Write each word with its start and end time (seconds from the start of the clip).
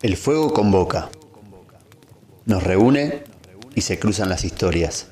El 0.00 0.16
fuego 0.16 0.52
convoca, 0.52 1.10
nos 2.46 2.62
reúne 2.62 3.24
y 3.74 3.80
se 3.80 3.98
cruzan 3.98 4.28
las 4.28 4.44
historias. 4.44 5.10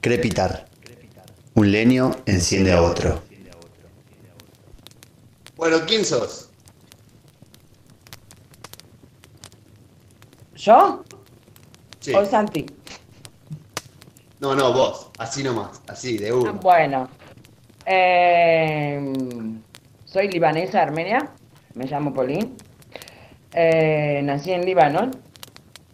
Crepitar. 0.00 0.66
Un 1.54 1.70
leño 1.70 2.16
enciende 2.24 2.72
a 2.72 2.80
otro. 2.80 3.22
Bueno, 5.54 5.78
¿quién 5.86 6.06
sos? 6.06 6.48
¿Yo? 10.56 11.04
Sí. 12.00 12.14
¿O 12.14 12.24
Santi? 12.24 12.64
No, 14.38 14.54
no, 14.54 14.72
vos. 14.72 15.10
Así 15.18 15.42
nomás. 15.42 15.82
Así, 15.86 16.16
de 16.16 16.32
uno. 16.32 16.54
Bueno. 16.54 17.06
Eh, 17.84 19.12
soy 20.06 20.28
libanesa 20.28 20.80
armenia. 20.80 21.30
Me 21.74 21.84
llamo 21.84 22.14
Pauline. 22.14 22.56
Eh, 23.52 24.20
nací 24.24 24.52
en 24.52 24.64
Líbano 24.64 25.10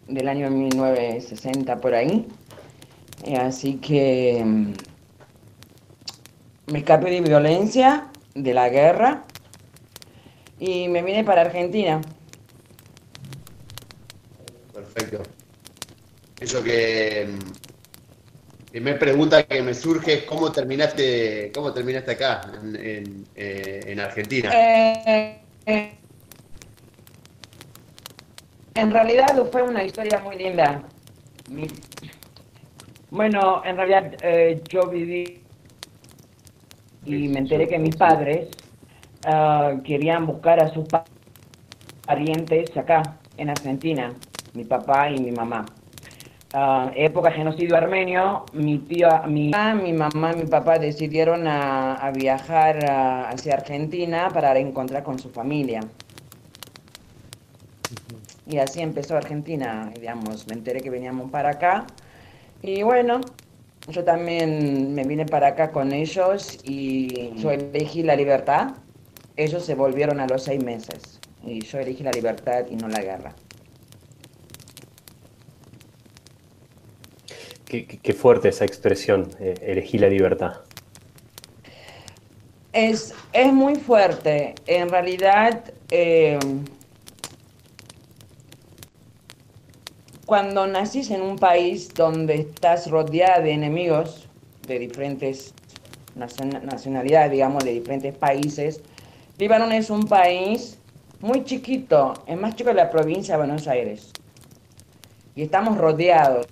del 0.08 0.28
año 0.28 0.50
1960 0.50 1.80
por 1.80 1.94
ahí. 1.94 2.26
Eh, 3.24 3.36
así 3.36 3.76
que 3.76 4.42
mm, 4.44 4.72
me 6.72 6.78
escapé 6.78 7.10
de 7.10 7.20
violencia, 7.20 8.10
de 8.34 8.54
la 8.54 8.68
guerra 8.68 9.24
y 10.58 10.88
me 10.88 11.02
vine 11.02 11.24
para 11.24 11.42
Argentina. 11.42 12.00
Perfecto. 14.72 15.22
Eso 16.40 16.62
que. 16.62 17.28
mm, 17.28 17.66
Primer 18.76 18.98
pregunta 18.98 19.42
que 19.44 19.62
me 19.62 19.72
surge 19.72 20.12
es 20.12 20.22
cómo 20.24 20.52
terminaste, 20.52 21.50
cómo 21.54 21.72
terminaste 21.72 22.10
acá, 22.10 22.42
en, 22.62 22.76
en, 22.76 23.26
eh, 23.34 23.80
en 23.86 24.00
Argentina. 24.00 24.50
Eh, 24.52 25.40
en 28.76 28.90
realidad 28.90 29.26
fue 29.50 29.62
una 29.62 29.82
historia 29.84 30.20
muy 30.22 30.36
linda. 30.36 30.82
Bueno, 33.10 33.62
en 33.64 33.76
realidad 33.76 34.12
eh, 34.22 34.62
yo 34.68 34.86
viví 34.88 35.42
y 37.04 37.28
me 37.28 37.38
enteré 37.38 37.68
que 37.68 37.78
mis 37.78 37.96
padres 37.96 38.48
ah, 39.24 39.74
querían 39.84 40.26
buscar 40.26 40.60
a 40.62 40.68
sus 40.68 40.86
pa- 40.88 41.04
parientes 42.04 42.76
acá, 42.76 43.02
en 43.36 43.50
Argentina, 43.50 44.12
mi 44.54 44.64
papá 44.64 45.10
y 45.10 45.18
mi 45.20 45.30
mamá. 45.30 45.66
Ah, 46.52 46.90
época 46.94 47.30
genocidio 47.30 47.76
armenio, 47.76 48.44
mi 48.52 48.78
tío, 48.78 49.08
mi, 49.26 49.50
mi 49.82 49.92
mamá 49.92 50.32
y 50.32 50.36
mi 50.36 50.46
papá 50.46 50.78
decidieron 50.78 51.46
a, 51.46 51.94
a 51.94 52.10
viajar 52.10 52.78
ah, 52.88 53.28
hacia 53.30 53.54
Argentina 53.54 54.30
para 54.32 54.52
reencontrar 54.52 55.02
con 55.02 55.18
su 55.18 55.30
familia. 55.30 55.80
Y 58.46 58.58
así 58.58 58.80
empezó 58.80 59.16
Argentina, 59.16 59.90
digamos, 59.94 60.46
me 60.46 60.54
enteré 60.54 60.80
que 60.80 60.90
veníamos 60.90 61.30
para 61.30 61.50
acá. 61.50 61.86
Y 62.62 62.82
bueno, 62.82 63.20
yo 63.88 64.04
también 64.04 64.94
me 64.94 65.04
vine 65.04 65.26
para 65.26 65.48
acá 65.48 65.70
con 65.72 65.92
ellos 65.92 66.58
y 66.64 67.32
yo 67.36 67.50
elegí 67.50 68.02
la 68.02 68.16
libertad. 68.16 68.74
Ellos 69.36 69.64
se 69.64 69.74
volvieron 69.74 70.20
a 70.20 70.26
los 70.26 70.44
seis 70.44 70.62
meses 70.62 71.20
y 71.44 71.60
yo 71.64 71.78
elegí 71.78 72.02
la 72.04 72.12
libertad 72.12 72.66
y 72.70 72.76
no 72.76 72.88
la 72.88 73.00
guerra. 73.02 73.34
Qué, 77.64 77.86
qué- 77.86 77.98
qué 77.98 78.12
fuerte 78.12 78.48
esa 78.48 78.64
expresión, 78.64 79.28
eh, 79.40 79.54
elegí 79.60 79.98
la 79.98 80.08
libertad. 80.08 80.60
Es, 82.72 83.14
es 83.32 83.52
muy 83.52 83.76
fuerte. 83.76 84.54
En 84.66 84.88
realidad, 84.88 85.64
eh, 85.90 86.38
cuando 90.26 90.66
nacís 90.66 91.10
en 91.10 91.22
un 91.22 91.36
país 91.38 91.88
donde 91.94 92.34
estás 92.34 92.90
rodeada 92.90 93.40
de 93.40 93.52
enemigos 93.52 94.28
de 94.66 94.80
diferentes 94.80 95.54
nacion- 96.16 96.60
nacionalidades, 96.62 97.30
digamos, 97.30 97.64
de 97.64 97.72
diferentes 97.72 98.14
países, 98.14 98.80
Líbano 99.38 99.70
es 99.70 99.90
un 99.90 100.04
país 100.04 100.78
muy 101.20 101.44
chiquito, 101.44 102.14
es 102.26 102.38
más 102.38 102.56
chico 102.56 102.70
que 102.70 102.74
la 102.76 102.90
provincia 102.90 103.34
de 103.34 103.38
Buenos 103.38 103.68
Aires. 103.68 104.12
Y 105.34 105.42
estamos 105.42 105.76
rodeados. 105.76 106.46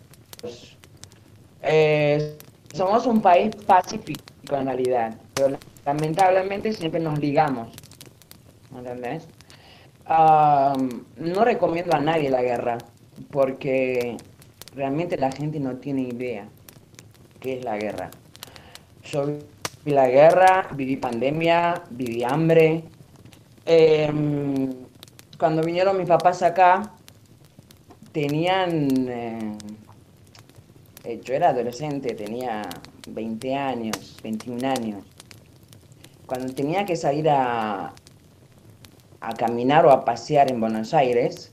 Eh, 1.62 2.36
somos 2.74 3.06
un 3.06 3.22
país 3.22 3.56
pacífico 3.56 4.22
en 4.52 4.66
realidad, 4.66 5.14
pero 5.32 5.56
lamentablemente 5.86 6.72
siempre 6.74 7.00
nos 7.00 7.18
ligamos. 7.18 7.72
¿me 8.70 8.80
¿Entendés? 8.80 9.26
Ah, 10.04 10.74
no 11.16 11.44
recomiendo 11.44 11.96
a 11.96 12.00
nadie 12.00 12.28
la 12.28 12.42
guerra, 12.42 12.76
porque 13.30 14.16
realmente 14.74 15.16
la 15.16 15.30
gente 15.32 15.60
no 15.60 15.76
tiene 15.76 16.02
idea 16.02 16.48
qué 17.40 17.58
es 17.58 17.64
la 17.64 17.76
guerra. 17.76 18.10
Yo 19.04 19.26
viví 19.26 19.94
la 19.94 20.08
guerra, 20.08 20.68
viví 20.74 20.96
pandemia, 20.96 21.82
viví 21.90 22.24
hambre. 22.24 22.84
Em, 23.66 24.70
cuando 25.38 25.62
vinieron 25.62 25.98
mis 25.98 26.08
papás 26.08 26.42
acá, 26.42 26.92
tenían... 28.12 29.08
eh, 29.08 29.58
eh, 31.04 31.20
yo 31.22 31.34
era 31.34 31.50
adolescente, 31.50 32.14
tenía 32.14 32.62
20 33.08 33.54
años, 33.54 34.16
21 34.22 34.66
años. 34.66 35.04
Cuando 36.26 36.52
tenía 36.54 36.86
que 36.86 36.96
salir 36.96 37.28
a, 37.28 37.92
a 39.20 39.34
caminar 39.34 39.84
o 39.84 39.90
a 39.90 40.02
pasear 40.04 40.50
en 40.50 40.60
Buenos 40.60 40.94
Aires, 40.94 41.52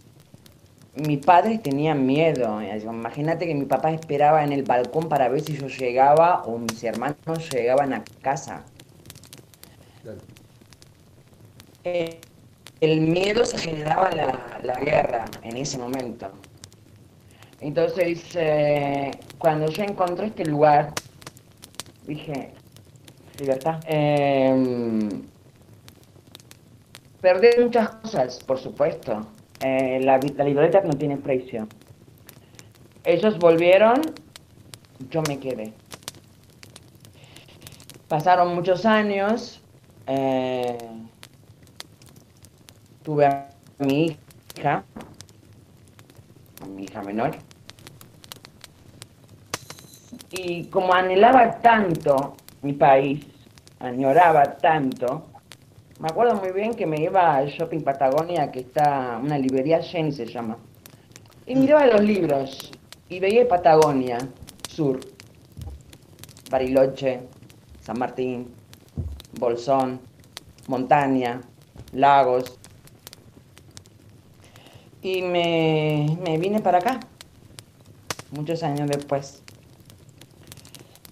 mis 0.96 1.20
padres 1.26 1.62
tenían 1.64 2.06
miedo. 2.06 2.62
eh, 2.62 2.80
Imagínate 2.84 3.46
que 3.48 3.56
mi 3.56 3.66
papá 3.66 3.92
esperaba 3.92 4.44
en 4.44 4.52
el 4.54 4.64
balcón 4.64 5.10
para 5.10 5.30
ver 5.30 5.42
si 5.42 5.58
yo 5.58 5.68
llegaba 5.68 6.44
o 6.46 6.58
mis 6.60 6.84
hermanos 6.84 7.50
llegaban 7.52 7.94
a 7.94 8.04
casa. 8.22 8.66
Eh, 11.84 12.20
el 12.82 13.02
miedo 13.02 13.46
se 13.46 13.58
generaba 13.58 14.12
la, 14.12 14.60
la 14.64 14.80
guerra 14.80 15.26
en 15.44 15.58
ese 15.58 15.78
momento. 15.78 16.32
Entonces, 17.60 18.36
eh, 18.36 19.12
cuando 19.38 19.68
yo 19.68 19.84
encontré 19.84 20.28
este 20.28 20.46
lugar, 20.46 20.94
dije, 22.06 22.54
libertad. 23.40 23.80
Eh, 23.88 25.10
perdí 27.22 27.48
muchas 27.64 27.90
cosas, 27.96 28.44
por 28.44 28.60
supuesto. 28.60 29.26
Eh, 29.62 30.00
la, 30.04 30.18
la 30.18 30.82
no 30.82 30.94
tiene 30.94 31.18
precio. 31.18 31.68
Ellos 33.04 33.38
volvieron, 33.38 34.02
yo 35.10 35.22
me 35.28 35.40
quedé. 35.40 35.74
Pasaron 38.08 38.56
muchos 38.56 38.86
años. 38.86 39.62
eh, 40.08 40.78
tuve 43.04 43.26
a 43.26 43.50
mi 43.80 44.18
hija, 44.56 44.84
a 46.62 46.66
mi 46.66 46.84
hija 46.84 47.02
menor. 47.02 47.32
Y 50.32 50.66
como 50.66 50.94
anhelaba 50.94 51.60
tanto 51.60 52.36
mi 52.62 52.74
país, 52.74 53.26
añoraba 53.80 54.58
tanto, 54.58 55.31
me 56.02 56.08
acuerdo 56.08 56.34
muy 56.34 56.52
bien 56.52 56.74
que 56.74 56.88
me 56.88 57.00
iba 57.00 57.36
al 57.36 57.50
Shopping 57.50 57.82
Patagonia, 57.82 58.52
que 58.52 58.62
está, 58.62 59.20
una 59.24 59.38
librería 59.38 59.84
Jenny 59.84 60.12
se 60.12 60.26
llama, 60.26 60.58
y 61.46 61.56
miraba 61.56 61.86
los 61.86 62.02
libros 62.02 62.72
y 63.08 63.20
veía 63.20 63.48
Patagonia, 63.48 64.18
Sur, 64.68 65.00
Bariloche, 66.50 67.20
San 67.82 68.00
Martín, 68.00 68.48
Bolsón, 69.40 70.00
montaña, 70.68 71.42
lagos. 71.94 72.58
Y 75.04 75.22
me, 75.22 76.18
me 76.24 76.38
vine 76.40 76.62
para 76.62 76.80
acá, 76.80 77.00
muchos 78.32 78.64
años 78.64 78.90
después. 78.90 79.44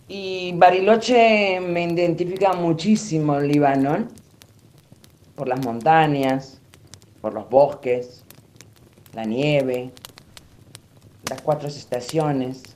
Y 0.08 0.54
Bariloche 0.54 1.60
me 1.60 1.84
identifica 1.84 2.54
muchísimo 2.54 3.38
el 3.38 3.50
Líbano, 3.50 4.08
por 5.40 5.48
las 5.48 5.66
montañas, 5.66 6.60
por 7.22 7.34
los 7.34 7.50
bosques, 7.50 8.26
la 9.14 9.24
nieve, 9.24 9.90
las 11.30 11.42
cuatro 11.42 11.70
estaciones. 11.70 12.76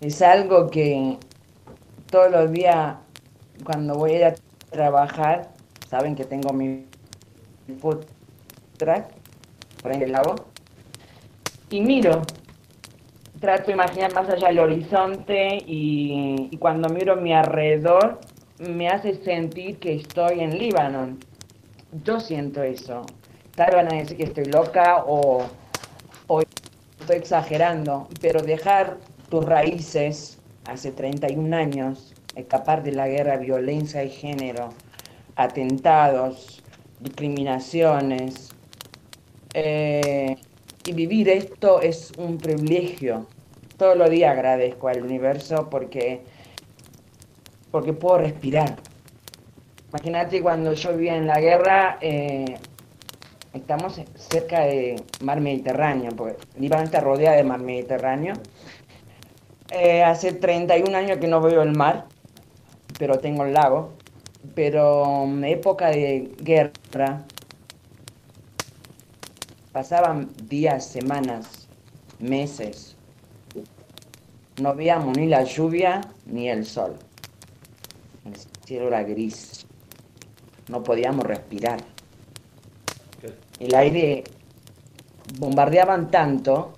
Es 0.00 0.22
algo 0.22 0.68
que 0.68 1.18
todos 2.10 2.32
los 2.32 2.50
días 2.50 2.96
cuando 3.62 3.94
voy 3.94 4.10
a 4.10 4.16
ir 4.16 4.24
a 4.24 4.34
trabajar, 4.70 5.52
saben 5.88 6.16
que 6.16 6.24
tengo 6.24 6.52
mi 6.52 6.86
food 7.80 8.04
truck 8.76 9.04
por 9.80 9.92
ahí 9.92 10.00
del 10.00 10.10
lago, 10.10 10.34
y 11.70 11.80
miro, 11.80 12.22
trato 13.38 13.68
de 13.68 13.74
imaginar 13.74 14.12
más 14.14 14.28
allá 14.28 14.48
del 14.48 14.58
horizonte 14.58 15.58
y, 15.64 16.48
y 16.50 16.56
cuando 16.56 16.88
miro 16.88 17.14
mi 17.14 17.32
alrededor 17.32 18.18
me 18.60 18.88
hace 18.88 19.14
sentir 19.14 19.78
que 19.78 19.94
estoy 19.94 20.40
en 20.40 20.58
Líbano. 20.58 21.16
Yo 22.04 22.20
siento 22.20 22.62
eso. 22.62 23.06
tal 23.56 23.74
van 23.74 23.92
a 23.92 23.96
decir 23.96 24.16
que 24.16 24.24
estoy 24.24 24.44
loca 24.44 25.04
o, 25.06 25.44
estoy 27.00 27.16
exagerando, 27.16 28.08
pero 28.20 28.42
dejar 28.42 28.98
tus 29.30 29.44
raíces 29.44 30.38
hace 30.66 30.92
31 30.92 31.56
años, 31.56 32.14
escapar 32.36 32.82
de 32.82 32.92
la 32.92 33.08
guerra, 33.08 33.38
violencia 33.38 34.04
y 34.04 34.10
género, 34.10 34.70
atentados, 35.36 36.62
discriminaciones, 37.00 38.50
eh, 39.54 40.36
y 40.84 40.92
vivir 40.92 41.28
esto 41.28 41.80
es 41.80 42.12
un 42.18 42.38
privilegio. 42.38 43.26
Todos 43.76 43.96
los 43.96 44.10
días 44.10 44.32
agradezco 44.32 44.88
al 44.88 45.02
universo 45.02 45.68
porque, 45.70 46.22
porque 47.70 47.92
puedo 47.92 48.18
respirar. 48.18 48.76
Imagínate 49.90 50.40
cuando 50.40 50.72
yo 50.72 50.92
vivía 50.92 51.16
en 51.16 51.26
la 51.26 51.40
guerra, 51.40 51.98
eh, 52.00 52.56
estamos 53.52 54.00
cerca 54.14 54.60
de 54.60 55.02
mar 55.22 55.40
Mediterráneo, 55.40 56.10
porque 56.16 56.36
Líbano 56.58 56.84
está 56.84 57.00
rodeada 57.00 57.36
de 57.36 57.44
mar 57.44 57.60
Mediterráneo. 57.60 58.34
Eh, 59.70 60.02
hace 60.02 60.32
31 60.32 60.96
años 60.96 61.18
que 61.18 61.28
no 61.28 61.40
veo 61.40 61.62
el 61.62 61.76
mar, 61.76 62.06
pero 62.98 63.18
tengo 63.18 63.44
el 63.44 63.54
lago. 63.54 63.92
Pero 64.54 65.24
en 65.24 65.44
época 65.44 65.88
de 65.88 66.32
guerra, 66.40 67.24
pasaban 69.72 70.30
días, 70.48 70.86
semanas, 70.86 71.68
meses. 72.18 72.96
No 74.60 74.74
veíamos 74.74 75.16
ni 75.16 75.26
la 75.26 75.44
lluvia 75.44 76.00
ni 76.26 76.48
el 76.48 76.64
sol. 76.64 76.96
El 78.70 78.76
cielo 78.76 78.86
era 78.86 79.02
gris. 79.02 79.66
No 80.68 80.84
podíamos 80.84 81.26
respirar. 81.26 81.80
El 83.58 83.74
aire 83.74 84.22
bombardeaban 85.40 86.08
tanto 86.12 86.74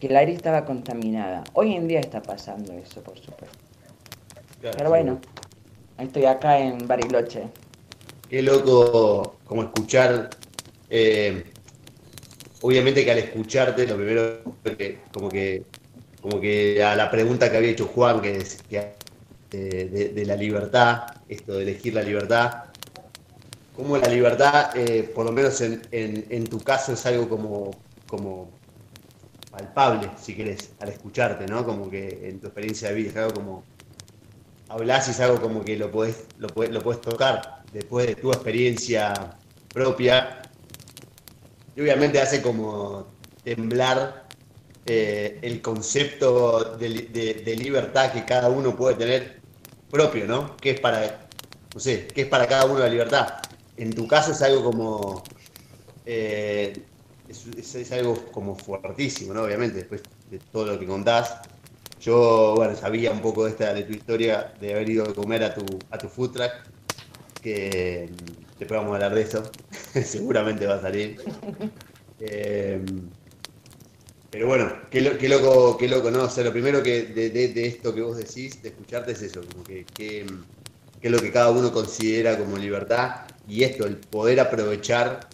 que 0.00 0.08
el 0.08 0.16
aire 0.16 0.32
estaba 0.32 0.64
contaminada. 0.64 1.44
Hoy 1.52 1.74
en 1.74 1.86
día 1.86 2.00
está 2.00 2.20
pasando 2.20 2.72
eso, 2.72 3.00
por 3.04 3.16
supuesto. 3.16 3.56
Pero 4.60 4.88
bueno, 4.88 5.20
estoy 5.98 6.24
acá 6.24 6.58
en 6.58 6.88
Bariloche. 6.88 7.44
Qué 8.28 8.42
loco 8.42 9.36
como 9.44 9.62
escuchar 9.62 10.30
eh, 10.88 11.44
obviamente 12.60 13.04
que 13.04 13.12
al 13.12 13.18
escucharte, 13.18 13.86
lo 13.86 13.94
primero 13.94 14.42
que 14.64 14.98
como 15.12 15.28
que 15.28 15.62
como 16.20 16.40
que 16.40 16.82
a 16.82 16.96
la 16.96 17.08
pregunta 17.08 17.48
que 17.48 17.56
había 17.56 17.70
hecho 17.70 17.86
Juan, 17.86 18.20
que 18.20 18.36
es 18.36 18.58
que, 19.50 20.12
de, 20.14 20.24
la 20.24 20.36
libertad, 20.36 21.04
esto 21.28 21.54
de 21.54 21.62
elegir 21.62 21.94
la 21.94 22.02
libertad, 22.02 22.64
como 23.76 23.96
la 23.96 24.08
libertad, 24.08 24.76
eh, 24.76 25.10
por 25.14 25.24
lo 25.24 25.32
menos 25.32 25.60
en, 25.60 26.44
tu 26.44 26.60
caso, 26.60 26.92
es 26.92 27.06
algo 27.06 27.28
como, 27.28 27.70
como 28.06 28.50
palpable, 29.50 30.10
si 30.20 30.34
querés, 30.34 30.70
al 30.80 30.90
escucharte, 30.90 31.46
¿no? 31.46 31.64
Como 31.64 31.90
que 31.90 32.28
en 32.28 32.40
tu 32.40 32.46
experiencia 32.48 32.88
de 32.88 32.94
vida 32.94 33.10
es 33.10 33.16
algo 33.16 33.34
como 33.34 33.64
hablas 34.68 35.08
y 35.08 35.10
es 35.10 35.20
algo 35.20 35.40
como 35.40 35.64
que 35.64 35.76
lo 35.76 35.90
podés, 35.90 36.26
lo 36.38 36.48
lo 36.48 36.80
tocar 36.98 37.64
después 37.72 38.06
de 38.06 38.14
tu 38.14 38.30
experiencia 38.30 39.12
propia 39.72 40.42
y 41.76 41.80
obviamente 41.80 42.20
hace 42.20 42.42
como 42.42 43.06
temblar 43.44 44.26
eh, 44.86 45.38
el 45.42 45.62
concepto 45.62 46.76
de, 46.76 47.56
libertad 47.56 48.12
que 48.12 48.24
cada 48.24 48.48
uno 48.48 48.76
puede 48.76 48.96
tener 48.96 49.39
propio, 49.90 50.26
¿no? 50.26 50.56
¿Qué 50.56 50.70
es 50.70 50.80
para, 50.80 51.28
no 51.74 51.80
sé, 51.80 52.08
qué 52.08 52.22
es 52.22 52.26
para 52.26 52.46
cada 52.46 52.64
uno 52.66 52.78
la 52.78 52.88
libertad? 52.88 53.34
En 53.76 53.92
tu 53.92 54.06
caso 54.06 54.32
es 54.32 54.42
algo 54.42 54.62
como, 54.64 55.22
eh, 56.06 56.82
es, 57.28 57.92
algo 57.92 58.14
como 58.32 58.56
fuertísimo, 58.56 59.34
¿no? 59.34 59.42
Obviamente, 59.42 59.78
después 59.78 60.02
de 60.30 60.38
todo 60.38 60.66
lo 60.66 60.78
que 60.78 60.86
contás. 60.86 61.40
Yo, 62.00 62.54
bueno, 62.56 62.74
sabía 62.76 63.10
un 63.10 63.20
poco 63.20 63.44
de, 63.44 63.50
esta, 63.50 63.74
de 63.74 63.82
tu 63.82 63.92
historia, 63.92 64.54
de 64.60 64.72
haber 64.72 64.88
ido 64.88 65.04
a 65.04 65.14
comer 65.14 65.44
a 65.44 65.54
tu, 65.54 65.64
a 65.90 65.98
tu 65.98 66.08
food 66.08 66.32
truck, 66.32 66.52
que 67.42 68.08
después 68.58 68.80
vamos 68.80 68.92
a 68.92 68.94
hablar 68.94 69.14
de 69.14 69.22
eso, 69.22 69.42
seguramente 70.04 70.66
va 70.66 70.76
a 70.76 70.80
salir. 70.80 71.20
Eh, 72.22 72.84
pero 74.30 74.46
bueno, 74.46 74.72
qué, 74.90 75.00
loco, 75.00 75.76
qué 75.76 75.88
loco, 75.88 76.10
¿no? 76.10 76.24
O 76.24 76.30
sea, 76.30 76.44
lo 76.44 76.52
primero 76.52 76.82
que 76.82 77.02
de, 77.02 77.66
esto 77.66 77.92
que 77.92 78.00
vos 78.00 78.16
decís, 78.16 78.62
de 78.62 78.68
escucharte, 78.68 79.12
es 79.12 79.22
eso, 79.22 79.40
como 79.50 79.64
que, 79.64 79.84
qué 79.92 80.24
es 81.02 81.10
lo 81.10 81.18
que 81.18 81.32
cada 81.32 81.50
uno 81.50 81.72
considera 81.72 82.38
como 82.38 82.56
libertad 82.56 83.22
y 83.48 83.64
esto, 83.64 83.86
el 83.86 83.96
poder 83.96 84.38
aprovechar 84.38 85.28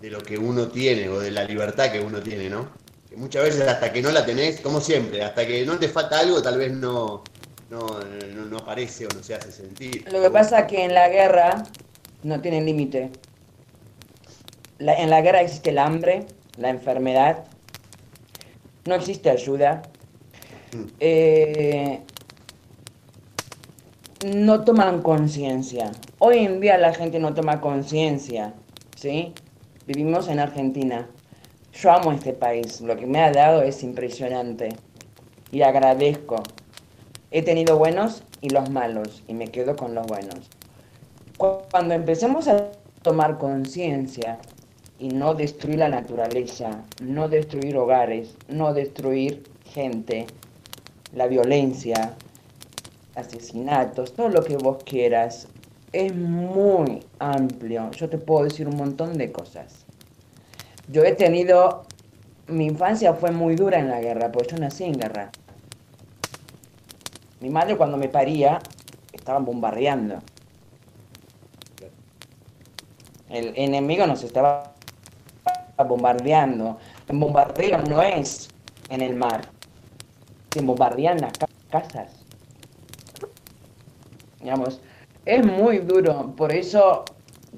de 0.00 0.10
lo 0.10 0.20
que 0.20 0.36
uno 0.36 0.68
tiene 0.68 1.08
o 1.08 1.20
de 1.20 1.30
la 1.30 1.44
libertad 1.44 1.92
que 1.92 2.00
uno 2.00 2.20
tiene, 2.20 2.50
¿no? 2.50 2.68
Que 3.08 3.16
muchas 3.16 3.44
veces 3.44 3.68
hasta 3.68 3.92
que 3.92 4.02
no 4.02 4.10
la 4.10 4.26
tenés, 4.26 4.60
como 4.60 4.80
siempre, 4.80 5.22
hasta 5.22 5.46
que 5.46 5.64
no 5.64 5.78
te 5.78 5.88
falta 5.88 6.18
algo, 6.18 6.42
tal 6.42 6.58
vez 6.58 6.72
no, 6.72 7.22
no, 7.70 8.00
no, 8.50 8.58
aparece 8.58 9.06
o 9.06 9.08
no 9.14 9.22
se 9.22 9.34
hace 9.34 9.52
sentir. 9.52 10.04
Lo 10.10 10.20
que 10.20 10.30
pasa 10.30 10.60
es 10.60 10.66
que 10.66 10.84
en 10.84 10.94
la 10.94 11.08
guerra 11.08 11.62
no 12.24 12.40
tiene 12.40 12.60
límite. 12.60 13.10
en 14.80 15.10
la 15.10 15.20
guerra 15.20 15.42
existe 15.42 15.70
el 15.70 15.78
hambre, 15.78 16.26
la 16.58 16.70
enfermedad, 16.70 17.44
no 18.86 18.94
existe 18.94 19.30
ayuda. 19.30 19.82
Eh, 21.00 22.00
no 24.24 24.64
toman 24.64 25.02
conciencia. 25.02 25.92
Hoy 26.18 26.38
en 26.38 26.60
día 26.60 26.78
la 26.78 26.94
gente 26.94 27.18
no 27.18 27.34
toma 27.34 27.60
conciencia, 27.60 28.54
¿sí? 28.96 29.32
Vivimos 29.86 30.28
en 30.28 30.40
Argentina. 30.40 31.08
Yo 31.72 31.90
amo 31.90 32.12
este 32.12 32.32
país, 32.32 32.80
lo 32.80 32.96
que 32.96 33.06
me 33.06 33.20
ha 33.20 33.32
dado 33.32 33.62
es 33.62 33.82
impresionante 33.82 34.70
y 35.50 35.62
agradezco. 35.62 36.42
He 37.30 37.42
tenido 37.42 37.76
buenos 37.78 38.22
y 38.40 38.50
los 38.50 38.70
malos 38.70 39.22
y 39.26 39.34
me 39.34 39.48
quedo 39.48 39.76
con 39.76 39.94
los 39.94 40.06
buenos. 40.06 40.48
Cuando 41.36 41.94
empecemos 41.94 42.48
a 42.48 42.70
tomar 43.02 43.38
conciencia 43.38 44.38
y 45.04 45.08
no 45.08 45.34
destruir 45.34 45.80
la 45.80 45.90
naturaleza, 45.90 46.82
no 47.02 47.28
destruir 47.28 47.76
hogares, 47.76 48.38
no 48.48 48.72
destruir 48.72 49.44
gente, 49.66 50.26
la 51.12 51.26
violencia, 51.26 52.14
asesinatos, 53.14 54.14
todo 54.14 54.30
lo 54.30 54.42
que 54.42 54.56
vos 54.56 54.82
quieras, 54.82 55.46
es 55.92 56.16
muy 56.16 57.04
amplio. 57.18 57.90
Yo 57.90 58.08
te 58.08 58.16
puedo 58.16 58.44
decir 58.44 58.66
un 58.66 58.76
montón 58.76 59.18
de 59.18 59.30
cosas. 59.30 59.84
Yo 60.88 61.04
he 61.04 61.12
tenido, 61.12 61.82
mi 62.46 62.64
infancia 62.64 63.12
fue 63.12 63.30
muy 63.30 63.56
dura 63.56 63.78
en 63.78 63.90
la 63.90 64.00
guerra, 64.00 64.32
porque 64.32 64.52
yo 64.52 64.56
nací 64.56 64.84
en 64.84 64.94
guerra. 64.94 65.30
Mi 67.42 67.50
madre 67.50 67.76
cuando 67.76 67.98
me 67.98 68.08
paría, 68.08 68.58
estaban 69.12 69.44
bombardeando. 69.44 70.20
El 73.28 73.52
enemigo 73.56 74.06
nos 74.06 74.22
estaba 74.22 74.73
bombardeando. 75.82 76.78
El 77.08 77.18
bombardeo 77.18 77.78
no 77.82 78.02
es 78.02 78.48
en 78.90 79.00
el 79.00 79.16
mar. 79.16 79.48
Se 80.52 80.62
bombardean 80.62 81.20
las 81.20 81.32
casas. 81.70 82.12
Digamos, 84.40 84.80
es 85.24 85.44
muy 85.44 85.78
duro. 85.78 86.32
Por 86.36 86.52
eso 86.52 87.04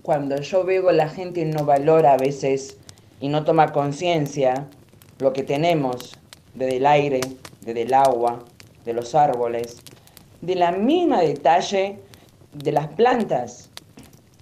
cuando 0.02 0.40
yo 0.40 0.64
veo 0.64 0.90
la 0.92 1.08
gente 1.08 1.44
no 1.44 1.64
valora 1.64 2.14
a 2.14 2.16
veces 2.16 2.78
y 3.20 3.28
no 3.28 3.44
toma 3.44 3.73
conciencia 3.73 4.66
lo 5.18 5.32
que 5.32 5.42
tenemos 5.42 6.16
desde 6.54 6.76
el 6.76 6.87
aire, 6.87 7.20
desde 7.62 7.82
el 7.82 7.94
agua, 7.94 8.44
de 8.85 8.92
los 8.92 9.14
árboles, 9.14 9.82
de 10.40 10.54
la 10.54 10.73
misma 10.73 11.20
detalle 11.20 11.99
de 12.52 12.73
las 12.73 12.88
plantas. 12.88 13.70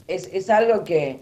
Es, 0.06 0.50
algo 0.50 0.84
que 0.84 1.18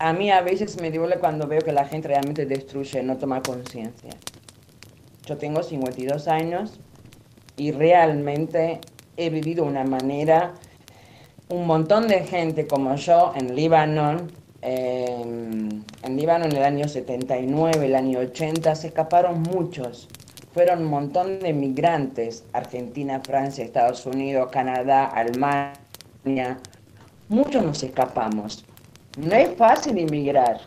a 0.00 0.12
mí 0.12 0.30
a 0.30 0.40
veces 0.40 0.80
me 0.80 0.90
duele 0.90 1.18
cuando 1.18 1.46
veo 1.46 1.60
que 1.60 1.72
la 1.72 1.84
gente 1.84 2.08
realmente 2.08 2.46
destruye, 2.46 3.02
no 3.02 3.18
toma 3.18 3.42
conciencia. 3.42 4.10
Yo 5.26 5.36
tengo 5.36 5.62
52 5.62 6.26
años 6.26 6.80
y 7.56 7.70
realmente 7.70 8.80
he 9.16 9.30
vivido 9.30 9.64
una 9.64 9.84
manera, 9.84 10.54
un 11.50 11.66
montón 11.66 12.08
de 12.08 12.24
gente 12.24 12.66
como 12.66 12.96
yo 12.96 13.32
en 13.36 13.54
Líbano, 13.54 14.26
en 14.62 15.84
Líbano 16.08 16.46
en 16.46 16.56
el 16.56 16.64
año 16.64 16.88
79, 16.88 17.86
el 17.86 17.94
año 17.94 18.20
80, 18.20 18.74
se 18.74 18.88
escaparon 18.88 19.42
muchos 19.42 20.08
fueron 20.52 20.80
un 20.80 20.86
montón 20.86 21.38
de 21.38 21.52
migrantes, 21.52 22.44
Argentina, 22.52 23.20
Francia, 23.20 23.64
Estados 23.64 24.04
Unidos, 24.04 24.48
Canadá, 24.50 25.06
Alemania. 25.06 26.58
Muchos 27.28 27.64
nos 27.64 27.82
escapamos. 27.84 28.64
No 29.18 29.34
es 29.34 29.56
fácil 29.56 29.98
inmigrar. 29.98 30.60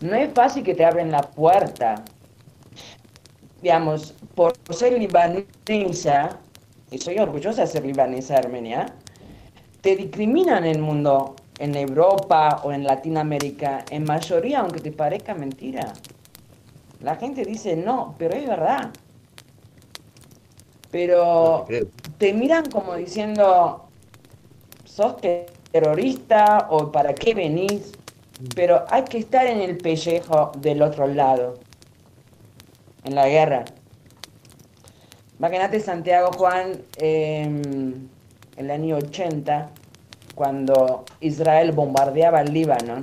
No 0.00 0.14
es 0.14 0.32
fácil 0.32 0.62
que 0.62 0.74
te 0.74 0.84
abren 0.84 1.10
la 1.10 1.22
puerta. 1.22 2.04
Digamos, 3.62 4.14
por 4.34 4.54
ser 4.70 4.98
y 6.90 6.98
soy 6.98 7.18
orgullosa 7.18 7.62
de 7.62 7.66
ser 7.66 7.84
libanesa 7.84 8.36
armenia, 8.36 8.86
te 9.80 9.96
discriminan 9.96 10.64
en 10.64 10.76
el 10.76 10.82
mundo 10.82 11.36
en 11.58 11.74
Europa 11.74 12.60
o 12.64 12.72
en 12.72 12.84
Latinoamérica, 12.84 13.84
en 13.90 14.04
mayoría, 14.04 14.60
aunque 14.60 14.80
te 14.80 14.92
parezca 14.92 15.34
mentira, 15.34 15.92
la 17.00 17.16
gente 17.16 17.44
dice 17.44 17.76
no, 17.76 18.14
pero 18.18 18.34
es 18.34 18.46
verdad. 18.46 18.90
Pero 20.90 21.66
te 22.18 22.32
miran 22.32 22.70
como 22.70 22.94
diciendo, 22.94 23.84
sos 24.84 25.16
terrorista 25.74 26.68
o 26.70 26.92
para 26.92 27.12
qué 27.16 27.34
venís, 27.34 27.90
pero 28.54 28.84
hay 28.90 29.02
que 29.02 29.18
estar 29.18 29.44
en 29.44 29.60
el 29.60 29.76
pellejo 29.76 30.52
del 30.58 30.80
otro 30.82 31.08
lado, 31.08 31.58
en 33.02 33.16
la 33.16 33.28
guerra. 33.28 33.64
Imagínate 35.36 35.80
Santiago 35.80 36.30
Juan 36.38 36.80
en 36.98 38.08
el 38.56 38.70
año 38.70 38.98
80, 38.98 39.70
cuando 40.36 41.04
Israel 41.18 41.72
bombardeaba 41.72 42.42
el 42.42 42.52
Líbano, 42.52 43.02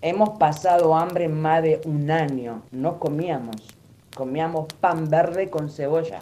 hemos 0.00 0.30
pasado 0.38 0.96
hambre 0.96 1.28
más 1.28 1.62
de 1.62 1.82
un 1.84 2.10
año, 2.10 2.62
no 2.70 2.98
comíamos, 2.98 3.56
comíamos 4.16 4.72
pan 4.80 5.10
verde 5.10 5.50
con 5.50 5.68
cebolla. 5.68 6.20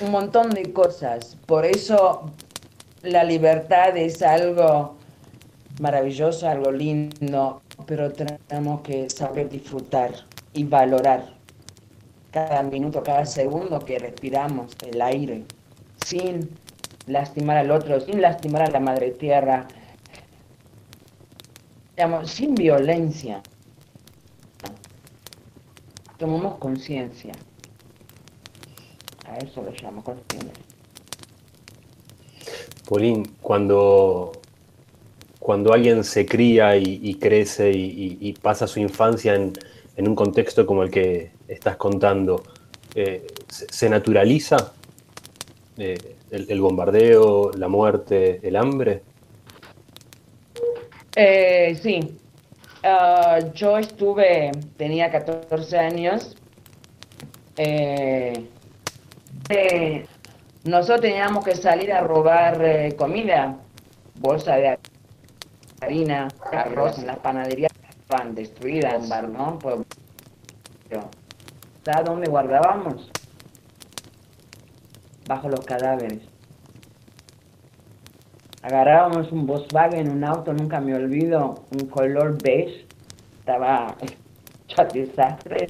Un 0.00 0.10
montón 0.10 0.50
de 0.50 0.72
cosas, 0.72 1.36
por 1.46 1.64
eso 1.64 2.30
la 3.02 3.22
libertad 3.22 3.96
es 3.96 4.20
algo 4.22 4.96
maravilloso, 5.80 6.48
algo 6.48 6.72
lindo, 6.72 7.62
pero 7.86 8.10
tenemos 8.12 8.80
que 8.80 9.08
saber 9.10 9.48
disfrutar 9.48 10.10
y 10.54 10.64
valorar 10.64 11.34
cada 12.32 12.62
minuto, 12.62 13.02
cada 13.02 13.26
segundo 13.26 13.78
que 13.80 13.98
respiramos 13.98 14.76
el 14.86 15.00
aire, 15.00 15.44
sin 16.04 16.50
lastimar 17.06 17.58
al 17.58 17.70
otro, 17.70 18.00
sin 18.00 18.20
lastimar 18.20 18.62
a 18.62 18.70
la 18.70 18.80
madre 18.80 19.12
tierra, 19.12 19.68
digamos, 21.96 22.30
sin 22.30 22.54
violencia. 22.54 23.42
Tomamos 26.18 26.58
conciencia. 26.58 27.34
A 29.32 29.38
eso 29.38 29.62
lo 29.62 29.70
llamo 29.70 30.04
conciencia. 30.04 30.52
Paulín, 32.86 33.36
cuando, 33.40 34.32
cuando 35.38 35.72
alguien 35.72 36.04
se 36.04 36.26
cría 36.26 36.76
y, 36.76 37.14
crece 37.14 37.70
y, 37.72 38.32
pasa 38.42 38.66
su 38.66 38.78
infancia 38.80 39.34
en, 39.34 40.08
un 40.08 40.14
contexto 40.14 40.66
como 40.66 40.82
el 40.82 40.90
que 40.90 41.30
estás 41.48 41.76
contando, 41.76 42.42
eh, 42.94 43.26
¿se, 43.48 43.88
naturaliza 43.88 44.74
eh, 45.78 46.16
el, 46.30 46.60
bombardeo, 46.60 47.52
la 47.52 47.68
muerte, 47.68 48.40
el 48.42 48.56
hambre? 48.56 49.02
Eh, 51.16 51.78
sí. 51.82 52.18
Ah, 52.82 53.38
yo 53.54 53.78
estuve, 53.78 54.50
tenía 54.76 55.10
14 55.10 55.78
años. 55.78 56.36
Nosotros 60.64 61.00
teníamos 61.00 61.44
que 61.44 61.56
salir 61.56 61.92
a 61.92 62.02
robar 62.02 62.64
eh, 62.64 62.94
comida, 62.96 63.56
bolsa 64.20 64.56
de 64.56 64.78
harina, 65.80 66.28
arroz 66.52 66.98
en 66.98 67.08
las 67.08 67.18
panaderías 67.18 67.72
estaban 68.12 68.34
destruidas, 68.34 69.08
¿no? 69.28 69.58
Pues, 69.58 69.76
¿Sabes 71.84 72.04
dónde 72.04 72.28
guardábamos? 72.28 73.10
Bajo 75.26 75.48
los 75.48 75.64
cadáveres. 75.64 76.20
Agarrábamos 78.62 79.32
un 79.32 79.46
Volkswagen, 79.46 80.12
un 80.12 80.22
auto, 80.22 80.52
nunca 80.52 80.80
me 80.80 80.94
olvido, 80.94 81.64
un 81.72 81.88
color 81.88 82.40
beige, 82.40 82.86
estaba 83.40 83.96
hecho 84.68 84.84
desastre. 84.92 85.66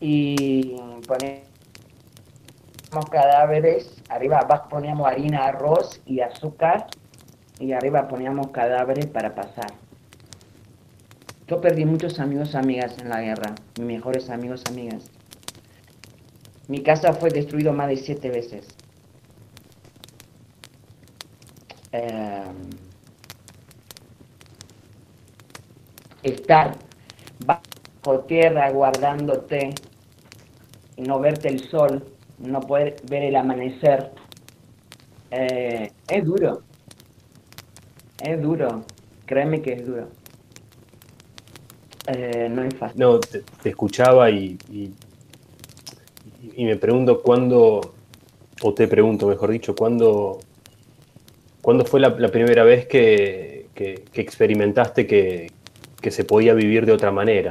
Y 0.00 0.76
poníamos 1.06 1.45
cadáveres, 3.04 4.02
arriba 4.08 4.38
abajo 4.38 4.68
poníamos 4.68 5.06
harina, 5.06 5.44
arroz 5.44 6.00
y 6.06 6.20
azúcar 6.20 6.86
y 7.58 7.72
arriba 7.72 8.08
poníamos 8.08 8.48
cadáveres 8.48 9.06
para 9.06 9.34
pasar. 9.34 9.72
Yo 11.46 11.60
perdí 11.60 11.84
muchos 11.84 12.18
amigos 12.18 12.54
amigas 12.54 12.98
en 12.98 13.08
la 13.08 13.20
guerra, 13.20 13.54
mis 13.78 13.86
mejores 13.86 14.30
amigos 14.30 14.64
amigas. 14.68 15.10
Mi 16.68 16.82
casa 16.82 17.12
fue 17.12 17.30
destruida 17.30 17.70
más 17.72 17.88
de 17.88 17.96
siete 17.96 18.30
veces. 18.30 18.66
Em, 21.92 22.70
estar 26.24 26.76
bajo 27.44 28.20
tierra 28.26 28.70
guardándote 28.70 29.74
y 30.96 31.02
no 31.02 31.20
verte 31.20 31.48
el 31.48 31.60
sol 31.68 32.15
no 32.38 32.60
poder 32.60 32.96
ver 33.08 33.24
el 33.24 33.36
amanecer, 33.36 34.10
eh, 35.30 35.90
es 36.08 36.24
duro. 36.24 36.62
Es 38.22 38.40
duro. 38.40 38.84
Créeme 39.26 39.60
que 39.62 39.72
es 39.74 39.86
duro. 39.86 40.08
Eh, 42.06 42.48
no 42.50 42.62
es 42.62 42.74
fácil. 42.74 43.00
No, 43.00 43.18
te, 43.18 43.42
escuchaba 43.64 44.30
y, 44.30 44.56
y, 44.70 44.94
me 46.64 46.76
pregunto 46.76 47.20
cuándo, 47.20 47.94
o 48.62 48.74
te 48.74 48.86
pregunto, 48.86 49.26
mejor 49.26 49.50
dicho, 49.50 49.74
cuándo, 49.74 50.38
cuándo 51.60 51.84
fue 51.84 51.98
la, 52.00 52.14
primera 52.30 52.62
vez 52.62 52.86
que, 52.86 53.66
experimentaste 54.14 55.06
que, 55.06 55.50
que, 56.00 56.10
se 56.12 56.24
podía 56.24 56.54
vivir 56.54 56.86
de 56.86 56.92
otra 56.92 57.10
manera. 57.10 57.50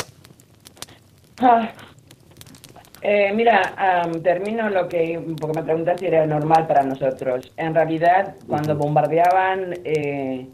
Ah, 1.42 1.74
eh, 3.08 3.32
mira, 3.34 4.10
termino 4.24 4.68
lo 4.70 4.88
que, 4.88 5.22
porque 5.40 5.60
me 5.60 5.64
preguntas 5.64 6.00
si 6.00 6.08
era 6.08 6.26
normal 6.26 6.66
para 6.66 6.82
nosotros. 6.82 7.52
En 7.56 7.76
realidad, 7.76 8.36
cuando 8.48 8.76
bombardeaban, 8.76 9.76
eh, 9.84 10.48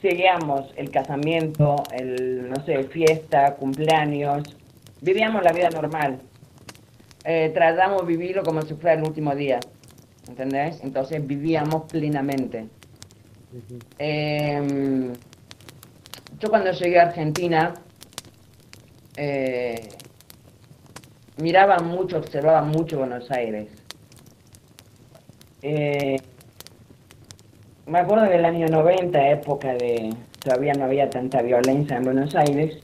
seguíamos 0.00 0.72
el 0.76 0.90
casamiento, 0.90 1.76
el, 1.92 2.48
no 2.48 2.64
sé, 2.64 2.84
fiesta, 2.84 3.56
cumpleaños, 3.56 4.56
vivíamos 5.02 5.42
la 5.44 5.52
vida 5.52 5.68
normal. 5.68 6.20
Eh, 7.22 7.50
tratamos 7.52 8.00
de 8.00 8.06
vivirlo 8.06 8.42
como 8.42 8.62
si 8.62 8.72
fuera 8.72 8.94
el 8.94 9.02
último 9.02 9.34
día, 9.34 9.60
¿entendés? 10.26 10.80
Entonces 10.82 11.26
vivíamos 11.26 11.90
plenamente. 11.90 12.66
Em, 13.98 15.12
yo 16.40 16.48
cuando 16.48 16.72
llegué 16.72 16.98
a 16.98 17.08
Argentina, 17.08 17.74
eh, 19.18 19.88
miraba 21.38 21.78
mucho, 21.78 22.18
observaba 22.18 22.62
mucho 22.62 22.98
Buenos 22.98 23.30
Aires. 23.30 23.68
Eh, 25.62 26.16
me 27.86 27.98
acuerdo 27.98 28.24
del 28.24 28.44
año 28.44 28.66
90, 28.68 29.28
época 29.30 29.74
de 29.74 30.14
todavía 30.38 30.74
no 30.74 30.84
había 30.84 31.08
tanta 31.08 31.42
violencia 31.42 31.96
en 31.96 32.04
Buenos 32.04 32.34
Aires, 32.34 32.82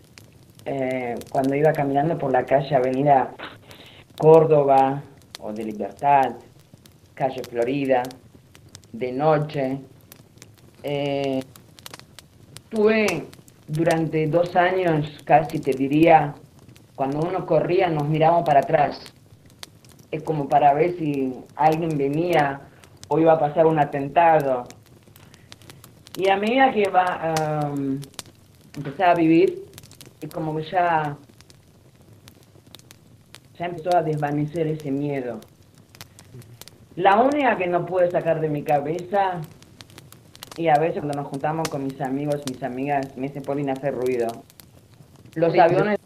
eh, 0.64 1.14
cuando 1.30 1.54
iba 1.54 1.72
caminando 1.72 2.16
por 2.18 2.32
la 2.32 2.44
calle 2.44 2.74
Avenida 2.74 3.34
Córdoba 4.18 5.02
o 5.40 5.52
de 5.52 5.64
Libertad, 5.64 6.32
calle 7.14 7.42
Florida, 7.42 8.02
de 8.92 9.12
noche. 9.12 9.78
Eh, 10.82 11.42
tuve 12.68 13.26
durante 13.66 14.26
dos 14.26 14.56
años, 14.56 15.06
casi 15.24 15.58
te 15.58 15.72
diría, 15.72 16.34
cuando 17.00 17.20
uno 17.20 17.46
corría 17.46 17.88
nos 17.88 18.06
mirábamos 18.06 18.44
para 18.44 18.60
atrás. 18.60 19.00
Es 20.10 20.22
como 20.22 20.50
para 20.50 20.74
ver 20.74 20.98
si 20.98 21.32
alguien 21.56 21.96
venía 21.96 22.60
o 23.08 23.18
iba 23.18 23.32
a 23.32 23.38
pasar 23.38 23.64
un 23.64 23.78
atentado. 23.78 24.64
Y 26.14 26.28
a 26.28 26.36
medida 26.36 26.70
que 26.72 26.90
va 26.90 27.70
um, 27.72 27.98
empezaba 28.76 29.12
a 29.12 29.14
vivir, 29.14 29.64
es 30.20 30.28
como 30.28 30.54
que 30.54 30.64
ya, 30.64 31.16
ya 33.58 33.64
empezó 33.64 33.96
a 33.96 34.02
desvanecer 34.02 34.66
ese 34.66 34.90
miedo. 34.90 35.40
La 36.96 37.16
única 37.16 37.56
que 37.56 37.66
no 37.66 37.86
pude 37.86 38.10
sacar 38.10 38.42
de 38.42 38.50
mi 38.50 38.62
cabeza, 38.62 39.40
y 40.58 40.68
a 40.68 40.74
veces 40.74 40.98
cuando 40.98 41.22
nos 41.22 41.28
juntamos 41.28 41.66
con 41.70 41.82
mis 41.82 41.98
amigos, 42.02 42.42
mis 42.46 42.62
amigas, 42.62 43.16
me 43.16 43.30
se 43.30 43.40
ponen 43.40 43.70
a 43.70 43.72
hacer 43.72 43.94
ruido. 43.94 44.26
Los 45.34 45.58
aviones 45.58 45.99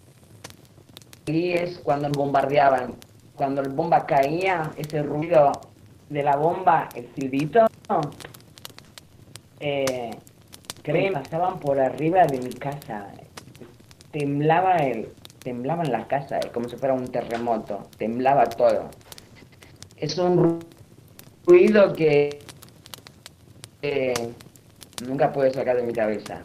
es 1.52 1.78
cuando 1.78 2.08
bombardeaban. 2.10 2.94
Cuando 3.36 3.62
el 3.62 3.70
bomba 3.70 4.06
caía, 4.06 4.70
ese 4.76 5.02
ruido 5.02 5.52
de 6.08 6.22
la 6.22 6.36
bomba, 6.36 6.88
el 6.94 7.08
silbito, 7.14 7.66
eh, 9.60 10.10
pasaban 11.12 11.58
por 11.58 11.80
arriba 11.80 12.26
de 12.26 12.38
mi 12.38 12.52
casa. 12.52 13.08
Temblaba 14.12 14.76
el, 14.76 15.08
temblaban 15.40 15.90
las 15.90 16.06
casas, 16.06 16.46
como 16.46 16.68
si 16.68 16.76
fuera 16.76 16.94
un 16.94 17.08
terremoto, 17.08 17.88
temblaba 17.98 18.46
todo. 18.46 18.90
Es 19.96 20.18
un 20.18 20.60
ruido 21.46 21.92
que 21.92 22.38
nunca 25.06 25.32
puedo 25.32 25.52
sacar 25.52 25.76
de 25.76 25.82
mi 25.82 25.92
cabeza. 25.92 26.42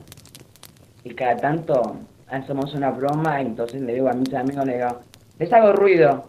Y 1.03 1.13
cada 1.13 1.37
tanto 1.37 1.97
hacemos 2.29 2.73
una 2.73 2.91
broma, 2.91 3.41
y 3.41 3.47
entonces 3.47 3.81
le 3.81 3.93
digo 3.93 4.09
a 4.09 4.13
mis 4.13 4.33
amigos, 4.33 4.65
le 4.65 4.77
digo, 4.77 4.99
les 5.37 5.51
hago 5.53 5.73
ruido 5.73 6.25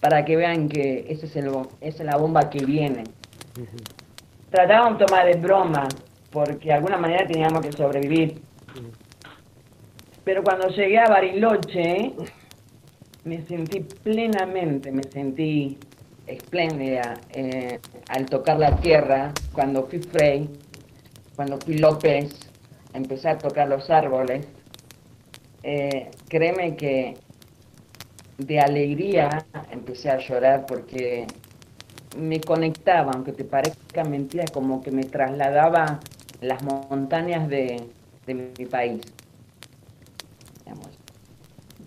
para 0.00 0.24
que 0.24 0.36
vean 0.36 0.68
que 0.68 1.06
ese 1.08 1.26
es 1.26 1.36
el, 1.36 1.48
esa 1.80 1.98
es 1.98 2.04
la 2.04 2.16
bomba 2.16 2.48
que 2.50 2.64
viene. 2.64 3.04
Tratábamos 4.50 4.98
de 4.98 5.06
tomar 5.06 5.26
de 5.26 5.34
broma, 5.34 5.88
porque 6.30 6.68
de 6.68 6.74
alguna 6.74 6.96
manera 6.96 7.26
teníamos 7.26 7.60
que 7.62 7.72
sobrevivir. 7.72 8.40
Pero 10.24 10.42
cuando 10.42 10.68
llegué 10.68 10.98
a 10.98 11.08
Bariloche, 11.08 12.12
me 13.24 13.42
sentí 13.46 13.80
plenamente, 13.80 14.92
me 14.92 15.02
sentí 15.04 15.78
espléndida 16.26 17.14
eh, 17.30 17.80
al 18.08 18.26
tocar 18.26 18.58
la 18.58 18.76
tierra, 18.76 19.32
cuando 19.52 19.86
fui 19.86 19.98
Frey, 20.00 20.48
cuando 21.34 21.58
fui 21.58 21.78
López, 21.78 22.50
empecé 22.92 23.28
a 23.30 23.38
tocar 23.38 23.68
los 23.68 23.88
árboles. 23.90 24.46
Eh, 25.62 26.10
créeme 26.28 26.76
que 26.76 27.16
de 28.38 28.60
alegría 28.60 29.44
empecé 29.70 30.10
a 30.10 30.18
llorar 30.18 30.66
porque 30.66 31.26
me 32.16 32.40
conectaba, 32.40 33.12
aunque 33.12 33.32
te 33.32 33.44
parezca 33.44 34.04
mentira, 34.04 34.44
como 34.52 34.80
que 34.80 34.90
me 34.90 35.04
trasladaba 35.04 36.00
las 36.40 36.62
montañas 36.62 37.48
de, 37.48 37.82
mi 38.26 38.66
país. 38.66 39.00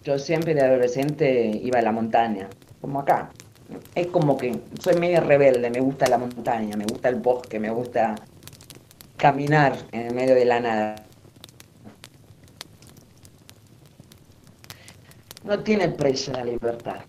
Yo 0.04 0.18
siempre 0.18 0.56
de 0.56 0.62
adolescente 0.62 1.60
iba 1.63 1.78
a 1.78 1.84
la 1.84 1.92
montaña, 1.92 2.50
como 2.82 3.00
acá. 3.01 3.30
Es 3.94 4.08
como 4.08 4.36
que 4.36 4.60
soy 4.80 4.96
medio 4.96 5.22
rebelde, 5.22 5.70
me 5.70 5.80
gusta 5.80 6.08
la 6.08 6.18
montaña, 6.18 6.75
me 6.75 6.86
gusta 6.86 7.10
el 7.10 7.18
bosque, 7.18 7.60
me 7.60 7.70
gusta 7.70 8.16
caminar 9.18 9.78
en 9.92 10.08
el 10.08 10.16
medio 10.16 10.34
de 10.34 10.46
la 10.46 10.60
nada. 10.60 10.96
No 15.43 15.60
tiene 15.60 15.89
precio 15.89 16.33
la 16.33 16.45
libertad. 16.45 17.01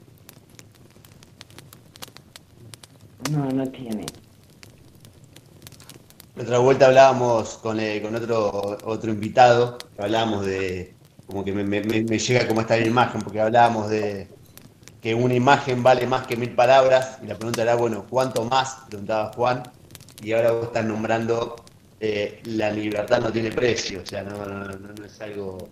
No, 3.30 3.48
no 3.50 3.66
tiene. 3.70 4.06
Otra 6.40 6.58
vuelta 6.58 6.86
hablábamos 6.86 7.58
con, 7.58 7.78
eh, 7.78 8.00
con 8.00 8.14
otro, 8.14 8.78
otro 8.84 9.10
invitado, 9.10 9.76
hablábamos 9.98 10.46
de, 10.46 10.94
como 11.26 11.44
que 11.44 11.52
me, 11.52 11.82
llega 11.82 12.48
como 12.48 12.62
esta 12.62 12.78
imagen, 12.78 13.20
porque 13.20 13.40
hablábamos 13.40 13.90
de 13.90 14.28
que 15.02 15.14
una 15.14 15.34
imagen 15.34 15.82
vale 15.82 16.06
más 16.06 16.26
que 16.26 16.36
mil 16.36 16.54
palabras, 16.54 17.18
y 17.22 17.26
la 17.26 17.36
pregunta 17.36 17.62
era, 17.62 17.74
bueno, 17.74 18.06
¿cuánto 18.08 18.44
más? 18.44 18.78
Preguntaba 18.88 19.32
Juan, 19.34 19.62
y 20.22 20.32
ahora 20.32 20.52
vos 20.52 20.64
estás 20.66 20.84
nombrando 20.86 21.56
eh, 22.00 22.40
la 22.44 22.70
libertad 22.70 23.20
no 23.20 23.30
tiene 23.30 23.50
precio, 23.50 24.00
o 24.02 24.06
sea, 24.06 24.22
no, 24.22 24.44
no, 24.44 24.64
no, 24.64 25.04
es 25.04 25.20
algo 25.20 25.68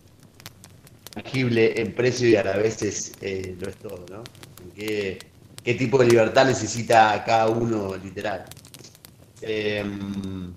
tangible 1.10 1.80
en 1.80 1.92
precio 1.92 2.28
y 2.28 2.36
a 2.36 2.44
la 2.44 2.56
vez 2.56 2.82
es, 2.82 3.12
eh, 3.20 3.56
lo 3.58 3.68
es 3.68 3.76
todo, 3.76 4.04
¿no? 4.10 4.22
¿Qué, 4.74 5.18
¿Qué 5.62 5.74
tipo 5.74 5.98
de 5.98 6.06
libertad 6.06 6.46
necesita 6.46 7.22
cada 7.24 7.48
uno 7.48 7.96
literal? 7.96 8.44
Em, 9.42 10.54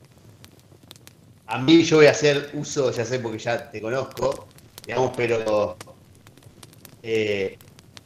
a 1.47 1.59
mí 1.59 1.83
yo 1.83 1.97
voy 1.97 2.05
a 2.07 2.11
hacer 2.11 2.51
uso, 2.53 2.91
ya 2.91 3.05
sé 3.05 3.19
porque 3.19 3.39
ya 3.39 3.69
te 3.69 3.81
conozco, 3.81 4.47
digamos, 4.85 5.11
pero 5.15 5.77
eh, 7.01 7.57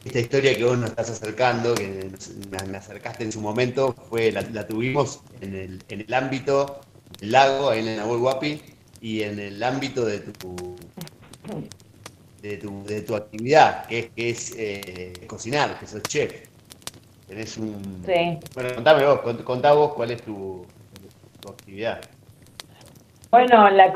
esta 0.04 0.20
historia 0.20 0.56
que 0.56 0.64
vos 0.64 0.78
nos 0.78 0.90
estás 0.90 1.10
acercando, 1.10 1.74
que 1.74 2.10
me, 2.50 2.76
acercaste 2.76 3.24
en 3.24 3.32
su 3.32 3.40
momento, 3.40 3.94
fue 4.08 4.32
la, 4.32 4.66
tuvimos 4.66 5.20
en 5.40 5.54
el, 5.54 5.82
en 5.88 6.00
el, 6.00 6.14
ámbito 6.14 6.80
del 7.20 7.32
lago, 7.32 7.72
en 7.72 7.88
el 7.88 7.96
Nahuel 7.96 8.20
Guapi, 8.20 8.60
y 9.00 9.22
en 9.22 9.38
el 9.38 9.62
ámbito 9.62 10.04
de 10.04 10.20
tu 10.20 10.76
de 12.40 12.56
tu, 12.56 12.84
de 12.84 13.02
tu 13.02 13.16
actividad, 13.16 13.86
que 13.86 13.98
es, 13.98 14.10
que 14.10 14.30
es 14.30 14.54
eh, 14.56 15.12
cocinar, 15.26 15.78
que 15.78 15.86
sos 15.86 16.02
chef. 16.02 16.48
Tenés 17.26 17.56
un... 17.58 18.02
Sí. 18.06 18.38
Bueno, 18.54 18.74
contame 18.74 19.04
vos, 19.04 19.20
contá 19.44 19.72
vos 19.74 19.92
cuál 19.94 20.12
es 20.12 20.22
tu, 20.22 20.66
actividad. 21.48 22.00
Bueno, 23.30 23.70
la 23.70 23.92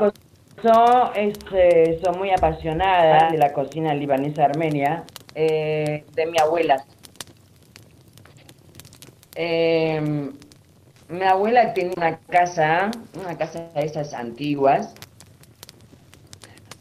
yo 0.63 1.11
eh, 1.15 1.99
soy 2.01 2.15
muy 2.17 2.31
apasionada 2.31 3.31
de 3.31 3.37
la 3.37 3.51
cocina 3.51 3.93
libanesa 3.93 4.45
armenia, 4.45 5.03
eh, 5.35 6.05
de 6.13 6.25
mi 6.25 6.39
abuela. 6.39 6.85
Em, 9.35 10.31
mi 11.09 11.23
abuela 11.23 11.73
tenía 11.73 11.93
una 11.97 12.17
casa, 12.17 12.91
una 13.19 13.37
casa 13.37 13.67
de 13.75 13.85
esas 13.85 14.13
antiguas. 14.13 14.93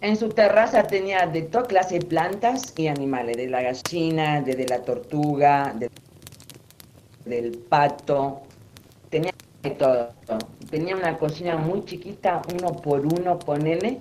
En 0.03 0.17
su 0.17 0.31
terraza 0.31 0.83
tenía 0.83 1.29
de 1.29 1.43
toda 1.43 1.65
clase 1.69 2.01
de 2.01 2.07
plantas 2.07 2.75
y 2.77 2.89
animales, 2.89 3.37
de 3.37 3.49
la 3.49 3.63
gallina, 3.63 4.43
de, 4.43 4.67
la 4.67 4.83
tortuga, 4.83 5.73
de 5.79 5.89
del 7.25 7.57
pato, 7.57 8.43
tenía 9.11 9.33
de 9.63 9.71
todo. 9.71 10.13
Tenía 10.69 10.97
una 10.97 11.17
cocina 11.19 11.57
muy 11.57 11.85
chiquita, 11.85 12.43
uno 12.53 12.73
por 12.73 13.07
uno, 13.07 13.39
ponele, 13.39 14.01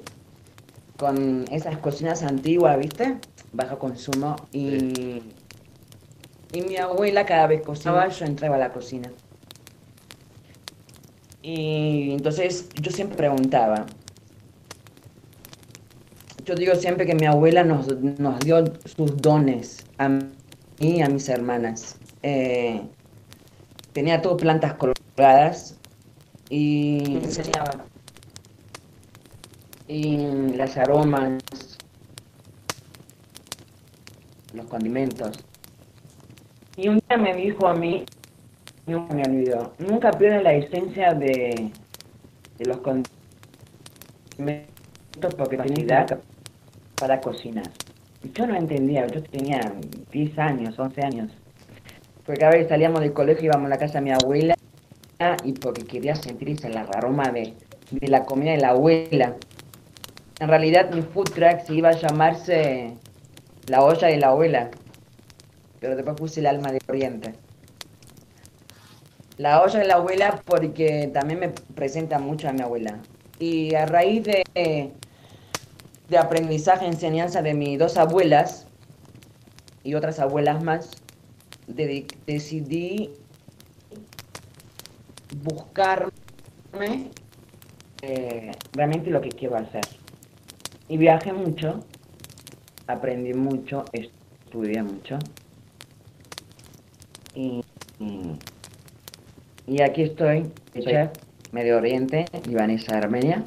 con 0.98 1.46
esas 1.52 1.78
cocinas 1.78 2.24
antiguas, 2.24 2.80
¿viste? 2.80 3.18
Bajo 3.54 3.78
consumo. 3.78 4.36
Y, 4.52 5.22
y 6.52 6.62
mi 6.68 6.78
abuela 6.78 7.28
cada 7.28 7.46
vez 7.46 7.62
cocinaba, 7.62 8.08
yo 8.08 8.26
entraba 8.26 8.56
a 8.56 8.60
la 8.60 8.74
cocina. 8.74 9.12
Y 11.44 12.12
entonces 12.14 12.70
yo 12.82 12.90
siempre 12.90 13.18
preguntaba. 13.18 13.86
Yo 16.46 16.56
digo 16.56 16.74
siempre 16.76 17.06
que 17.06 17.14
mi 17.14 17.26
abuela 17.26 17.64
nos, 17.64 17.88
nos 18.02 18.40
dio 18.40 18.64
sus 18.86 19.16
dones 19.18 19.86
a 19.98 20.10
mí 20.10 20.22
y 20.80 21.02
a 21.02 21.08
mis 21.08 21.30
hermanas. 21.30 21.98
Eh, 22.24 22.82
tenía 23.94 24.22
todo 24.22 24.38
plantas 24.38 24.74
colgadas 24.76 25.78
y. 26.50 27.20
Y 29.88 30.28
las 30.56 30.78
aromas, 30.78 31.44
los 34.54 34.66
condimentos. 34.68 35.38
Y 36.78 36.88
un 36.88 37.02
día 37.08 37.18
me 37.18 37.36
dijo 37.36 37.68
a 37.68 37.74
mí, 37.74 38.06
nunca 38.88 39.14
me 39.14 39.24
olvidó, 39.24 39.74
nunca 39.80 40.12
pierdas 40.12 40.44
la 40.44 40.54
esencia 40.54 41.14
de, 41.14 41.72
de 42.58 42.66
los 42.66 42.78
condimentos 42.78 43.12
porque 45.38 45.58
necesidad 45.58 46.22
para 47.02 47.20
cocinar. 47.20 47.66
Yo 48.36 48.46
no 48.46 48.56
entendía, 48.56 49.08
yo 49.08 49.24
tenía 49.24 49.60
10 50.12 50.38
años, 50.38 50.78
11 50.78 51.02
años. 51.02 51.32
Porque 52.24 52.40
cada 52.40 52.52
vez 52.52 52.70
salíamos 52.70 53.02
del 53.02 53.12
colegio 53.12 53.46
íbamos 53.46 53.66
a 53.66 53.70
la 53.70 53.78
casa 53.78 53.96
de 53.96 54.02
mi 54.02 54.12
abuela 54.12 54.54
y 55.44 55.54
porque 55.54 55.84
quería 55.84 56.16
sentir 56.16 56.56
el 56.64 56.78
aroma 56.78 57.32
de, 57.32 57.56
de 57.90 58.08
la 58.08 58.24
comida 58.24 58.52
de 58.52 58.58
la 58.60 58.70
abuela. 58.70 59.36
En 60.40 60.48
realidad 60.48 60.92
mi 60.94 61.02
food 61.02 61.32
truck 61.32 61.62
se 61.66 61.74
iba 61.74 61.90
a 61.90 61.94
llamarse 61.94 62.94
La 63.68 63.84
olla 63.84 64.08
de 64.08 64.18
la 64.18 64.28
abuela, 64.28 64.70
pero 65.80 65.96
después 65.96 66.16
puse 66.16 66.40
el 66.40 66.48
alma 66.48 66.72
de 66.72 66.80
Oriente. 66.88 67.34
La 69.38 69.64
olla 69.64 69.80
de 69.80 69.88
la 69.88 69.96
abuela 69.96 70.40
porque 70.46 71.10
también 71.12 71.40
me 71.40 71.50
presenta 71.74 72.20
mucho 72.20 72.48
a 72.48 72.54
mi 72.54 72.62
abuela. 72.62 73.00
Y 73.40 73.74
a 73.74 73.88
raíz 73.88 74.24
de, 74.24 74.92
de 76.12 76.18
aprendizaje, 76.18 76.86
enseñanza 76.86 77.42
de 77.42 77.54
mis 77.54 77.80
dos 77.80 77.96
abuelas 77.96 78.68
y 79.82 79.94
otras 79.94 80.20
abuelas 80.20 80.62
más, 80.62 80.92
decidí 82.28 83.12
buscarme 85.42 86.12
eh, 88.02 88.52
realmente 88.74 89.10
lo 89.10 89.22
que 89.22 89.30
quiero 89.30 89.56
hacer. 89.56 89.84
Y 90.90 90.98
viajé 90.98 91.32
mucho, 91.32 91.80
aprendí 92.88 93.34
mucho, 93.34 93.86
estudié 93.94 94.84
mucho. 94.84 95.18
Y, 97.34 97.64
y, 99.66 99.82
aquí 99.82 100.02
estoy, 100.02 100.52
chef, 100.78 101.12
Medio 101.54 101.78
Oriente, 101.78 102.26
libanesa, 102.46 102.98
Armenia. 102.98 103.46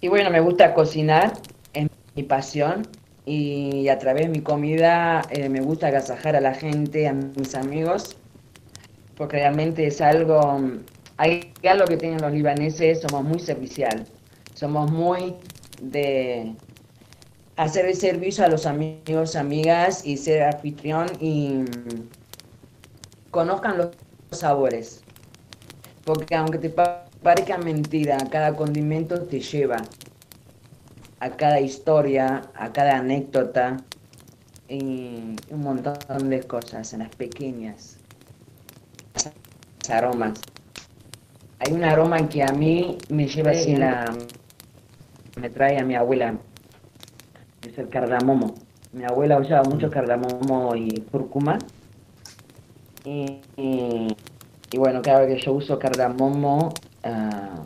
Y 0.00 0.08
bueno, 0.08 0.30
me 0.30 0.40
gusta 0.40 0.72
cocinar, 0.72 1.34
es 1.74 1.88
mi 2.14 2.22
pasión 2.22 2.86
y 3.26 3.88
a 3.88 3.98
través 3.98 4.24
de 4.24 4.28
mi 4.30 4.40
comida 4.40 5.22
eh, 5.30 5.48
me 5.48 5.60
gusta 5.60 5.88
agasajar 5.88 6.36
a 6.36 6.40
la 6.40 6.54
gente, 6.54 7.06
a 7.06 7.12
mis 7.12 7.54
amigos, 7.54 8.16
porque 9.16 9.36
realmente 9.36 9.86
es 9.86 10.00
algo, 10.00 10.58
hay 11.18 11.52
algo 11.68 11.84
que 11.84 11.98
tienen 11.98 12.22
los 12.22 12.32
libaneses, 12.32 13.02
somos 13.02 13.24
muy 13.24 13.38
servicial, 13.38 14.06
somos 14.54 14.90
muy 14.90 15.34
de 15.82 16.54
hacer 17.56 17.84
el 17.84 17.94
servicio 17.94 18.44
a 18.44 18.48
los 18.48 18.64
amigos, 18.64 19.36
amigas 19.36 20.06
y 20.06 20.16
ser 20.16 20.44
anfitrión 20.44 21.08
y 21.20 21.64
conozcan 23.30 23.76
lo 23.76 23.90
sabores. 24.30 25.02
Porque 26.04 26.34
aunque 26.34 26.56
te 26.56 26.70
parezca 27.22 27.58
mentira, 27.58 28.18
cada 28.30 28.56
condimento 28.56 29.22
te 29.22 29.40
lleva 29.40 29.76
a 31.20 31.30
cada 31.30 31.60
historia, 31.60 32.42
a 32.54 32.72
cada 32.72 32.98
anécdota 32.98 33.76
un 34.70 35.36
montón 35.50 36.30
de 36.30 36.40
cosas 36.44 36.92
en 36.92 37.00
las 37.00 37.14
pequeñas. 37.16 37.96
Aromas. 39.88 40.40
Hay 41.58 41.72
un 41.72 41.82
aroma 41.82 42.28
que 42.28 42.44
a 42.44 42.52
mí 42.52 42.96
me 43.08 43.26
lleva 43.26 43.50
así 43.50 43.74
la 43.74 44.04
me 45.40 45.50
trae 45.50 45.78
a 45.78 45.84
mi 45.84 45.94
abuela. 45.94 46.36
Es 47.66 47.78
el 47.78 47.88
cardamomo. 47.88 48.54
Mi 48.92 49.04
abuela 49.04 49.38
usaba 49.38 49.62
mucho 49.64 49.90
cardamomo 49.90 50.74
y 50.76 51.00
cúrcuma. 51.10 51.58
Y, 53.04 53.40
y, 53.56 54.78
bueno, 54.78 55.00
cada 55.02 55.20
vez 55.20 55.34
que 55.34 55.44
yo 55.44 55.52
uso 55.52 55.78
cardamomo, 55.78 56.72
uh, 57.04 57.64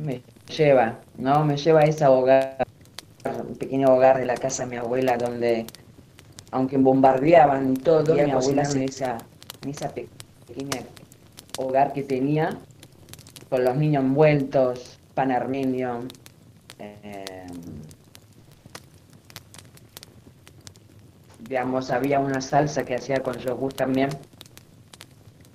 me 0.00 0.22
lleva, 0.56 0.98
¿no? 1.18 1.44
Me 1.44 1.56
lleva 1.56 1.80
a 1.80 1.84
ese 1.84 2.06
hogar, 2.06 2.56
un 3.24 3.56
pequeño 3.56 3.88
hogar 3.88 4.18
de 4.18 4.26
la 4.26 4.34
casa 4.34 4.64
de 4.64 4.70
mi 4.70 4.76
abuela, 4.76 5.16
donde, 5.16 5.66
aunque 6.50 6.76
bombardeaban 6.76 7.74
todo, 7.74 8.14
mi 8.14 8.30
abuela 8.30 8.62
en 8.62 8.82
esa, 8.82 9.18
en 9.62 9.70
esa 9.70 9.90
pequeña 9.90 10.82
hogar 11.58 11.92
que 11.92 12.02
tenía, 12.02 12.56
con 13.48 13.64
los 13.64 13.76
niños 13.76 14.04
envueltos, 14.04 14.98
pan 15.14 15.30
armenio, 15.30 16.04
eh, 16.78 17.46
digamos, 21.40 21.90
había 21.90 22.20
una 22.20 22.40
salsa 22.40 22.84
que 22.84 22.94
hacía 22.94 23.22
con 23.22 23.36
yogur 23.36 23.72
también. 23.72 24.10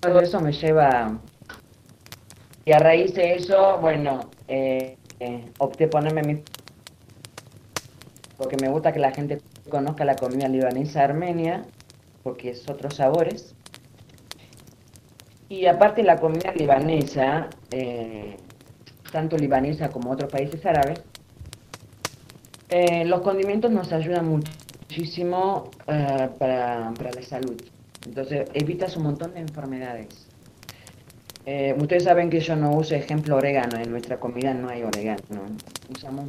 Todo 0.01 0.19
eso 0.19 0.39
me 0.41 0.51
lleva... 0.51 1.17
Y 2.65 2.71
a 2.71 2.80
raíz 2.80 3.13
de 3.13 3.36
eso, 3.36 3.78
bueno, 3.80 4.32
eh, 4.47 4.97
eh, 5.19 5.51
opté 5.60 5.88
ponerme 5.88 6.23
mi... 6.23 6.43
Porque 8.38 8.58
me 8.60 8.69
gusta 8.69 8.91
que 8.91 8.99
la 8.99 9.12
gente 9.12 9.39
conozca 9.69 10.04
la 10.04 10.15
comida 10.15 10.47
libanesa 10.47 11.04
armenia, 11.04 11.63
porque 12.23 12.49
es 12.49 12.67
otros 12.67 12.95
sabores. 12.95 13.54
Y 15.47 15.67
aparte 15.67 16.01
la 16.01 16.19
comida 16.19 16.51
libanesa, 16.54 17.49
eh, 17.69 18.36
tanto 19.12 19.38
libanesa 19.38 19.89
como 19.89 20.12
otros 20.12 20.32
países 20.32 20.65
árabes, 20.65 21.01
los 23.06 23.21
condimentos 23.21 23.71
nos 23.71 23.93
ayudan 23.93 24.28
muchísimo 24.28 25.69
para, 25.86 26.34
para 26.93 27.12
la 27.12 27.21
salud. 27.21 27.56
Entonces 28.06 28.49
evitas 28.54 28.97
un 28.97 29.04
montón 29.04 29.34
de 29.34 29.41
enfermedades. 29.41 30.24
Eh, 31.47 31.75
ustedes 31.77 32.05
saben 32.05 32.31
que 32.31 32.39
yo 32.39 32.55
no 32.55 32.71
uso 32.71 32.95
ejemplo 32.95 33.36
orégano, 33.36 33.77
en 33.77 33.91
nuestra 33.91 34.19
comida 34.19 34.53
no 34.53 34.69
hay 34.69 34.81
orégano. 34.81 35.45
Usamos 35.95 36.25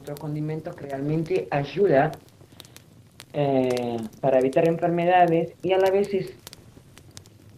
otros 0.00 0.20
condimentos 0.20 0.76
que 0.76 0.86
realmente 0.86 1.48
ayudan 1.50 2.12
eh, 3.32 3.96
para 4.20 4.38
evitar 4.38 4.68
enfermedades 4.68 5.54
y 5.62 5.72
a 5.72 5.78
la 5.78 5.90
vez 5.90 6.08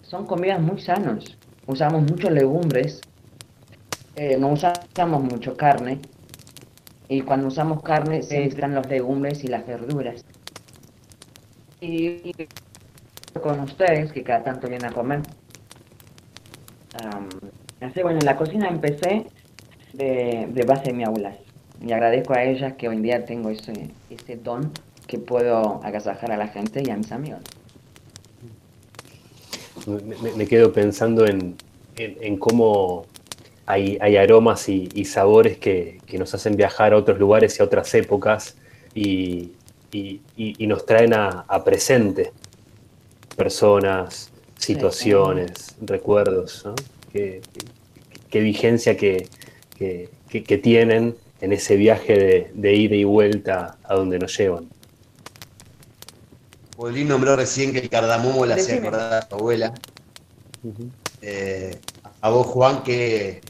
son 0.00 0.26
comidas 0.26 0.59
muy 0.61 0.81
sanas. 0.81 1.37
Usamos 1.66 2.00
muchos 2.02 2.31
legumbres, 2.31 3.02
eh, 4.14 4.38
no 4.38 4.52
usamos 4.52 5.22
mucho 5.22 5.55
carne 5.55 5.98
y 7.09 7.20
cuando 7.20 7.48
usamos 7.48 7.83
carne 7.83 8.22
se 8.22 8.42
entran 8.42 8.74
los 8.74 8.87
legumbres 8.88 9.44
y 9.44 9.48
las 9.48 9.66
verduras. 9.66 10.24
Y 11.83 12.33
con 13.42 13.61
ustedes, 13.61 14.12
que 14.12 14.22
cada 14.22 14.42
tanto 14.42 14.66
vienen 14.66 14.90
a 14.90 14.94
comer, 14.94 15.20
así, 17.80 18.02
bueno, 18.02 18.18
en 18.18 18.26
la 18.26 18.37
cocina 18.37 18.68
empecé 18.68 19.26
de, 19.92 20.48
de, 20.50 20.64
base 20.64 20.87
de 20.87 20.92
mi 20.92 21.04
abuela. 21.04 21.37
Y 21.85 21.92
agradezco 21.92 22.35
a 22.35 22.44
ellas 22.44 22.74
que 22.74 22.88
hoy 22.88 22.96
en 22.96 23.02
día 23.02 23.24
tengo 23.24 23.50
ese, 23.50 23.90
ese 24.11 24.37
don 24.37 24.72
que 25.06 25.18
puedo 25.18 25.80
agasajar 25.85 26.32
a 26.32 26.37
la 26.37 26.48
gente 26.48 26.82
y 26.85 26.90
a 26.90 26.96
mis 26.96 27.12
amigos. 27.12 27.40
Me, 30.37 30.46
quedo 30.46 30.72
pensando 30.72 31.26
en, 31.26 31.54
en, 31.96 32.38
cómo 32.38 33.06
hay, 33.66 33.98
hay 34.00 34.16
aromas 34.16 34.68
y, 34.68 35.04
sabores 35.04 35.59
que, 35.59 35.98
que, 36.06 36.18
nos 36.18 36.35
hacen 36.35 36.56
viajar 36.56 36.92
a 36.92 36.96
otros 36.96 37.18
lugares 37.18 37.59
y 37.59 37.62
a 37.62 37.66
otras 37.66 37.94
épocas 37.94 38.56
y, 38.94 39.52
y, 39.92 40.20
y 40.37 40.66
nos 40.66 40.87
traen 40.87 41.14
a, 41.14 41.44
a 41.46 41.62
presente 41.62 42.32
personas, 43.37 44.32
situaciones, 44.59 45.77
recuerdos, 45.81 46.62
¿no? 46.64 46.75
qué, 47.12 48.40
vigencia 48.40 48.97
que, 48.97 49.29
tienen 50.62 51.16
en 51.40 51.53
ese 51.53 51.77
viaje 51.77 52.51
de, 52.53 52.75
ida 52.75 52.95
y 52.95 53.05
vuelta 53.05 53.79
a 53.85 53.95
donde 53.95 54.19
nos 54.19 54.37
llevan. 54.37 54.69
Bolín 56.77 57.09
nombró 57.09 57.37
recién 57.37 57.73
que 57.73 57.79
el 57.79 57.88
cardamomo 57.88 58.45
le 58.45 58.55
hacía 58.55 58.77
acordar 58.77 59.12
a 59.14 59.29
tu 59.29 59.37
abuela. 59.37 59.73
Eh, 61.23 61.79
a 62.21 62.29
vos, 62.31 62.47
Juan, 62.49 62.83
que 62.83 63.40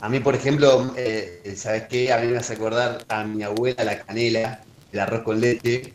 a 0.00 0.08
mí, 0.08 0.20
por 0.20 0.34
ejemplo, 0.34 0.94
eh, 0.96 1.54
¿sabes 1.56 1.84
qué? 1.88 2.12
A 2.12 2.18
mí 2.18 2.28
me 2.28 2.38
hace 2.38 2.54
acordar 2.54 3.04
a 3.08 3.24
mi 3.24 3.42
abuela 3.42 3.84
la 3.84 4.02
canela, 4.02 4.62
el 4.90 5.00
arroz 5.00 5.22
con 5.22 5.40
leche. 5.40 5.92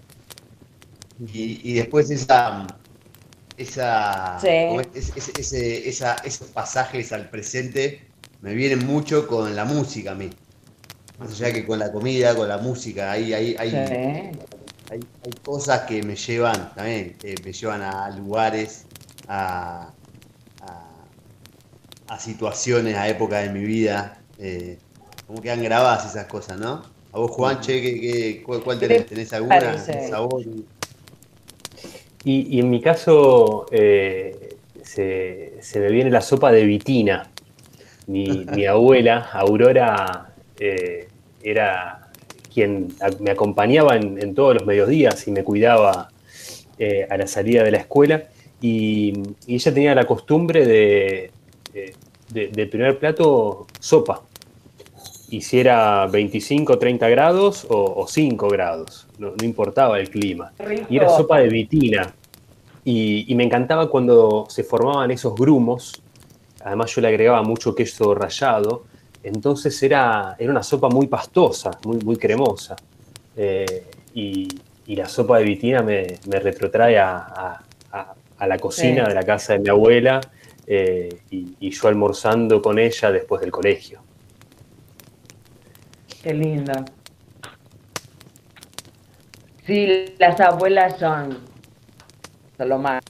y 1.34 1.74
después 1.74 2.12
esa, 2.12 2.68
esa, 3.58 4.38
esos 6.24 6.48
pasajes 6.54 7.12
al 7.12 7.30
presente 7.30 8.02
me 8.42 8.54
vienen 8.54 8.86
mucho 8.86 9.28
con 9.28 9.56
la 9.56 9.66
música 9.66 10.12
a 10.12 10.16
mí. 10.16 10.30
Más 11.20 11.32
allá 11.32 11.52
que 11.52 11.66
con 11.66 11.80
la 11.80 11.92
comida, 11.92 12.36
con 12.36 12.48
la 12.48 12.60
música, 12.60 13.12
hay, 13.12 13.34
hay, 13.34 13.56
hay, 13.58 15.00
cosas 15.44 15.82
que 15.82 16.04
me 16.04 16.16
llevan 16.16 16.74
también, 16.76 17.18
me 17.44 17.52
llevan 17.52 17.82
a 17.82 18.10
lugares, 18.12 18.86
a, 19.28 19.92
a, 22.08 22.20
situaciones, 22.20 22.96
a 22.96 23.10
épocas 23.10 23.44
de 23.44 23.50
mi 23.50 23.66
vida. 23.66 24.22
Eh, 24.38 24.78
como 25.26 25.42
quedan 25.42 25.64
grabadas 25.64 26.06
esas 26.06 26.28
cosas, 26.28 26.60
¿no? 26.60 26.84
A 27.12 27.20
vos, 27.20 27.32
Juanche, 27.32 27.82
¿qué, 27.82 28.44
cuál, 28.44 28.80
tenés? 28.80 29.08
¿Tenés 29.08 29.34
alguna? 29.34 29.78
sabor? 30.08 30.46
Y, 32.24 32.60
en 32.60 32.70
mi 32.70 32.82
caso 32.82 33.68
eh, 33.72 34.56
se, 34.84 35.80
me 35.80 35.90
viene 35.90 36.10
la 36.10 36.22
sopa 36.22 36.52
de 36.52 36.66
vitina. 36.66 37.30
Mi, 38.08 38.66
abuela, 38.68 39.30
Aurora, 39.32 40.34
eh, 40.60 41.08
era 41.44 42.10
quien 42.54 42.88
me 43.20 43.32
acompañaba 43.32 43.96
en, 43.96 44.34
todos 44.34 44.56
los 44.56 44.66
mediodías 44.66 45.28
y 45.28 45.32
me 45.32 45.44
cuidaba 45.44 46.10
eh, 46.80 47.08
a 47.10 47.18
la 47.18 47.28
salida 47.28 47.64
de 47.64 47.72
la 47.72 47.78
escuela. 47.78 48.24
Y, 48.62 49.14
ella 49.48 49.74
tenía 49.74 49.96
la 49.96 50.06
costumbre 50.06 50.66
de, 50.66 51.32
de, 52.30 52.68
primer 52.68 52.98
plato 53.00 53.68
sopa. 53.80 54.22
Hiciera 55.30 56.08
25, 56.08 56.80
30 56.80 57.10
grados 57.10 57.68
o, 57.70 58.06
5 58.08 58.48
grados, 58.50 59.07
no, 59.18 59.32
no, 59.32 59.46
importaba 59.46 60.00
el 60.00 60.10
clima. 60.10 60.52
Y 60.90 60.98
era 60.98 61.10
sopa 61.10 61.40
de 61.40 61.50
vitina. 61.50 62.14
Y, 62.90 63.34
me 63.36 63.44
encantaba 63.44 63.90
cuando 63.90 64.46
se 64.50 64.64
formaban 64.64 65.12
esos 65.12 65.36
grumos, 65.36 66.02
además 66.64 66.96
yo 66.96 67.02
le 67.02 67.10
agregaba 67.10 67.44
mucho 67.44 67.76
queso 67.76 68.16
rallado, 68.16 68.86
entonces 69.24 69.84
era, 69.84 70.38
era 70.40 70.50
una 70.50 70.64
sopa 70.64 70.88
muy 70.88 71.08
pastosa, 71.08 71.72
muy, 71.84 71.98
muy 71.98 72.16
cremosa. 72.16 72.78
Eh, 73.36 73.84
y, 74.14 74.48
la 74.88 75.10
sopa 75.10 75.40
de 75.40 75.44
vitina 75.44 75.82
me, 75.82 76.18
retrotrae 76.26 76.98
a, 76.98 77.62
la 78.40 78.58
cocina 78.58 79.06
de 79.06 79.14
la 79.14 79.24
casa 79.24 79.54
de 79.54 79.60
mi 79.60 79.68
abuela 79.68 80.22
eh, 80.66 81.10
y, 81.30 81.70
yo 81.70 81.90
almorzando 81.90 82.62
con 82.62 82.80
ella 82.80 83.12
después 83.12 83.42
del 83.42 83.52
colegio. 83.52 84.00
Qué 86.24 86.34
linda. 86.34 86.86
Sí, 89.68 90.16
las 90.18 90.40
abuelas 90.40 90.98
son 90.98 91.40
lo 92.58 92.80
más. 92.80 93.04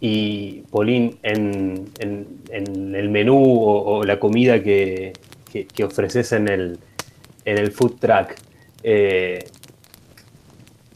Y, 0.00 0.64
Paulín, 0.72 1.16
en, 1.22 1.92
el 2.00 3.08
menú 3.08 3.38
o, 3.40 4.02
la 4.02 4.18
comida 4.18 4.60
que, 4.60 5.12
ofreces 5.84 6.32
en 6.32 6.48
el, 6.48 6.78
en 7.44 7.58
el 7.58 7.70
food 7.70 8.00
truck, 8.00 8.34
eh, 8.82 9.44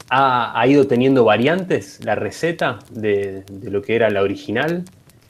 ¿ha, 0.09 0.65
ido 0.67 0.85
teniendo 0.85 1.23
variantes 1.23 2.03
la 2.03 2.15
receta 2.15 2.79
de, 2.91 3.45
lo 3.63 3.81
que 3.81 3.95
era 3.95 4.09
la 4.09 4.23
original? 4.23 4.83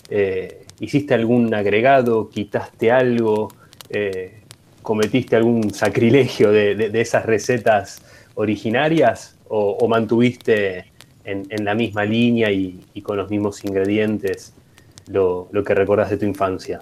Eh, 0.10 0.66
¿Hiciste 0.80 1.14
algún 1.14 1.54
agregado? 1.54 2.30
¿Quitaste 2.30 2.92
algo? 2.92 3.50
Eh, 3.92 4.37
¿Cometiste 4.88 5.36
algún 5.36 5.74
sacrilegio 5.74 6.50
de, 6.52 6.90
esas 6.94 7.26
recetas 7.26 8.02
originarias? 8.36 9.38
¿O, 9.50 9.78
o 9.82 9.88
mantuviste 9.90 10.86
en, 11.28 11.66
la 11.66 11.76
misma 11.76 12.06
línea 12.06 12.50
y, 12.52 13.02
con 13.04 13.18
los 13.18 13.30
mismos 13.30 13.64
ingredientes 13.66 14.54
lo, 15.08 15.50
que 15.66 15.76
recuerdas 15.76 16.10
de 16.10 16.18
tu 16.18 16.26
infancia. 16.26 16.80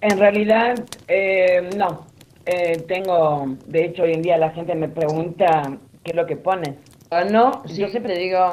En 0.00 0.18
realidad, 0.18 0.78
eh, 1.08 1.68
no. 1.76 2.06
Eh, 2.44 2.84
tengo, 2.86 3.56
de 3.66 3.86
hecho, 3.86 4.04
hoy 4.04 4.12
en 4.12 4.22
día 4.22 4.38
la 4.38 4.50
gente 4.50 4.74
me 4.76 4.88
pregunta 4.88 5.78
qué 6.04 6.12
es 6.12 6.16
lo 6.16 6.26
que 6.26 6.36
pones. 6.36 6.74
Ah, 7.10 7.24
no, 7.24 7.64
yo 7.66 7.88
siempre 7.88 8.16
digo 8.16 8.52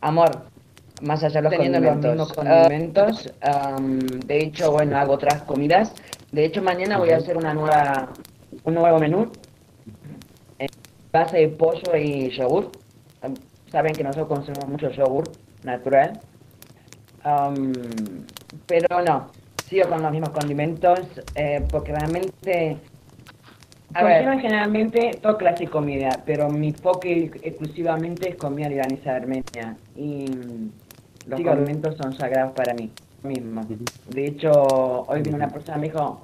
amor, 0.00 0.42
más 1.02 1.22
allá 1.22 1.40
de 1.40 1.42
los 1.42 1.52
teniendo 1.52 1.78
los 1.78 1.96
mismos 1.98 2.32
condimentos. 2.32 3.32
de 4.26 4.38
hecho, 4.38 4.72
bueno, 4.72 4.98
hago 4.98 5.12
otras 5.12 5.42
comidas. 5.42 5.94
De 6.32 6.44
hecho, 6.44 6.62
mañana 6.62 6.98
voy 6.98 7.10
a 7.10 7.16
hacer 7.16 7.36
una 7.36 7.54
nueva, 7.54 8.10
un 8.64 8.74
nuevo 8.74 8.98
menú 8.98 9.32
en 10.58 10.68
base 11.10 11.38
de 11.38 11.48
pollo 11.48 11.96
y 11.96 12.28
yogur. 12.30 12.70
Saben 13.70 13.94
que 13.94 14.04
nosotros 14.04 14.28
consumimos 14.28 14.68
mucho 14.68 14.90
yogur 14.90 15.30
natural. 15.64 16.20
pero 18.66 19.02
no, 19.02 19.30
sigo 19.66 19.88
con 19.88 20.02
los 20.02 20.12
mismos 20.12 20.30
condimentos 20.30 21.00
eh, 21.34 21.64
porque 21.70 21.92
realmente 21.92 22.76
a 23.94 24.04
ver. 24.04 24.38
generalmente 24.40 25.12
todo 25.22 25.38
clase 25.38 25.64
de 25.64 25.70
comida, 25.70 26.10
pero 26.26 26.50
mi 26.50 26.68
enfoque 26.68 27.30
exclusivamente 27.42 28.28
es 28.28 28.36
comida 28.36 28.68
libanesa 28.68 29.16
armenia. 29.16 29.76
Y 29.96 30.26
los 31.26 31.40
condimentos 31.40 31.96
son 31.96 32.12
sagrados 32.12 32.52
para 32.52 32.74
mí 32.74 32.90
mismo. 33.22 33.66
De 34.08 34.26
hecho, 34.26 34.52
hoy 34.52 35.22
vino 35.22 35.36
una 35.36 35.48
persona 35.48 35.78
y 35.78 35.80
me 35.80 35.86
dijo, 35.88 36.20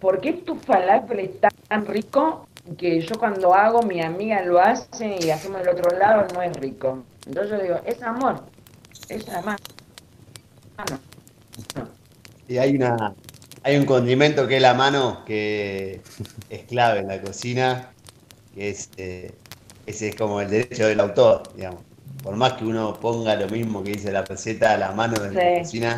¿por 0.00 0.20
qué 0.20 0.32
tu 0.32 0.56
falafel 0.56 1.20
es 1.20 1.30
tan 1.68 1.86
rico 1.86 2.46
que 2.76 3.00
yo 3.00 3.18
cuando 3.18 3.54
hago, 3.54 3.82
mi 3.82 4.00
amiga 4.00 4.42
lo 4.42 4.60
hace 4.60 5.18
y 5.20 5.30
hacemos 5.30 5.62
el 5.62 5.68
otro 5.68 5.96
lado, 5.98 6.26
no 6.34 6.42
es 6.42 6.56
rico? 6.56 7.02
Entonces 7.26 7.50
yo 7.50 7.62
digo, 7.62 7.80
es 7.84 8.02
amor, 8.02 8.42
es 9.08 9.28
amor. 9.28 9.56
Y 12.48 12.58
hay 12.58 12.76
una 12.76 13.14
hay 13.62 13.76
un 13.76 13.84
condimento 13.84 14.48
que 14.48 14.56
es 14.56 14.62
la 14.62 14.72
mano 14.72 15.22
que 15.26 16.00
es 16.50 16.62
clave 16.64 17.00
en 17.00 17.08
la 17.08 17.20
cocina, 17.20 17.90
que 18.54 18.70
es 18.70 18.90
eh, 18.96 19.34
ese 19.86 20.10
es 20.10 20.16
como 20.16 20.40
el 20.40 20.48
derecho 20.48 20.86
del 20.86 21.00
autor, 21.00 21.42
digamos 21.54 21.89
por 22.22 22.36
más 22.36 22.54
que 22.54 22.64
uno 22.64 22.94
ponga 23.00 23.34
lo 23.36 23.48
mismo 23.48 23.82
que 23.82 23.92
dice 23.92 24.12
la 24.12 24.22
receta 24.22 24.74
a 24.74 24.76
la 24.76 24.92
mano 24.92 25.18
de 25.18 25.32
la 25.32 25.58
cocina, 25.60 25.96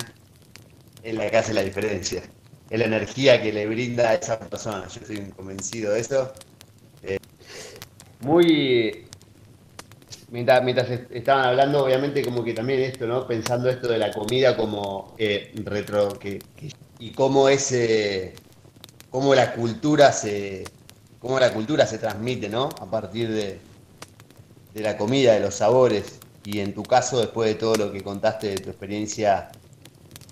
es 1.03 1.15
la 1.15 1.29
que 1.29 1.37
hace 1.37 1.53
la 1.53 1.63
diferencia. 1.63 2.23
Es 2.71 2.79
la 2.79 2.87
energía 2.87 3.43
que 3.43 3.53
le 3.53 3.67
brinda 3.67 4.11
a 4.11 4.15
esa 4.15 4.39
persona. 4.39 4.87
Yo 4.89 5.01
estoy 5.01 5.19
convencido 5.37 5.93
de 5.93 6.01
eso. 6.01 6.33
Eh, 7.03 7.19
muy. 8.21 9.07
Mientras, 10.31 10.65
mientras, 10.65 10.89
estaban 11.11 11.45
hablando, 11.45 11.85
obviamente, 11.85 12.25
como 12.25 12.43
que 12.43 12.55
también 12.55 12.81
esto, 12.81 13.07
¿no? 13.07 13.27
Pensando 13.27 13.69
esto 13.69 13.89
de 13.89 13.99
la 13.99 14.11
comida 14.11 14.57
como 14.57 15.15
eh, 15.19 15.53
retro. 15.65 16.19
Que, 16.19 16.39
y 16.99 17.11
cómo 17.11 17.49
ese. 17.49 18.35
cómo 19.11 19.35
la 19.35 19.53
cultura 19.53 20.13
se. 20.13 20.65
cómo 21.19 21.39
la 21.39 21.53
cultura 21.53 21.85
se 21.85 21.99
transmite, 21.99 22.49
¿no? 22.49 22.71
A 22.81 22.91
partir 22.91 23.29
de, 23.29 23.59
de 24.75 24.81
la 24.81 24.97
comida, 24.97 25.35
de 25.35 25.41
los 25.41 25.57
sabores, 25.57 26.19
y 26.45 26.61
en 26.61 26.75
tu 26.75 26.83
caso, 26.83 27.21
después 27.21 27.49
de 27.49 27.55
todo 27.55 27.77
lo 27.77 27.93
que 27.93 28.03
contaste 28.03 28.49
de 28.49 28.57
tu 28.57 28.71
experiencia 28.71 29.51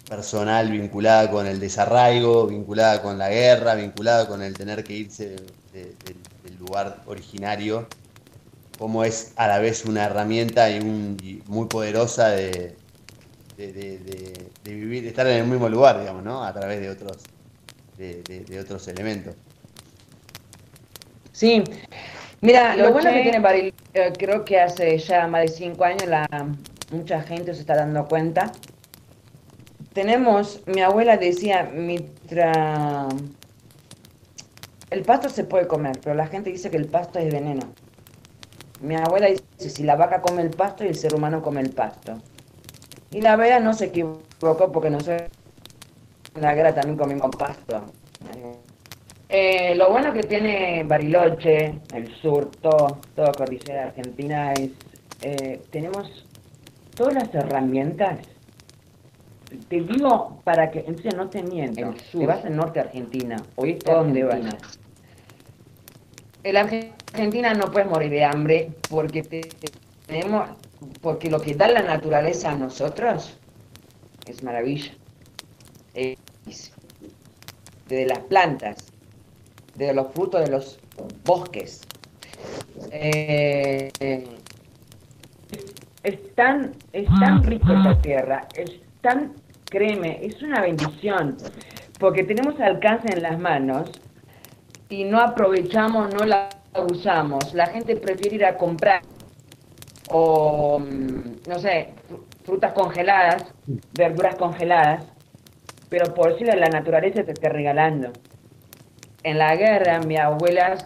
personal 0.09 0.73
vinculada 0.73 1.31
con 1.31 1.47
el 1.47 1.61
desarraigo, 1.61 2.49
vinculada 2.49 3.01
con 3.01 3.17
la 3.17 3.29
guerra, 3.29 3.77
vinculada 3.77 4.27
con 4.27 4.43
el 4.43 4.55
tener 4.55 4.83
que 4.83 4.95
irse 4.95 5.37
del 5.73 6.57
lugar 6.59 7.03
originario, 7.07 7.87
cómo 8.77 9.05
es 9.05 9.33
a 9.37 9.47
la 9.47 9.61
vez 9.61 9.85
una 9.85 10.07
herramienta 10.07 10.69
y, 10.71 11.43
muy 11.47 11.67
poderosa 11.69 12.31
de, 12.31 12.75
vivir, 14.65 15.07
estar 15.07 15.27
en 15.29 15.43
el 15.43 15.47
mismo 15.47 15.69
lugar, 15.69 16.01
digamos, 16.01 16.25
¿no? 16.25 16.43
A 16.43 16.53
través 16.53 16.81
de 16.81 16.91
otros, 16.91 17.19
de, 17.99 18.61
otros 18.61 18.89
elementos. 18.89 19.35
Sí, 21.31 21.63
Mira, 22.43 22.75
lo, 22.75 22.93
bueno 22.93 23.11
que 23.11 23.23
tiene 23.23 23.39
Bariloche, 23.39 23.75
eh, 23.93 24.13
creo 24.19 24.45
que 24.45 24.59
hace 24.59 24.97
ya 24.99 25.27
más 25.27 25.43
de 25.43 25.49
cinco 25.49 25.85
años 25.85 26.07
la, 26.07 26.27
mucha 26.91 27.21
gente 27.23 27.55
se 27.55 27.61
está 27.61 27.77
dando 27.77 28.07
cuenta. 28.07 28.51
Tenemos, 29.93 30.63
mi 30.67 30.81
abuela 30.81 31.17
decía, 31.19 31.65
mitra, 31.65 33.09
el 34.91 35.03
pasto 35.03 35.29
se 35.29 35.45
puede 35.45 35.67
comer, 35.67 35.99
pero 36.03 36.15
la 36.15 36.27
gente 36.29 36.51
dice 36.51 36.71
que 36.71 36.79
el 36.79 36.87
pasto 36.87 37.19
es 37.19 37.31
veneno. 37.31 37.63
Mi 38.81 38.97
abuela 38.97 39.27
dice, 39.27 39.69
si 39.69 39.83
la 39.83 39.97
vaca 39.97 40.23
come 40.23 40.41
el 40.41 40.51
pasto 40.51 40.85
y 40.85 40.89
el 40.89 40.95
ser 40.95 41.15
humano 41.15 41.43
come 41.43 41.61
el 41.61 41.71
pasto. 41.71 42.19
Y 43.11 43.21
la 43.21 43.37
verdad 43.37 43.61
no 43.61 43.75
se 43.75 43.87
equivocó 43.87 44.73
porque 44.73 44.89
nosotros 44.89 45.25
en 46.35 46.43
la 46.43 46.55
guerra 46.55 46.75
también 46.75 46.97
comimos 46.97 47.35
pasto. 47.37 47.85
Eh, 49.33 49.77
lo 49.77 49.91
bueno 49.91 50.13
que 50.13 50.25
tiene 50.25 50.83
Bariloche, 50.83 51.79
el 51.95 52.13
sur, 52.17 52.51
todo, 52.61 52.99
toda 53.15 53.31
cordillera 53.31 53.85
argentina 53.85 54.53
es, 54.55 54.71
eh, 55.23 55.63
tenemos 55.71 56.27
todas 56.97 57.15
las 57.15 57.33
herramientas. 57.33 58.19
Te 59.69 59.83
digo 59.83 60.41
para 60.43 60.73
que, 60.73 60.81
entonces 60.81 61.15
no 61.15 61.31
te 61.31 61.45
miento, 61.45 61.81
el 61.81 62.01
sur, 62.01 62.23
te 62.23 62.27
vas 62.27 62.45
al 62.45 62.57
norte 62.57 62.81
de 62.81 62.87
Argentina, 62.87 63.37
oíste 63.55 63.93
dónde 63.93 64.25
vas. 64.25 64.41
En 66.43 66.55
la 66.55 66.63
Argentina 66.63 67.55
no 67.55 67.71
puedes 67.71 67.89
morir 67.89 68.11
de 68.11 68.25
hambre 68.25 68.73
porque 68.89 69.23
tenemos, 70.07 70.51
porque 71.03 71.31
lo 71.31 71.41
que 71.41 71.55
da 71.55 71.69
la 71.69 71.83
naturaleza 71.83 72.51
a 72.51 72.57
nosotros 72.57 73.39
es 74.27 74.43
maravilla. 74.43 74.91
de 75.95 76.17
las 78.07 78.21
plantas, 78.21 78.90
de 79.87 79.95
los 79.95 80.13
frutos 80.13 80.45
de 80.45 80.51
los 80.51 80.79
bosques. 81.25 81.81
Eh, 82.93 83.91
es, 86.03 86.35
tan, 86.35 86.73
es 86.93 87.07
tan 87.19 87.53
esta 87.53 88.01
tierra, 88.01 88.49
es 88.55 88.81
tan, 89.01 89.33
créeme, 89.67 90.25
es 90.25 90.43
una 90.43 90.61
bendición, 90.61 91.37
porque 91.99 92.25
tenemos 92.25 92.59
alcance 92.61 93.09
en 93.13 93.23
las 93.23 93.39
manos 93.39 93.91
y 94.89 95.05
no 95.05 95.21
aprovechamos, 95.21 96.13
no 96.15 96.25
la 96.25 96.49
usamos. 96.89 97.53
La 97.55 97.67
gente 97.67 97.97
prefiere 97.97 98.37
ir 98.37 98.45
a 98.45 98.57
comprar 98.57 99.03
o, 100.11 100.79
mm, 100.79 101.49
no 101.49 101.59
sé, 101.59 101.95
frutas 102.45 102.73
congeladas, 102.73 103.45
verduras 103.93 104.37
congeladas, 104.37 105.05
pero 105.89 106.15
por 106.15 106.39
si 106.39 106.45
la 106.45 106.69
naturaleza 106.69 107.25
te 107.25 107.33
está 107.33 107.49
regalando 107.49 108.13
en 109.23 109.39
la 109.39 109.57
guerra 109.57 110.01
mi 110.01 110.17
abuela 110.17 110.79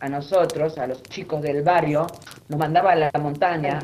a 0.00 0.08
nosotros, 0.08 0.78
a 0.78 0.86
los 0.86 1.02
chicos 1.02 1.42
del 1.42 1.62
barrio, 1.62 2.06
nos 2.48 2.58
mandaba 2.58 2.92
a 2.92 2.96
la 2.96 3.10
montaña. 3.20 3.80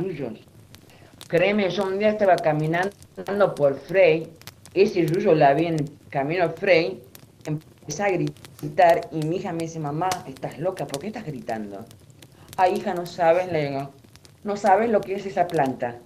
Créeme, 1.28 1.70
yo 1.70 1.84
un 1.84 1.98
día 1.98 2.10
estaba 2.10 2.36
caminando 2.36 3.54
por 3.56 3.78
Frey, 3.78 4.30
ese 4.74 5.06
ruyo 5.06 5.34
la 5.34 5.54
vi 5.54 5.66
en 5.66 5.76
camino 6.10 6.44
a 6.44 6.48
Frey, 6.50 7.02
empecé 7.44 8.02
a 8.02 8.10
gritar 8.10 9.08
y 9.10 9.26
mi 9.26 9.36
hija 9.36 9.52
me 9.52 9.64
dice, 9.64 9.80
mamá, 9.80 10.08
estás 10.28 10.58
loca, 10.58 10.86
¿por 10.86 11.00
qué 11.00 11.08
estás 11.08 11.24
gritando? 11.24 11.84
Ay, 12.56 12.74
hija, 12.74 12.94
no 12.94 13.06
sabes, 13.06 13.50
le 13.50 13.70
digo, 13.70 13.90
no 14.44 14.56
sabes 14.56 14.90
lo 14.90 15.00
que 15.00 15.14
es 15.14 15.26
esa 15.26 15.48
planta. 15.48 15.96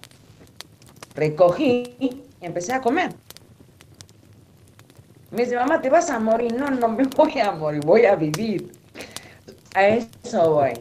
Recogí 1.15 1.97
y 1.99 2.23
empecé 2.41 2.73
a 2.73 2.81
comer. 2.81 3.13
Me 5.31 5.45
dice, 5.45 5.57
mamá, 5.57 5.81
te 5.81 5.91
vas 5.91 6.09
a 6.11 6.19
morir. 6.19 6.55
No, 6.55 6.71
no 6.71 6.89
me 6.89 7.05
voy 7.17 7.39
a 7.39 7.53
morir, 7.53 7.81
voy 7.85 8.07
a 8.07 8.17
vivir. 8.17 8.73
A 9.75 9.87
eso 9.89 10.55
voy. 10.55 10.73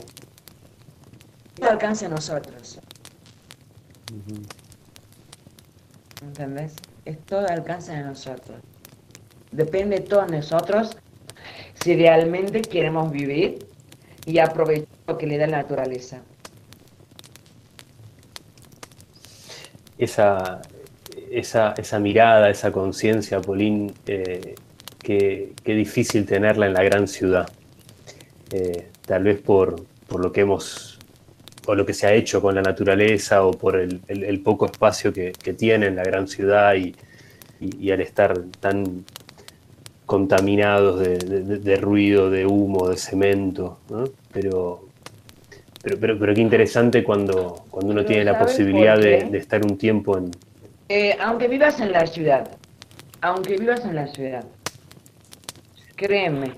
No 1.60 1.70
alcance 1.70 2.06
a 2.06 2.10
nosotros. 2.10 2.80
¿Entendés? 6.22 6.74
Es 7.06 7.20
todo 7.26 7.48
alcance 7.48 7.92
de 7.92 8.04
nosotros. 8.04 8.60
Depende 9.52 10.00
de 10.00 10.06
todos 10.06 10.30
nosotros 10.30 10.98
si 11.82 11.96
realmente 11.96 12.62
queremos 12.62 13.12
vivir 13.12 13.66
y 14.26 14.40
aprovechar 14.40 14.88
lo 15.08 15.18
que 15.18 15.28
le 15.28 15.38
da 15.38 15.48
la 15.48 15.58
naturaleza. 15.58 16.22
Esa, 19.98 20.62
esa, 21.32 21.74
esa 21.78 22.00
mirada, 22.00 22.50
esa 22.50 22.72
conciencia, 22.72 23.42
Polín, 23.42 23.94
eh, 24.08 24.56
qué, 25.00 25.54
difícil 25.66 26.26
tenerla 26.26 26.68
en 26.68 26.74
la 26.74 26.84
gran 26.84 27.08
ciudad. 27.08 27.50
Eh, 28.52 28.88
tal 29.06 29.24
vez 29.24 29.40
por, 29.40 29.86
lo 30.18 30.32
que 30.32 30.42
hemos, 30.42 31.00
o 31.66 31.76
lo 31.76 31.86
que 31.86 31.94
se 31.94 32.08
ha 32.08 32.14
hecho 32.14 32.42
con 32.42 32.56
la 32.56 32.62
naturaleza, 32.62 33.44
o 33.44 33.52
por 33.52 33.78
el, 33.78 34.42
poco 34.44 34.66
espacio 34.66 35.14
que, 35.14 35.32
tiene 35.58 35.88
en 35.88 35.96
la 35.96 36.04
gran 36.04 36.28
ciudad 36.28 36.76
y, 36.76 36.96
al 37.92 38.02
estar 38.02 38.38
tan 38.60 39.06
contaminados 40.06 41.00
de, 41.00 41.76
ruido, 41.78 42.30
de 42.30 42.46
humo, 42.46 42.90
de 42.90 42.98
cemento, 42.98 43.80
pero, 44.32 44.86
Pero, 45.82 45.98
pero, 46.00 46.20
pero 46.20 46.34
qué 46.34 46.42
interesante 46.42 47.04
cuando, 47.04 47.64
cuando 47.70 47.94
uno 47.94 48.04
tiene 48.06 48.24
la 48.24 48.38
posibilidad 48.38 48.98
de, 48.98 49.38
estar 49.38 49.64
un 49.64 49.78
tiempo 49.78 50.18
en... 50.18 50.32
Eh, 50.90 51.18
aunque 51.20 51.48
vivas 51.48 51.80
en 51.82 51.92
la 51.92 52.08
ciudad, 52.08 52.50
aunque 53.22 53.58
vivas 53.58 53.84
en 53.84 53.96
la 53.96 54.08
ciudad, 54.08 54.46
créeme, 55.96 56.54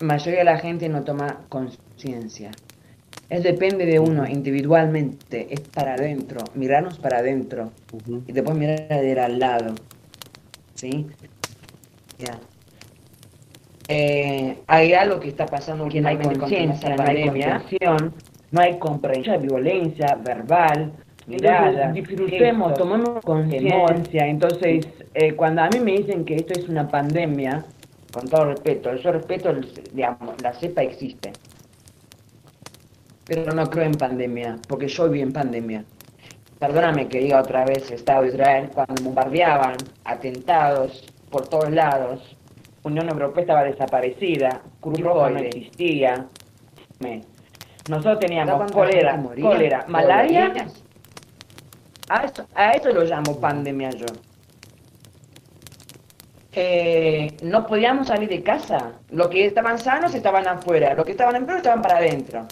la 0.00 0.06
mayoría 0.06 0.38
de 0.38 0.44
la 0.44 0.58
gente 0.58 0.88
no 0.88 1.04
toma 1.04 1.40
conciencia. 1.48 2.50
Es 3.28 3.42
depende 3.42 3.84
de 3.84 3.98
uno 3.98 4.26
individualmente, 4.26 5.48
es 5.50 5.60
para 5.60 5.94
adentro, 5.94 6.40
mirarnos 6.54 6.98
para 6.98 7.18
adentro 7.18 7.72
y 8.26 8.32
después 8.32 8.56
mirar 8.56 9.18
al 9.18 9.38
lado. 9.38 9.74
¿Sí? 10.74 11.06
Ya. 12.18 12.38
Eh, 13.88 14.58
hay 14.66 14.94
algo 14.94 15.20
que 15.20 15.28
está 15.28 15.46
pasando 15.46 15.88
que 15.88 16.00
no 16.00 16.08
hay 16.08 16.18
conciencia, 16.18 16.96
no 16.96 17.02
hay 17.02 17.26
comprensión, 17.26 18.14
no 18.50 18.60
hay 18.60 18.78
comprensión, 18.78 19.42
violencia 19.42 20.14
verbal, 20.24 20.92
mirada. 21.26 21.92
Disfrutemos, 21.92 22.74
tomemos 22.74 23.24
conciencia. 23.24 24.26
Entonces, 24.26 24.86
eh, 25.14 25.34
cuando 25.34 25.62
a 25.62 25.68
mí 25.68 25.80
me 25.80 25.92
dicen 25.92 26.24
que 26.24 26.36
esto 26.36 26.58
es 26.58 26.68
una 26.68 26.88
pandemia, 26.88 27.64
con 28.12 28.28
todo 28.28 28.46
respeto, 28.46 28.94
yo 28.96 29.12
respeto, 29.12 29.54
digamos, 29.92 30.40
la 30.42 30.52
cepa 30.54 30.82
existe. 30.82 31.32
Pero 33.26 33.52
no 33.52 33.68
creo 33.68 33.84
en 33.84 33.94
pandemia, 33.94 34.58
porque 34.68 34.88
yo 34.88 35.08
viví 35.08 35.20
en 35.20 35.32
pandemia. 35.32 35.84
Perdóname 36.58 37.08
que 37.08 37.18
diga 37.18 37.40
otra 37.40 37.64
vez 37.64 37.90
Estado 37.90 38.22
de 38.22 38.28
Israel, 38.28 38.70
cuando 38.72 39.02
bombardeaban, 39.02 39.76
atentados 40.04 41.04
por 41.30 41.46
todos 41.48 41.70
lados, 41.70 42.36
Unión 42.82 43.08
Europea 43.08 43.42
estaba 43.42 43.64
desaparecida, 43.64 44.62
Cruz 44.80 45.00
Roja 45.00 45.30
no 45.30 45.38
existía. 45.40 46.26
Nosotros 47.90 48.20
teníamos 48.20 48.70
cólera, 48.72 49.20
cólera, 49.40 49.84
malaria. 49.88 50.52
A 52.08 52.24
eso, 52.24 52.46
a 52.54 52.72
eso 52.72 52.90
lo 52.90 53.04
llamo 53.04 53.40
pandemia 53.40 53.90
yo. 53.90 54.06
No 57.42 57.66
podíamos 57.66 58.08
salir 58.08 58.28
de 58.28 58.42
casa. 58.42 58.92
Los 59.10 59.28
que 59.28 59.46
estaban 59.46 59.78
sanos 59.78 60.14
estaban 60.14 60.48
afuera, 60.48 60.94
los 60.94 61.04
que 61.04 61.12
estaban 61.12 61.36
enfermos 61.36 61.58
estaban 61.58 61.82
para 61.82 61.98
adentro. 61.98 62.46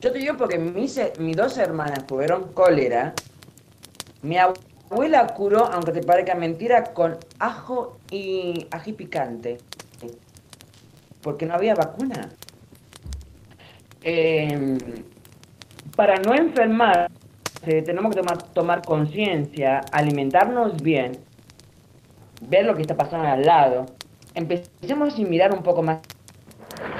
Yo 0.00 0.12
te 0.12 0.18
digo 0.18 0.36
porque 0.36 0.58
mis, 0.58 1.00
mis 1.18 1.36
dos 1.36 1.56
hermanas 1.58 2.06
tuvieron 2.06 2.52
cólera. 2.52 3.14
Mi 4.22 4.36
abuela 4.36 5.26
curó, 5.28 5.66
aunque 5.66 5.92
te 5.92 6.02
parezca 6.02 6.34
mentira, 6.34 6.84
con 6.92 7.16
ajo 7.38 7.98
y 8.10 8.66
ají 8.70 8.92
picante. 8.92 9.58
Porque 11.22 11.46
no 11.46 11.54
había 11.54 11.74
vacuna. 11.74 12.30
Em, 14.02 14.78
para 15.96 16.16
no 16.16 16.34
enfermar, 16.34 17.10
tenemos 17.60 18.14
que 18.14 18.20
tomar, 18.20 18.42
tomar 18.52 18.82
conciencia, 18.82 19.80
alimentarnos 19.92 20.82
bien, 20.82 21.12
ver 22.40 22.64
lo 22.64 22.74
que 22.74 22.82
está 22.82 22.96
pasando 22.96 23.28
al 23.28 23.44
lado. 23.44 23.86
Empecemos 24.34 25.14
a 25.14 25.22
mirar 25.22 25.52
un 25.52 25.62
poco 25.62 25.82
más 25.82 26.00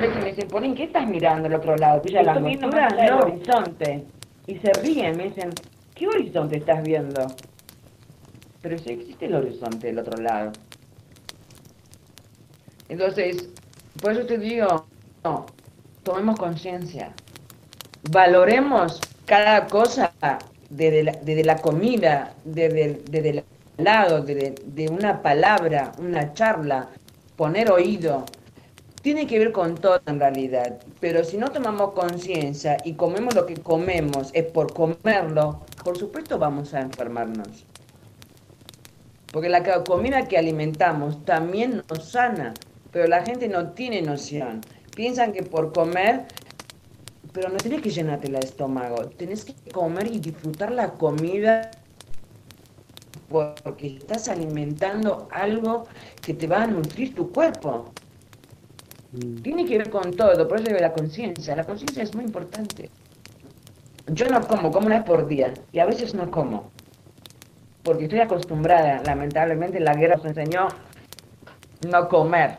me 0.00 0.30
dicen, 0.30 0.48
Ponen, 0.48 0.74
¿qué 0.74 0.84
estás 0.84 1.06
mirando 1.06 1.46
al 1.46 1.54
otro 1.54 1.76
lado? 1.76 2.00
¿Tuya 2.00 2.22
la 2.22 2.32
angostura? 2.32 2.88
el 2.88 3.12
horizonte. 3.12 4.04
Y 4.46 4.56
se 4.56 4.72
ríen, 4.72 5.16
me 5.16 5.24
dicen, 5.24 5.50
¿qué 5.94 6.08
horizonte 6.08 6.56
estás 6.56 6.82
viendo? 6.82 7.26
Pero 8.62 8.78
si 8.78 8.90
existe 8.90 9.26
el 9.26 9.34
horizonte 9.34 9.88
del 9.88 9.98
otro 9.98 10.20
lado. 10.20 10.52
Entonces, 12.88 13.48
por 14.02 14.12
eso 14.12 14.26
te 14.26 14.38
digo, 14.38 14.86
no, 15.22 15.46
tomemos 16.02 16.38
conciencia. 16.38 17.12
Valoremos 18.10 19.00
cada 19.26 19.66
cosa 19.66 20.12
desde 20.70 21.02
la, 21.02 21.54
la 21.54 21.56
comida, 21.56 22.34
desde, 22.44 23.02
desde 23.10 23.30
el 23.30 23.44
lado, 23.76 24.22
desde 24.22 24.54
de 24.64 24.88
una 24.88 25.20
palabra, 25.20 25.92
una 25.98 26.32
charla, 26.32 26.88
poner 27.36 27.70
oído, 27.70 28.24
tiene 29.02 29.26
que 29.26 29.38
ver 29.38 29.52
con 29.52 29.76
todo 29.76 30.00
en 30.06 30.20
realidad, 30.20 30.78
pero 31.00 31.24
si 31.24 31.38
no 31.38 31.50
tomamos 31.50 31.92
conciencia 31.92 32.76
y 32.84 32.94
comemos 32.94 33.34
lo 33.34 33.46
que 33.46 33.54
comemos 33.54 34.30
es 34.34 34.44
por 34.44 34.74
comerlo, 34.74 35.60
por 35.82 35.96
supuesto 35.96 36.38
vamos 36.38 36.74
a 36.74 36.80
enfermarnos. 36.80 37.64
Porque 39.32 39.48
la 39.48 39.62
comida 39.84 40.26
que 40.26 40.36
alimentamos 40.36 41.24
también 41.24 41.82
nos 41.88 42.10
sana, 42.10 42.52
pero 42.90 43.06
la 43.06 43.24
gente 43.24 43.48
no 43.48 43.70
tiene 43.70 44.02
noción. 44.02 44.60
Piensan 44.94 45.32
que 45.32 45.44
por 45.44 45.72
comer, 45.72 46.26
pero 47.32 47.48
no 47.48 47.56
tienes 47.58 47.82
que 47.82 47.90
llenarte 47.90 48.28
el 48.28 48.36
estómago, 48.36 49.06
tienes 49.06 49.44
que 49.44 49.54
comer 49.70 50.06
y 50.08 50.18
disfrutar 50.18 50.72
la 50.72 50.92
comida 50.92 51.70
porque 53.30 53.98
estás 53.98 54.28
alimentando 54.28 55.28
algo 55.30 55.86
que 56.20 56.34
te 56.34 56.46
va 56.46 56.64
a 56.64 56.66
nutrir 56.66 57.14
tu 57.14 57.30
cuerpo. 57.30 57.92
Mm. 59.12 59.36
Tiene 59.42 59.64
que 59.64 59.78
ver 59.78 59.90
con 59.90 60.12
todo, 60.12 60.46
por 60.48 60.60
eso 60.60 60.70
la 60.78 60.92
conciencia. 60.92 61.54
La 61.54 61.64
conciencia 61.64 62.02
es 62.02 62.14
muy 62.14 62.24
importante. 62.24 62.90
Yo 64.08 64.26
no 64.28 64.40
como, 64.46 64.72
como 64.72 64.86
una 64.86 64.96
vez 64.96 65.04
por 65.04 65.28
día, 65.28 65.54
y 65.72 65.78
a 65.78 65.86
veces 65.86 66.14
no 66.14 66.30
como. 66.30 66.70
Porque 67.84 68.04
estoy 68.04 68.20
acostumbrada, 68.20 69.00
lamentablemente 69.04 69.78
la 69.78 69.94
guerra 69.94 70.16
nos 70.16 70.26
enseñó 70.26 70.68
no 71.88 72.08
comer. 72.08 72.56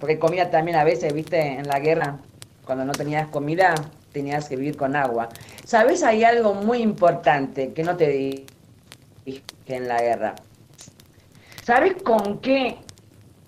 Porque 0.00 0.18
comía 0.18 0.50
también 0.50 0.78
a 0.78 0.84
veces, 0.84 1.12
viste, 1.12 1.40
en 1.40 1.68
la 1.68 1.80
guerra, 1.80 2.18
cuando 2.64 2.84
no 2.84 2.92
tenías 2.92 3.28
comida, 3.28 3.74
tenías 4.18 4.48
que 4.48 4.56
vivir 4.56 4.76
con 4.76 4.96
agua. 4.96 5.28
¿Sabes? 5.64 6.02
Hay 6.02 6.24
algo 6.24 6.54
muy 6.54 6.78
importante 6.78 7.72
que 7.72 7.84
no 7.84 7.96
te 7.96 8.08
dije 8.08 8.46
en 9.66 9.86
la 9.86 10.02
guerra. 10.02 10.34
¿Sabes 11.62 12.02
con 12.02 12.40
qué 12.40 12.78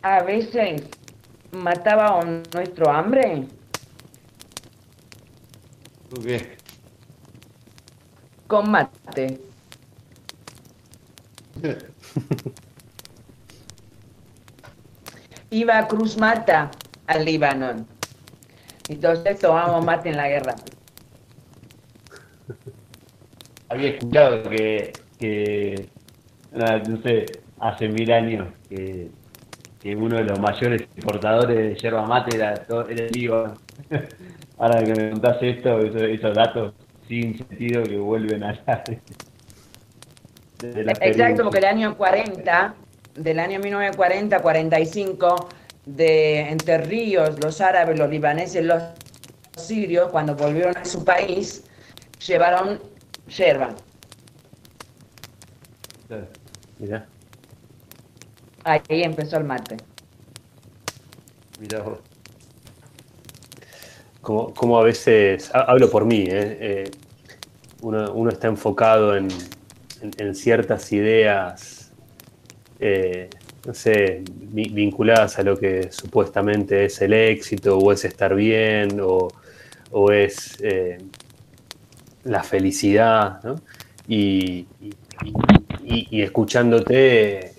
a 0.03 0.23
veces 0.23 0.83
mataba 1.51 2.25
nuestro 2.55 2.89
hambre? 2.89 3.49
¿Con 6.09 6.23
qué? 6.23 6.57
Con 8.47 8.71
mate. 8.71 9.41
Iba 15.51 15.79
a 15.79 15.89
Cruz 15.89 16.17
Mata 16.17 16.71
al 17.09 17.25
Líbano. 17.25 17.87
Entonces 18.93 19.39
tomamos 19.39 19.85
mate 19.85 20.11
en 20.11 20.17
la 20.17 20.29
guerra. 20.29 20.55
Había 23.69 23.91
escuchado 23.91 24.43
que, 24.51 24.93
que 25.19 25.89
no 26.53 27.03
sé, 27.03 27.27
hace 27.61 27.89
mil 27.89 28.11
años 28.11 28.49
que 28.69 29.11
que 29.81 29.97
uno 29.97 30.17
de 30.17 30.25
los 30.25 30.39
mayores 30.39 30.83
importadores 30.95 31.57
de 31.57 31.75
yerba 31.75 32.07
mate 32.07 32.37
era, 32.37 32.53
era 32.53 33.05
el 33.05 33.11
Líbano. 33.13 33.55
Ahora 34.59 34.85
que 34.85 34.95
me 34.95 35.11
contás 35.11 35.39
esto, 35.41 35.79
esos, 35.79 36.35
datos 36.35 36.75
sin 37.09 37.39
sentido 37.39 37.83
que 37.83 37.97
vuelven 37.97 38.45
a 38.45 38.53
la, 38.67 38.85
Exacto, 41.01 41.45
porque 41.45 41.59
el 41.59 41.65
año 41.65 41.97
40, 41.97 42.75
del 43.15 43.39
año 43.39 43.59
1940, 43.59 44.43
45, 44.43 45.49
de 45.87 46.41
Entre 46.51 46.79
Ríos, 46.79 47.39
los 47.43 47.61
árabes, 47.61 47.99
los 47.99 48.11
libaneses, 48.11 48.65
los 48.65 48.83
sirios, 49.57 50.11
cuando 50.11 50.35
volvieron 50.35 50.77
a 50.77 50.85
su 50.85 51.05
país, 51.05 51.65
llevaron 52.27 52.81
yerba. 53.29 53.75
Mira. 56.79 57.07
Ahí 58.65 59.03
empezó 59.03 59.37
el 59.39 59.45
mate. 59.45 59.77
Mira 61.61 61.85
Como, 64.23 64.79
a 64.79 64.83
veces, 64.83 65.51
hablo 65.55 65.91
por 65.91 66.05
mí, 66.05 66.25
¿eh? 66.27 66.59
Eh, 66.61 66.91
uno, 67.83 68.29
está 68.29 68.49
enfocado 68.49 69.17
en, 69.17 69.31
ciertas 70.35 70.93
ideas, 70.93 71.93
eh, 72.79 73.29
no 73.67 73.75
sé, 73.75 74.23
vinculadas 74.27 75.39
a 75.39 75.43
lo 75.43 75.59
que 75.59 75.93
supuestamente 75.93 76.87
es 76.87 77.01
el 77.03 77.13
éxito, 77.13 77.79
o 77.79 77.93
es 77.93 78.05
estar 78.05 78.35
bien, 78.35 79.01
o, 79.03 79.31
es 80.13 80.59
la 82.25 82.43
felicidad, 82.43 83.43
¿no? 83.43 83.61
y, 84.09 84.67
y 85.85 86.23
escuchándote 86.23 87.55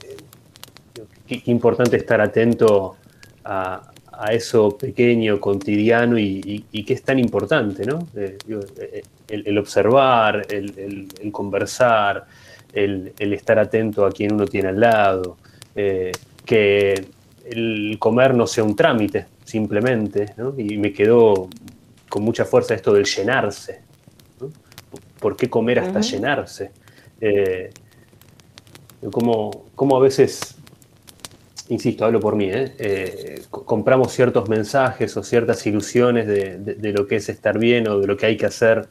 qué, 1.39 1.52
importante 1.52 1.97
estar 1.97 2.22
atento 2.22 2.97
a, 3.43 3.88
eso 4.32 4.78
pequeño, 4.78 5.39
cotidiano 5.39 6.16
y, 6.20 6.84
que 6.86 6.93
es 6.93 7.02
tan 7.02 7.18
importante, 7.18 7.86
¿no? 7.86 8.08
Eh, 8.16 8.38
eh, 8.47 9.02
el, 9.28 9.58
observar, 9.58 10.45
el, 10.52 11.08
conversar, 11.32 12.28
el, 12.72 13.14
estar 13.18 13.58
atento 13.58 14.06
a 14.06 14.12
quien 14.12 14.34
uno 14.34 14.45
tiene 14.45 14.70
al 14.70 14.80
lado, 14.80 15.38
eh, 15.76 16.12
que 16.46 17.06
el 17.46 17.98
comer 18.00 18.34
no 18.34 18.48
sea 18.48 18.64
un 18.64 18.76
trámite, 18.76 19.26
simplemente, 19.44 20.34
¿no? 20.38 20.54
Y 20.58 20.78
me 20.78 20.94
quedó 20.94 21.50
con 22.10 22.24
mucha 22.24 22.46
fuerza 22.46 22.74
esto 22.74 22.94
del 22.94 23.06
llenarse. 23.06 23.82
¿Por 25.20 25.36
qué 25.36 25.50
comer 25.50 25.80
hasta 25.80 26.02
llenarse? 26.02 26.72
Eh, 27.20 27.70
como, 29.12 29.98
a 29.98 30.00
veces, 30.00 30.56
insisto, 31.70 32.06
hablo 32.06 32.20
por 32.20 32.36
mí, 32.36 32.46
¿eh? 32.46 32.74
Eh, 32.78 33.42
compramos 33.50 34.12
ciertos 34.12 34.50
mensajes 34.50 35.16
o 35.18 35.24
ciertas 35.24 35.66
ilusiones 35.66 36.28
de, 36.28 36.94
lo 36.94 37.08
que 37.08 37.18
es 37.18 37.30
estar 37.30 37.58
bien 37.58 37.88
o 37.88 38.00
de 38.00 38.08
lo 38.08 38.18
que 38.18 38.26
hay 38.26 38.38
que 38.38 38.46
hacer 38.46 38.88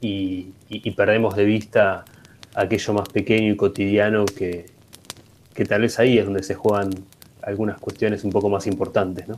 y, 0.00 0.52
perdemos 0.96 1.36
de 1.36 1.44
vista 1.44 2.04
aquello 2.54 2.92
más 2.94 3.08
pequeño 3.08 3.52
y 3.52 3.56
cotidiano 3.56 4.24
que, 4.24 4.66
que 5.58 5.64
tal 5.64 5.80
vez 5.80 5.98
ahí 5.98 6.18
es 6.18 6.24
donde 6.24 6.44
se 6.44 6.54
juegan 6.54 6.88
algunas 7.42 7.80
cuestiones 7.80 8.22
un 8.22 8.30
poco 8.30 8.48
más 8.48 8.68
importantes, 8.68 9.26
¿no? 9.26 9.34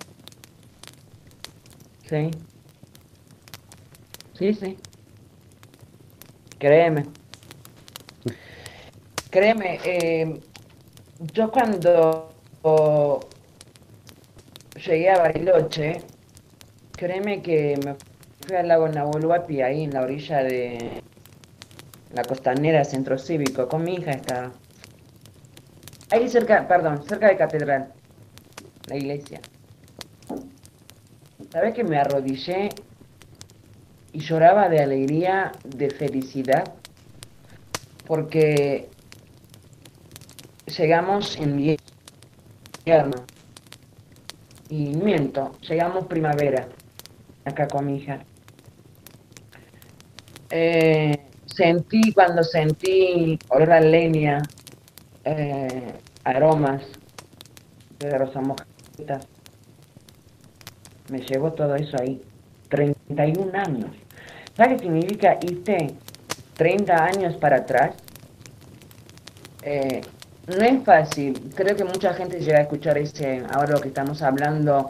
Sí. 2.06 2.30
Sí, 4.34 4.52
sí. 4.52 4.76
Créeme. 6.58 7.06
Créeme, 9.30 9.80
eh, 9.82 10.40
yo 11.32 11.50
cuando 11.50 12.34
llegué 14.86 15.08
a 15.08 15.20
Bariloche, 15.20 16.02
créeme 16.92 17.40
que 17.40 17.78
me 17.82 17.94
fui 18.46 18.56
al 18.56 18.68
lago 18.68 18.88
Nahuelhuapi, 18.88 19.62
ahí 19.62 19.84
en 19.84 19.94
la 19.94 20.02
orilla 20.02 20.42
de 20.42 21.02
la 22.12 22.24
costanera 22.24 22.84
Centro 22.84 23.16
Cívico, 23.16 23.68
con 23.68 23.84
mi 23.84 23.94
hija 23.94 24.10
estaba. 24.10 24.52
Ahí 26.12 26.28
cerca, 26.28 26.66
perdón, 26.66 27.04
cerca 27.06 27.28
de 27.28 27.36
Catedral, 27.36 27.92
la 28.88 28.96
iglesia. 28.96 29.40
¿Sabes 31.52 31.72
que 31.72 31.84
me 31.84 31.98
arrodillé 31.98 32.68
y 34.12 34.18
lloraba 34.18 34.68
de 34.68 34.80
alegría, 34.80 35.52
de 35.64 35.88
felicidad? 35.90 36.64
Porque 38.06 38.88
llegamos 40.66 41.36
en 41.36 41.76
invierno. 42.84 43.24
Y 44.68 44.94
miento, 44.96 45.58
llegamos 45.61 46.06
primavera, 46.06 46.66
acá 47.44 47.68
con 47.68 47.86
mi 47.86 47.98
hija. 47.98 48.24
Eh, 50.50 51.20
sentí, 51.46 52.12
cuando 52.12 52.42
sentí 52.42 53.38
olor 53.48 53.72
a 53.72 53.80
leña, 53.80 54.42
eh, 55.24 55.92
aromas 56.24 56.82
de 57.98 58.18
rosa 58.18 58.40
me 61.10 61.18
llevo 61.20 61.52
todo 61.52 61.74
eso 61.74 61.96
ahí. 62.00 62.22
31 62.68 63.50
años. 63.58 63.90
¿Sabes 64.56 64.80
qué 64.80 64.84
significa 64.84 65.38
irte 65.42 65.94
30 66.56 67.04
años 67.04 67.36
para 67.36 67.56
atrás? 67.58 67.96
Eh, 69.62 70.00
no 70.46 70.64
es 70.64 70.84
fácil. 70.84 71.52
Creo 71.54 71.76
que 71.76 71.84
mucha 71.84 72.14
gente 72.14 72.40
llega 72.40 72.58
a 72.58 72.62
escuchar 72.62 72.96
ese, 72.98 73.42
ahora 73.52 73.72
lo 73.72 73.80
que 73.80 73.88
estamos 73.88 74.22
hablando, 74.22 74.86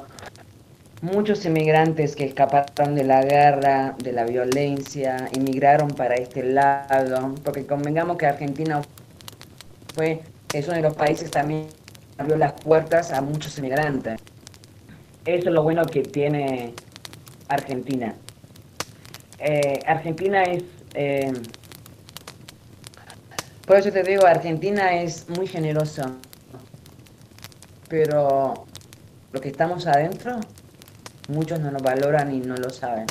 muchos 1.03 1.45
inmigrantes 1.47 2.15
que 2.15 2.27
escaparon 2.27 2.95
de 2.95 3.05
la 3.05 3.23
guerra, 3.23 3.95
de 4.03 4.13
la 4.13 4.25
violencia, 4.25 5.29
emigraron 5.33 5.91
para 5.91 6.15
este 6.15 6.43
lado, 6.43 7.35
porque 7.43 7.67
convengamos 7.67 8.19
que 8.19 8.27
Argentina 8.27 8.83
fue, 9.95 10.23
es 10.53 10.67
uno 10.67 10.77
de 10.77 10.83
los 10.83 10.95
países 10.95 11.31
también 11.31 11.69
abrió 12.19 12.37
las 12.37 12.53
puertas 12.53 13.13
a 13.13 13.21
muchos 13.21 13.57
inmigrantes. 13.59 14.21
Eso 15.25 15.49
es 15.49 15.55
lo 15.55 15.63
bueno 15.63 15.85
que 15.85 16.03
tiene 16.03 16.75
Argentina. 17.49 18.15
Eh, 19.39 19.81
Argentina 19.87 20.43
es, 20.43 20.65
eh, 20.95 21.33
por 23.67 23.77
eso 23.77 23.91
te 23.91 24.03
digo, 24.03 24.27
Argentina 24.27 25.01
es 25.01 25.29
muy 25.31 25.47
generosa, 25.47 26.13
pero 27.89 28.67
lo 29.33 29.41
que 29.41 29.49
estamos 29.49 29.87
adentro, 29.87 30.41
muchos 31.29 31.61
no 31.61 31.71
lo 31.71 31.79
valoran 31.79 32.35
y 32.35 32.41
no 32.41 32.57
lo 32.57 32.71
saben. 32.71 33.07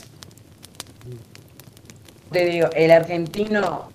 Te 2.31 2.45
digo, 2.45 2.69
el 2.75 2.91
argentino 2.91 3.89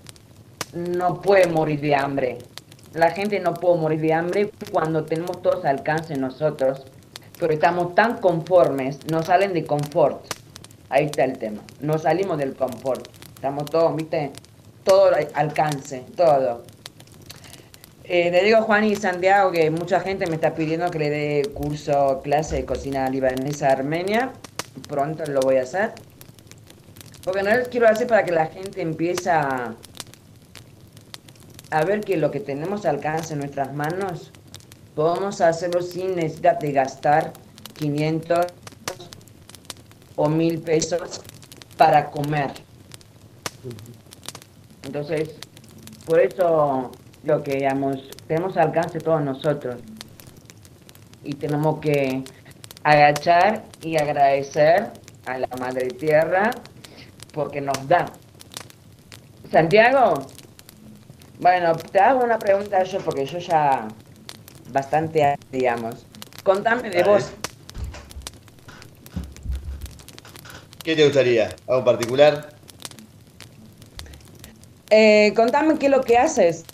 no 0.74 1.20
puede 1.20 1.47
morir 1.47 1.80
de 1.80 1.95
hambre. 1.95 2.39
La 2.95 3.11
gente 3.11 3.41
no 3.41 3.55
puede 3.55 3.79
morir 3.79 4.01
de 4.01 4.13
hambre 4.13 4.51
cuando 4.73 5.05
tenemos 5.05 5.43
todos 5.43 5.65
alcance 5.65 6.17
nosotros 6.17 6.85
pero 7.39 7.53
estamos 7.53 7.95
tan 7.95 8.19
conformes, 8.19 8.99
no 9.11 9.23
salen 9.23 9.53
de 9.53 9.65
confort. 9.65 10.25
Ahí 10.89 11.07
está 11.07 11.25
el 11.25 11.39
tema. 11.39 11.63
No 11.81 11.99
salimos 11.99 12.39
del 12.39 12.55
confort. 12.55 13.09
Estamos 13.35 13.65
todos, 13.67 13.95
viste, 13.97 14.31
todo 14.85 15.11
alcance, 15.35 16.05
todo. 16.17 16.63
Eh, 18.05 18.31
le 18.31 18.45
digo 18.45 18.59
a 18.59 18.63
Juan 18.63 18.85
y 18.85 18.95
Santiago 18.97 19.51
que 19.51 19.71
mucha 19.71 20.01
gente 20.01 20.27
me 20.27 20.35
está 20.35 20.55
pidiendo 20.55 20.91
que 20.91 20.99
le 20.99 21.11
dé 21.11 21.51
curso, 21.55 22.21
clase 22.23 22.57
de 22.57 22.65
cocina 22.65 23.09
libanesa 23.09 23.69
armenia. 23.69 24.33
Pronto 24.89 25.25
lo 25.27 25.41
voy 25.41 25.57
a 25.57 25.63
hacer. 25.63 25.93
Porque 27.25 27.43
no 27.43 27.57
lo 27.57 27.65
quiero 27.65 27.89
hacer 27.89 28.07
para 28.07 28.25
que 28.25 28.33
la 28.33 28.47
gente 28.47 28.83
empiece 28.83 29.31
a, 29.31 29.75
a 31.75 31.85
ver 31.85 32.03
que 32.03 32.16
lo 32.16 32.31
que 32.31 32.39
tenemos 32.39 32.87
alcance 32.87 33.33
en 33.33 33.41
nuestras 33.41 33.75
manos 33.75 34.31
podemos 34.95 35.41
hacerlo 35.41 35.83
sin 35.83 36.14
necesidad 36.14 36.57
de 36.61 36.70
gastar 36.70 37.33
500 37.75 38.47
o 40.14 40.29
1000 40.29 40.61
pesos 40.61 41.20
para 41.77 42.12
comer. 42.12 42.53
Entonces, 44.85 45.31
por 46.07 46.20
eso 46.20 46.93
lo 47.25 47.43
que 47.43 47.57
digamos, 47.57 48.09
tenemos 48.29 48.57
alcance 48.57 49.01
todos 49.01 49.22
nosotros. 49.22 49.75
Y 51.25 51.35
tenemos 51.35 51.81
que 51.81 52.22
agachar 52.85 53.64
y 53.83 53.97
agradecer 53.97 54.93
a 55.27 55.39
la 55.39 55.49
Madre 55.59 55.89
Tierra 55.89 56.53
porque 57.33 57.61
nos 57.61 57.89
da. 57.89 58.07
Santiago, 59.51 60.25
bueno, 61.41 61.74
te 61.76 61.99
hago 61.99 62.24
una 62.24 62.39
pregunta 62.39 62.82
yo 62.85 63.01
porque 63.01 63.26
yo 63.26 63.39
ya 63.39 63.89
bastante, 64.70 65.37
digamos. 65.51 66.07
Contame 66.43 66.91
de 66.91 67.03
vos. 67.03 67.30
¿Qué 70.82 70.95
te 70.95 71.05
gustaría? 71.05 71.55
¿Algo 71.66 71.85
particular? 71.85 72.51
Eh, 74.91 75.32
contame 75.35 75.78
qué 75.78 75.87
es 75.87 75.93
lo 75.93 76.03
que 76.03 76.18
haces. 76.18 76.64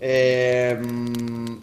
Em, 0.00 1.60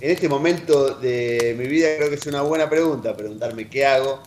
en 0.00 0.10
este 0.10 0.28
momento 0.28 0.94
de 0.94 1.54
mi 1.58 1.66
vida 1.66 1.88
creo 1.96 2.08
que 2.08 2.14
es 2.14 2.26
una 2.26 2.42
buena 2.42 2.70
pregunta, 2.70 3.14
preguntarme 3.14 3.68
qué 3.68 3.84
hago. 3.84 4.22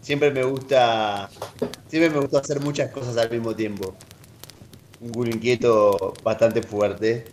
Siempre 0.00 0.30
me 0.30 0.44
gusta, 0.44 1.28
siempre 1.88 2.10
me 2.10 2.20
gusta 2.20 2.38
hacer 2.38 2.60
muchas 2.60 2.90
cosas 2.90 3.16
al 3.16 3.30
mismo 3.30 3.54
tiempo. 3.54 3.94
Un 5.00 5.26
inquieto 5.26 6.14
bastante 6.22 6.62
fuerte. 6.62 7.24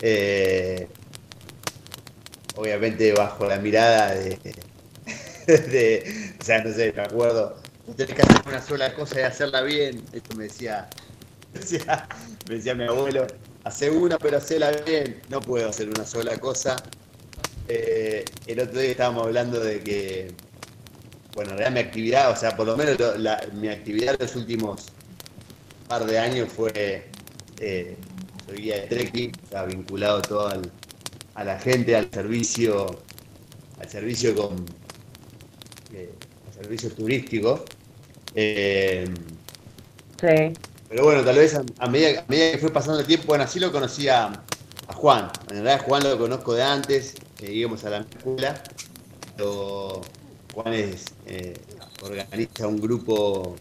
Eh, 0.00 0.88
obviamente 2.56 3.12
bajo 3.12 3.46
la 3.46 3.58
mirada 3.58 4.14
de, 4.14 4.38
o 6.40 6.44
sea, 6.44 6.62
no 6.64 6.72
sé, 6.72 6.92
me 6.94 7.02
acuerdo, 7.02 7.56
tenés 7.96 8.14
que 8.14 8.22
hacer 8.22 8.42
una 8.46 8.62
sola 8.62 8.94
cosa 8.94 9.20
y 9.20 9.22
hacerla 9.24 9.62
bien. 9.62 10.02
Esto 10.12 10.34
me 10.36 10.44
decía, 10.44 10.88
me 12.48 12.54
decía 12.54 12.74
mi 12.74 12.84
abuelo, 12.84 13.26
hace 13.64 13.90
una 13.90 14.18
pero 14.18 14.38
hacela 14.38 14.70
bien. 14.70 15.20
No 15.28 15.40
puedo 15.40 15.68
hacer 15.68 15.88
una 15.88 16.06
sola 16.06 16.38
cosa. 16.38 16.76
Eh, 17.68 18.24
el 18.46 18.60
otro 18.60 18.80
día 18.80 18.90
estábamos 18.92 19.26
hablando 19.26 19.60
de 19.60 19.80
que, 19.80 20.34
bueno, 21.34 21.52
en 21.52 21.58
realidad 21.58 21.82
mi 21.82 21.88
actividad, 21.88 22.30
o 22.30 22.36
sea, 22.36 22.56
por 22.56 22.66
lo 22.66 22.76
menos 22.76 22.96
mi 23.54 23.68
actividad 23.68 24.16
los 24.18 24.34
últimos 24.36 24.86
par 25.88 26.04
de 26.06 26.18
años 26.18 26.48
fue 26.52 27.09
eh, 27.60 27.96
guía 28.56 28.80
de 28.80 28.86
trekking, 28.88 29.32
está 29.42 29.64
vinculado 29.64 30.22
todo 30.22 30.52
a 31.34 31.44
la 31.44 31.58
gente, 31.58 31.94
al 31.94 32.10
servicio, 32.10 32.86
al 33.78 33.88
servicio 33.88 34.34
con 34.34 34.64
eh, 35.94 36.12
servicios 36.54 36.94
turísticos. 36.94 37.62
Eh, 38.34 39.04
sí. 40.20 40.52
Pero 40.88 41.04
bueno, 41.04 41.24
tal 41.24 41.36
vez 41.36 41.54
a, 41.54 41.86
medida, 41.86 42.24
que 42.26 42.58
fue 42.60 42.72
pasando 42.72 43.00
el 43.00 43.06
tiempo, 43.06 43.28
bueno, 43.28 43.44
así 43.44 43.60
lo 43.60 43.70
conocía 43.70 44.32
a, 44.88 44.92
Juan. 44.92 45.30
En 45.50 45.62
realidad 45.62 45.86
Juan 45.86 46.02
lo 46.02 46.18
conozco 46.18 46.52
de 46.54 46.64
antes, 46.64 47.14
íbamos 47.40 47.84
a 47.84 47.90
la 47.90 47.98
escuela. 47.98 48.62
Juan 50.52 50.74
es, 50.74 51.04
eh, 51.26 51.54
organiza 52.02 52.66
un 52.66 52.80
grupo 52.80 53.54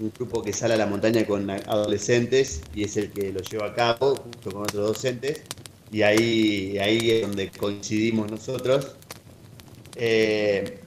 un 0.00 0.12
grupo 0.16 0.42
que 0.42 0.52
sale 0.52 0.74
a 0.74 0.76
la 0.76 0.86
montaña 0.86 1.26
con 1.26 1.48
adolescentes 1.50 2.62
y 2.74 2.84
es 2.84 2.96
el 2.96 3.10
que 3.10 3.32
lo 3.32 3.40
lleva 3.40 3.66
a 3.66 3.74
cabo 3.74 4.16
junto 4.16 4.50
con 4.50 4.62
otros 4.62 4.86
docentes 4.88 5.42
y 5.90 6.02
ahí, 6.02 6.78
ahí 6.78 7.10
es 7.10 7.22
donde 7.22 7.50
coincidimos 7.50 8.30
nosotros. 8.30 8.96
Eh, 9.96 10.80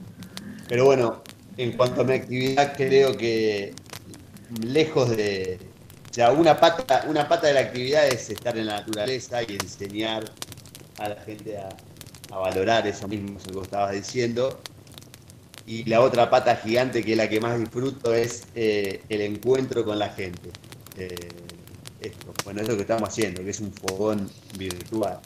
Pero 0.68 0.86
bueno, 0.86 1.22
en 1.56 1.72
cuanto 1.72 2.02
a 2.02 2.04
mi 2.04 2.14
actividad, 2.14 2.74
creo 2.76 3.16
que 3.16 3.74
lejos 4.64 5.10
de. 5.10 5.58
O 6.10 6.14
sea, 6.14 6.30
una 6.32 6.58
pata, 6.60 7.04
una 7.08 7.28
pata 7.28 7.46
de 7.46 7.54
la 7.54 7.60
actividad 7.60 8.06
es 8.06 8.28
estar 8.30 8.56
en 8.56 8.66
la 8.66 8.80
naturaleza 8.80 9.42
y 9.42 9.54
enseñar 9.54 10.24
a 10.98 11.08
la 11.08 11.16
gente 11.22 11.56
a, 11.58 11.68
valorar 12.30 12.86
eso 12.86 13.06
mismo 13.08 13.38
que 13.38 13.52
vos 13.52 13.64
estabas 13.64 13.92
diciendo. 13.92 14.58
Y 15.66 15.84
la 15.84 16.00
otra 16.00 16.28
pata 16.28 16.56
gigante, 16.56 17.02
que 17.02 17.12
es 17.12 17.16
la 17.16 17.28
que 17.28 17.40
más 17.40 17.58
disfruto, 17.58 18.14
es 18.14 18.44
eh, 18.54 19.02
el 19.08 19.20
encuentro 19.20 19.84
con 19.84 19.98
la 19.98 20.08
gente. 20.08 20.50
Eh, 20.96 21.14
esto, 22.00 22.34
bueno, 22.44 22.60
es 22.60 22.68
lo 22.68 22.74
que 22.74 22.82
estamos 22.82 23.08
haciendo, 23.08 23.44
que 23.44 23.50
es 23.50 23.60
un 23.60 23.72
fogón 23.72 24.28
virtual. 24.58 25.20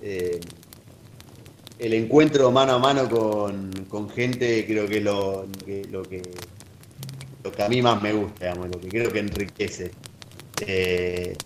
Eh, 0.00 0.40
el 1.78 1.92
encuentro 1.94 2.50
mano 2.50 2.74
a 2.74 2.78
mano 2.78 3.08
con, 3.08 4.10
gente 4.10 4.64
creo 4.66 4.86
que 4.86 4.98
es 4.98 5.04
lo, 5.04 5.46
que, 5.64 5.84
lo, 5.90 6.02
que, 6.02 6.22
lo 7.42 7.52
que 7.52 7.62
a 7.62 7.68
mí 7.68 7.82
más 7.82 8.00
me 8.00 8.12
gusta, 8.12 8.46
digamos, 8.46 8.68
lo 8.68 8.80
que 8.80 8.88
creo 8.88 9.12
que 9.12 9.18
enriquece. 9.18 9.90
Eh, 10.66 11.36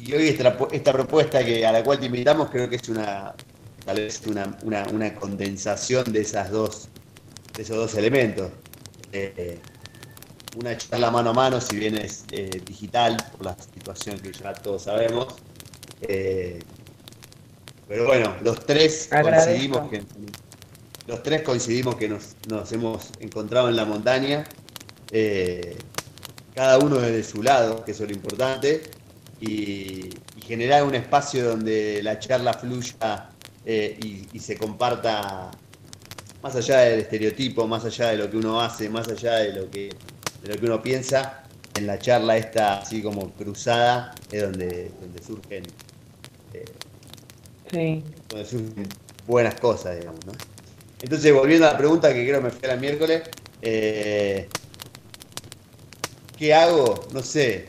y 0.00 0.12
hoy 0.12 0.28
esta, 0.28 0.56
esta, 0.72 0.92
propuesta 0.92 1.44
que, 1.44 1.64
a 1.64 1.72
la 1.72 1.82
cual 1.82 1.98
te 1.98 2.06
invitamos 2.06 2.50
creo 2.50 2.68
que 2.68 2.76
es 2.76 2.88
una 2.88 3.34
tal 3.86 3.96
vez 3.96 4.20
una, 4.26 4.56
una, 4.92 5.14
condensación 5.14 6.12
de 6.12 6.20
esas 6.20 6.50
dos 6.50 6.88
de 7.54 7.62
esos 7.62 7.76
dos 7.76 7.94
elementos. 7.94 8.50
Eh, 9.12 9.58
una 10.56 10.76
charla 10.76 11.10
mano 11.10 11.30
a 11.30 11.32
mano, 11.32 11.60
si 11.60 11.76
bien 11.76 11.96
es 11.96 12.24
eh, 12.32 12.60
digital, 12.66 13.16
por 13.32 13.46
la 13.46 13.56
situación 13.56 14.18
que 14.18 14.32
ya 14.32 14.52
todos 14.52 14.82
sabemos. 14.82 15.34
Eh, 16.02 16.58
pero 17.88 18.06
bueno, 18.06 18.36
los 18.42 18.66
tres 18.66 19.08
coincidimos 19.10 19.88
que 19.90 20.02
los 21.06 21.22
tres 21.22 21.42
coincidimos 21.42 21.94
que 21.96 22.08
nos, 22.08 22.72
hemos 22.72 23.10
encontrado 23.20 23.68
en 23.68 23.76
la 23.76 23.84
montaña, 23.84 24.44
eh, 25.12 25.76
cada 26.54 26.78
uno 26.78 26.96
desde 26.96 27.22
su 27.22 27.42
lado, 27.42 27.84
que 27.84 27.92
eso 27.92 28.04
es 28.04 28.10
lo 28.10 28.16
importante, 28.16 28.82
y, 29.40 30.10
generar 30.46 30.84
un 30.84 30.94
espacio 30.94 31.44
donde 31.44 32.00
la 32.04 32.20
charla 32.20 32.52
fluya 32.52 33.30
y, 33.66 34.28
y 34.32 34.38
se 34.38 34.56
comparta 34.56 35.50
más 36.42 36.54
allá 36.54 36.80
del 36.80 37.00
estereotipo, 37.00 37.66
más 37.66 37.84
allá 37.84 38.10
de 38.10 38.18
lo 38.18 38.30
que 38.30 38.36
uno 38.36 38.60
hace, 38.60 38.88
más 38.88 39.08
allá 39.08 39.36
de 39.36 39.52
lo 39.52 39.70
que 39.70 39.90
de 40.42 40.54
lo 40.54 40.60
que 40.60 40.66
uno 40.66 40.82
piensa, 40.82 41.42
en 41.74 41.86
la 41.86 41.98
charla 41.98 42.36
esta 42.36 42.78
así 42.80 43.02
como 43.02 43.32
cruzada, 43.32 44.14
es 44.30 44.42
donde, 44.42 44.90
donde 45.00 45.22
surgen, 45.22 45.64
eh, 46.54 46.64
buenas 49.26 49.54
cosas, 49.56 49.98
digamos, 49.98 50.24
¿no? 50.26 50.32
Entonces, 51.02 51.32
volviendo 51.34 51.66
a 51.66 51.72
la 51.72 51.78
pregunta 51.78 52.12
que 52.14 52.26
creo 52.26 52.40
me 52.40 52.50
fue 52.50 52.70
el 52.70 52.80
miércoles, 52.80 53.22
eh, 53.62 54.48
¿qué 56.38 56.54
hago? 56.54 57.06
No 57.12 57.22
sé, 57.22 57.68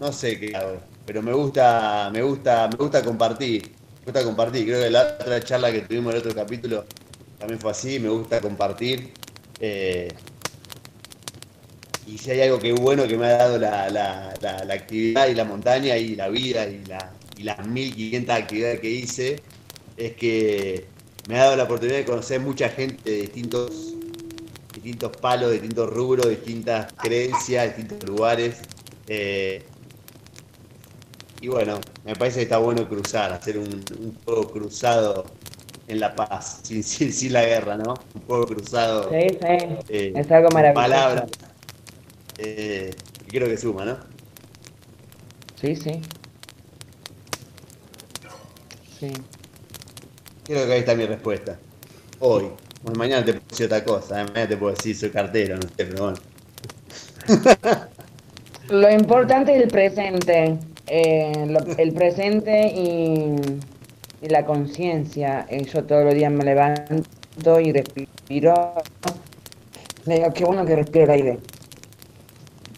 no 0.00 0.12
sé 0.12 0.38
qué 0.40 0.56
hago, 0.56 0.80
pero 1.06 1.22
me 1.22 1.32
gusta, 1.32 2.10
me 2.12 2.22
gusta, 2.22 2.68
me 2.68 2.76
gusta 2.76 3.04
compartir, 3.04 3.72
gusta 4.08 4.24
compartir. 4.24 4.66
Creo 4.66 4.82
que 4.82 4.90
la 4.90 5.02
otra 5.02 5.40
charla 5.40 5.70
que 5.70 5.82
tuvimos 5.82 6.14
el 6.14 6.20
otro 6.20 6.34
capítulo 6.34 6.84
también 7.38 7.60
fue 7.60 7.70
así, 7.70 7.98
me 7.98 8.08
gusta 8.08 8.40
compartir. 8.40 9.12
Eh, 9.60 10.08
y 12.06 12.16
si 12.16 12.30
hay 12.30 12.40
algo 12.42 12.58
que 12.58 12.72
bueno 12.72 13.06
que 13.06 13.18
me 13.18 13.26
ha 13.26 13.36
dado 13.36 13.58
la, 13.58 14.34
actividad 14.70 15.28
y 15.28 15.34
la 15.34 15.44
montaña 15.44 15.96
y 15.96 16.16
la 16.16 16.28
vida 16.28 16.66
y, 16.66 16.84
las 17.44 17.66
1500 17.66 18.34
actividades 18.34 18.80
que 18.80 18.90
hice, 18.90 19.42
es 19.96 20.12
que 20.16 20.86
me 21.28 21.38
ha 21.38 21.44
dado 21.44 21.56
la 21.56 21.64
oportunidad 21.64 21.98
de 21.98 22.04
conocer 22.04 22.40
mucha 22.40 22.68
gente 22.68 23.08
de 23.08 23.20
distintos, 23.22 23.94
distintos 24.74 25.16
palos, 25.18 25.52
distintos 25.52 25.88
rubros, 25.90 26.28
distintas 26.28 26.92
creencias, 26.94 27.76
distintos 27.76 28.08
lugares. 28.08 28.56
Eh, 29.06 29.64
y 31.40 31.48
bueno, 31.48 31.80
me 32.04 32.14
parece 32.14 32.38
que 32.38 32.42
está 32.44 32.58
bueno 32.58 32.88
cruzar, 32.88 33.32
hacer 33.32 33.58
un, 33.58 33.84
juego 34.24 34.50
cruzado 34.50 35.26
en 35.86 36.00
la 36.00 36.14
paz, 36.14 36.60
sin, 36.64 36.82
sin, 36.82 37.32
la 37.32 37.44
guerra, 37.44 37.76
¿no? 37.76 37.94
Un 38.14 38.22
juego 38.22 38.46
cruzado. 38.46 39.10
Sí, 39.10 39.28
sí. 39.30 39.46
Eh, 39.88 40.12
es 40.16 40.30
algo 40.30 40.48
maravilloso. 40.50 40.88
Palabras 40.88 41.30
eh, 42.38 42.90
creo 43.26 43.48
que 43.48 43.56
suma, 43.56 43.84
¿no? 43.84 43.96
Sí, 45.60 45.74
sí. 45.74 46.00
Sí. 48.98 49.12
Creo 50.44 50.66
que 50.66 50.72
ahí 50.72 50.80
está 50.80 50.94
mi 50.94 51.06
respuesta. 51.06 51.58
Hoy. 52.20 52.50
mañana 52.96 53.24
te 53.24 53.34
puedo 53.34 53.46
decir 53.50 53.66
otra 53.66 53.84
cosa. 53.84 54.20
¿eh? 54.20 54.24
Mañana 54.24 54.48
te 54.48 54.56
puedo 54.56 54.74
decir 54.74 54.96
soy 54.96 55.10
cartero, 55.10 55.56
no 55.56 55.62
sé, 55.62 55.68
pero 55.76 56.04
bueno. 56.04 56.18
Lo 58.68 58.90
importante 58.90 59.56
es 59.56 59.62
el 59.62 59.68
presente. 59.68 60.58
Eh, 60.90 61.32
el 61.76 61.92
presente 61.92 62.68
y, 62.68 63.36
la 64.28 64.44
conciencia. 64.44 65.46
Eh, 65.48 65.64
yo 65.64 65.84
todos 65.84 66.04
los 66.04 66.14
días 66.14 66.32
me 66.32 66.44
levanto 66.44 67.60
y 67.60 67.72
respiro. 67.72 68.74
Le 70.06 70.14
digo, 70.16 70.32
qué 70.32 70.44
bueno 70.44 70.64
que 70.64 70.76
respiro 70.76 71.04
el 71.04 71.10
aire. 71.10 71.38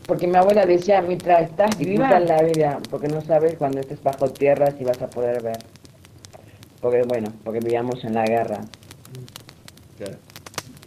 Porque 0.07 0.27
mi 0.27 0.37
abuela 0.37 0.67
decía, 0.67 1.01
mientras 1.01 1.43
estás 1.43 1.79
viva 1.79 2.17
en 2.17 2.27
la 2.27 2.43
vida, 2.43 2.79
porque 2.91 3.09
no 3.09 3.21
sabes 3.21 3.55
cuando 3.55 3.81
estés 3.81 4.03
bajo 4.03 4.29
tierra 4.29 4.73
si 4.77 4.85
vas 4.85 5.01
a 5.01 5.09
poder 5.09 5.43
ver. 5.43 5.59
Porque 6.81 7.03
bueno, 7.05 7.33
porque 7.45 7.61
vivíamos 7.61 8.05
en 8.05 8.15
la 8.15 8.25
guerra. 8.25 8.61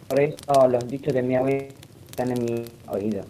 Por 0.08 0.20
eso 0.20 0.68
los 0.68 0.86
dichos 0.88 1.14
de 1.14 1.22
mi 1.22 1.36
abuela 1.36 1.64
están 2.10 2.30
en 2.32 2.44
mi 2.44 2.64
oído. 2.88 3.24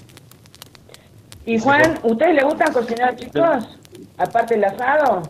Y 1.46 1.58
Juan, 1.58 1.98
¿ustedes 2.02 2.34
les 2.34 2.44
gusta 2.44 2.72
cocinar, 2.72 3.14
chicos? 3.16 3.78
Aparte 4.16 4.54
del 4.54 4.64
asado. 4.64 5.22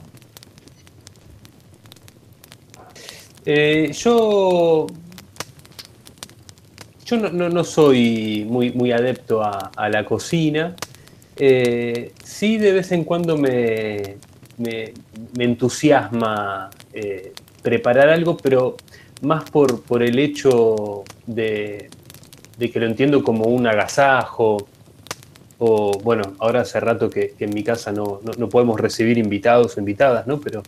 Eh, 3.47 3.93
yo 3.93 4.87
yo 7.05 7.17
no, 7.19 7.65
soy 7.65 8.47
muy, 8.49 8.73
muy 8.73 8.91
adepto 8.93 9.43
a, 9.43 9.89
la 9.91 10.05
cocina. 10.05 10.75
Eh, 11.37 12.13
sí, 12.25 12.57
de 12.57 12.73
vez 12.73 12.93
en 12.93 13.05
cuando 13.05 13.37
me, 13.37 14.17
me, 14.57 14.95
entusiasma 15.39 16.71
eh, 16.93 17.33
preparar 17.63 18.09
algo, 18.09 18.37
pero 18.37 18.77
más 19.21 19.49
por, 19.51 19.83
por 19.83 20.03
el 20.03 20.19
hecho 20.19 21.05
de, 21.27 21.91
que 22.59 22.81
lo 22.81 22.87
entiendo 22.87 23.23
como 23.23 23.45
un 23.45 23.67
agasajo. 23.67 24.67
O 25.67 25.99
bueno, 26.03 26.35
ahora 26.41 26.61
hace 26.61 26.79
rato 26.79 27.09
que, 27.09 27.33
en 27.39 27.55
mi 27.55 27.65
casa 27.65 27.91
no, 27.91 28.21
podemos 28.51 28.79
recibir 28.79 29.17
invitados 29.17 29.79
o 29.79 29.81
invitadas, 29.81 30.27
¿no? 30.27 30.39
Pero 30.39 30.63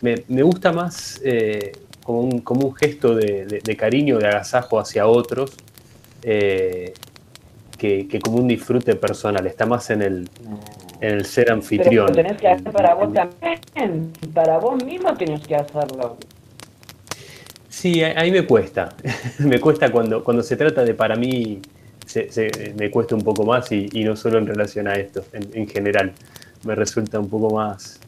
me, 0.00 0.42
gusta 0.42 0.72
más 0.72 1.20
eh, 1.24 1.70
como, 2.02 2.22
un, 2.22 2.40
como, 2.40 2.66
un, 2.66 2.74
gesto 2.74 3.14
de, 3.14 3.44
de, 3.46 3.76
cariño, 3.76 4.18
de 4.18 4.26
agasajo 4.26 4.80
hacia 4.80 5.06
otros, 5.06 5.52
eh, 6.24 6.94
que, 7.78 8.18
como 8.20 8.38
un 8.38 8.48
disfrute 8.48 8.96
personal, 8.96 9.46
está 9.46 9.66
más 9.66 9.88
en 9.90 10.02
el, 10.02 10.28
en 11.00 11.14
el 11.14 11.26
ser 11.26 11.52
anfitrión. 11.52 12.06
Pero 12.06 12.26
tenés 12.26 12.40
que 12.40 12.48
hacer 12.48 12.72
para 12.72 12.94
vos 12.94 13.14
también, 13.14 14.12
para 14.34 14.58
vos 14.58 14.84
mismo 14.84 15.14
tenés 15.14 15.46
que 15.46 15.54
hacerlo. 15.54 16.16
Sí, 17.68 18.02
ahí 18.02 18.32
me 18.32 18.44
cuesta, 18.44 18.96
me 19.38 19.60
cuesta 19.60 19.92
cuando, 19.92 20.24
cuando 20.24 20.42
se 20.42 20.56
trata 20.56 20.84
de 20.84 20.94
para 20.94 21.14
mí, 21.14 21.62
me 22.76 22.90
cuesta 22.90 23.14
un 23.14 23.22
poco 23.22 23.44
más 23.44 23.70
y, 23.72 23.88
no 24.04 24.16
solo 24.16 24.38
en 24.38 24.46
relación 24.46 24.88
a 24.88 24.94
esto, 24.94 25.24
en, 25.32 25.68
general, 25.68 26.12
me 26.64 26.74
resulta 26.74 27.18
un 27.18 27.28
poco 27.28 27.54
más, 27.54 28.00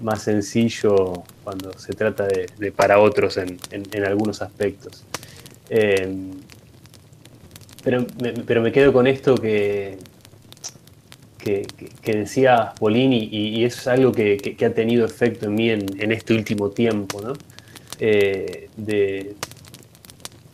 más 0.00 0.22
sencillo 0.22 1.22
cuando 1.44 1.72
se 1.78 1.92
trata 1.92 2.26
de, 2.26 2.72
para 2.72 2.98
otros 2.98 3.36
en, 3.36 3.58
en 3.70 4.04
algunos 4.04 4.42
aspectos. 4.42 5.04
Eh, 5.70 6.08
pero 7.82 8.06
me, 8.20 8.32
pero 8.32 8.62
me 8.62 8.72
quedo 8.72 8.92
con 8.92 9.06
esto 9.06 9.34
que, 9.34 9.98
que, 11.42 12.12
decía 12.12 12.72
Polini 12.78 13.28
y, 13.30 13.64
es 13.64 13.86
algo 13.86 14.12
que, 14.12 14.56
ha 14.64 14.70
tenido 14.70 15.04
efecto 15.04 15.46
en 15.46 15.54
mí 15.54 15.70
en, 15.70 16.12
este 16.12 16.34
último 16.34 16.70
tiempo, 16.70 17.20
¿no? 17.20 17.32
Eh, 17.98 18.68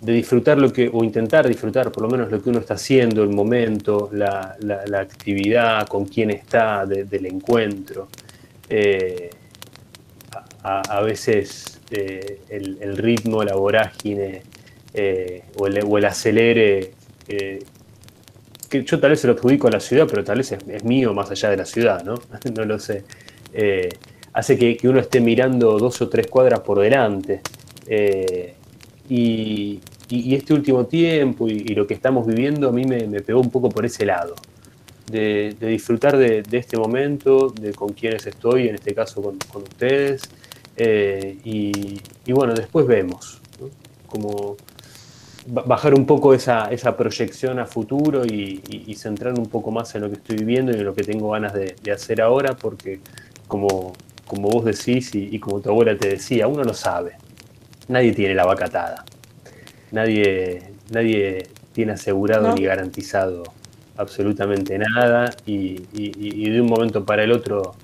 disfrutar 0.01 0.59
lo 0.59 0.73
que, 0.73 0.91
o 0.93 1.03
intentar 1.05 1.49
disfrutar 1.49 1.91
por 1.91 2.03
lo 2.03 2.09
menos 2.09 2.31
lo 2.31 2.43
que 2.43 2.51
uno 2.51 2.61
está 2.61 2.75
haciendo, 2.75 3.23
el 3.23 3.31
momento, 3.31 4.11
la, 4.13 4.57
actividad, 4.99 5.87
con 5.87 6.07
quién 6.07 6.31
está, 6.31 6.87
del 6.87 7.27
encuentro. 7.27 8.09
Eh, 8.69 9.31
a, 10.63 11.01
veces 11.01 11.81
eh, 11.91 12.41
el, 12.51 12.97
ritmo, 12.97 13.43
la 13.43 13.55
vorágine 13.55 14.43
o 15.57 15.67
el, 15.67 15.85
o, 15.85 15.99
el, 15.99 16.05
acelere 16.05 16.93
que 18.69 18.85
yo 18.85 19.01
tal 19.01 19.11
vez 19.11 19.21
se 19.21 19.27
lo 19.27 19.33
adjudico 19.33 19.69
a 19.69 19.71
la 19.71 19.81
ciudad, 19.81 20.07
pero 20.09 20.23
tal 20.23 20.39
vez 20.39 20.53
es, 20.53 20.85
mío 20.85 21.15
más 21.15 21.31
allá 21.31 21.51
de 21.51 21.57
la 21.57 21.65
ciudad, 21.65 22.05
¿no? 22.05 22.15
no 22.55 22.65
lo 22.65 22.79
sé. 22.79 23.05
Eh, 23.53 23.89
hace 24.33 24.59
que, 24.59 24.79
uno 24.89 25.01
esté 25.01 25.21
mirando 25.21 25.79
dos 25.79 26.01
o 26.03 26.09
tres 26.09 26.27
cuadras 26.27 26.61
por 26.61 26.81
delante. 26.81 27.41
Eh, 27.87 28.55
y, 29.09 29.81
y, 30.09 30.35
este 30.35 30.55
último 30.55 30.87
tiempo 30.87 31.49
y, 31.49 31.75
lo 31.75 31.87
que 31.87 31.95
estamos 31.95 32.27
viviendo 32.27 32.69
a 32.69 32.73
mí 32.73 32.85
me, 32.85 33.21
pegó 33.21 33.41
un 33.41 33.51
poco 33.51 33.69
por 33.69 33.85
ese 33.85 34.07
lado, 34.07 34.35
de, 35.11 35.57
disfrutar 35.61 36.17
de, 36.17 36.45
este 36.53 36.77
momento, 36.77 37.49
de 37.49 37.73
con 37.73 37.91
quienes 37.91 38.27
estoy, 38.27 38.69
en 38.69 38.77
este 38.77 38.95
caso 38.95 39.23
con, 39.23 39.63
ustedes, 39.63 40.23
eh, 40.77 41.39
y, 41.45 42.01
bueno, 42.33 42.55
después 42.55 42.87
vemos, 42.87 43.41
como 44.07 44.57
bajar 45.47 45.95
un 45.95 46.05
poco 46.05 46.35
esa, 46.35 46.69
proyección 46.97 47.59
a 47.59 47.67
futuro 47.67 48.25
y, 48.25 48.95
centrar 48.97 49.39
un 49.39 49.47
poco 49.47 49.71
más 49.71 49.95
en 49.95 50.03
lo 50.03 50.09
que 50.09 50.17
estoy 50.17 50.37
viviendo 50.37 50.73
y 50.73 50.77
en 50.77 50.85
lo 50.85 50.95
que 50.95 51.03
tengo 51.03 51.31
ganas 51.31 51.55
de, 51.55 51.75
hacer 51.93 52.21
ahora, 52.21 52.55
porque 52.57 53.01
como, 53.47 53.95
como 54.27 54.51
vos 54.51 54.65
decís 54.65 55.15
y, 55.15 55.39
como 55.39 55.61
tu 55.61 55.71
abuela 55.71 55.97
te 55.97 56.09
decía, 56.09 56.47
uno 56.49 56.63
no 56.65 56.75
sabe, 56.75 57.13
nadie 57.89 58.12
tiene 58.12 58.34
la 58.34 58.45
vaca 58.45 58.66
atada, 58.66 59.05
nadie, 59.91 60.62
nadie 60.91 61.49
tiene 61.72 61.93
asegurado 61.93 62.55
ni 62.55 62.64
garantizado 62.64 63.45
absolutamente 63.99 64.78
nada 64.78 65.34
y, 65.45 65.74
de 65.74 66.61
un 66.61 66.68
momento 66.68 67.05
para 67.05 67.24
el 67.24 67.32
otro 67.32 67.74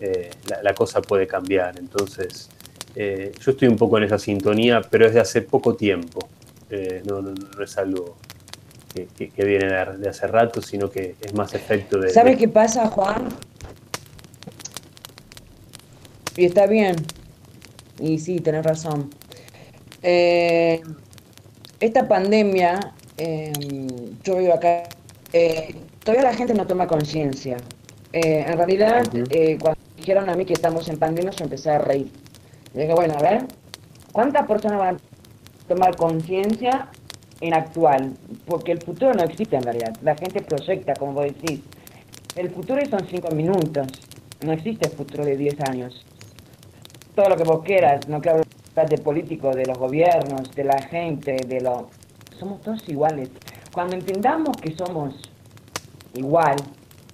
eh, 0.00 0.30
la, 0.62 0.74
cosa 0.74 1.02
puede 1.02 1.26
cambiar. 1.26 1.78
Entonces, 1.78 2.48
eh, 2.94 3.32
yo 3.40 3.50
estoy 3.50 3.68
un 3.68 3.76
poco 3.76 3.98
en 3.98 4.04
esa 4.04 4.18
sintonía, 4.18 4.80
pero 4.82 5.06
es 5.06 5.14
de 5.14 5.20
hace 5.20 5.42
poco 5.42 5.74
tiempo. 5.74 6.20
Eh, 6.70 7.02
no, 7.04 7.20
no, 7.20 7.34
es 7.62 7.78
algo 7.78 8.16
que, 8.94 9.44
viene 9.44 9.66
de 9.66 10.08
hace 10.08 10.26
rato, 10.26 10.62
sino 10.62 10.90
que 10.90 11.16
es 11.20 11.34
más 11.34 11.54
efecto 11.54 11.98
de... 11.98 12.10
¿Sabe 12.10 12.36
qué 12.36 12.48
pasa, 12.48 12.86
Juan? 12.88 13.28
Y 16.36 16.44
está 16.44 16.66
bien. 16.66 16.96
Y 17.98 18.18
sí, 18.18 18.40
tenés 18.40 18.64
razón. 18.64 19.10
Eh, 20.08 20.80
esta 21.80 22.06
pandemia, 22.06 22.94
em, 23.16 24.14
yo 24.22 24.36
vivo 24.36 24.54
acá, 24.54 24.84
eh, 25.32 25.74
todavía 26.04 26.30
la 26.30 26.34
gente 26.34 26.54
no 26.54 26.66
toma 26.66 26.86
conciencia. 26.86 27.56
en 28.12 28.56
realidad, 28.56 29.04
cuando 29.60 29.80
dijeron 29.94 30.30
a 30.30 30.34
mí 30.34 30.46
que 30.46 30.54
estamos 30.54 30.88
en 30.88 30.98
pandemia, 30.98 31.32
yo 31.32 31.44
empecé 31.44 31.70
a 31.70 31.78
reír. 31.78 32.10
Y 32.72 32.78
dije, 32.78 32.94
bueno, 32.94 33.14
a 33.18 33.20
ver, 33.20 33.44
¿cuántas 34.12 34.46
personas 34.46 34.78
van 34.78 34.96
tomar 35.68 35.96
conciencia 35.96 36.88
en 37.40 37.54
actual, 37.54 38.14
porque 38.46 38.72
el 38.72 38.80
futuro 38.80 39.12
no 39.12 39.24
existe 39.24 39.56
en 39.56 39.62
realidad. 39.62 39.94
La 40.02 40.14
gente 40.14 40.40
proyecta, 40.40 40.94
como 40.94 41.12
vos 41.12 41.24
decís. 41.24 41.60
El 42.34 42.50
futuro 42.50 42.80
son 42.88 43.06
cinco 43.08 43.30
minutos, 43.34 43.86
no 44.44 44.52
existe 44.52 44.88
el 44.88 44.94
futuro 44.94 45.24
de 45.24 45.36
diez 45.36 45.56
años. 45.68 46.04
Todo 47.14 47.30
lo 47.30 47.36
que 47.36 47.44
vos 47.44 47.62
quieras, 47.64 48.06
no 48.08 48.16
hablar 48.16 48.46
de 48.84 48.98
políticos, 48.98 49.56
de 49.56 49.64
los 49.64 49.78
gobiernos, 49.78 50.54
de 50.54 50.64
la 50.64 50.80
gente, 50.82 51.36
de 51.46 51.60
lo... 51.62 51.88
Somos 52.38 52.60
todos 52.60 52.86
iguales. 52.88 53.30
Cuando 53.72 53.96
entendamos 53.96 54.56
que 54.58 54.76
somos 54.76 55.14
igual, 56.14 56.56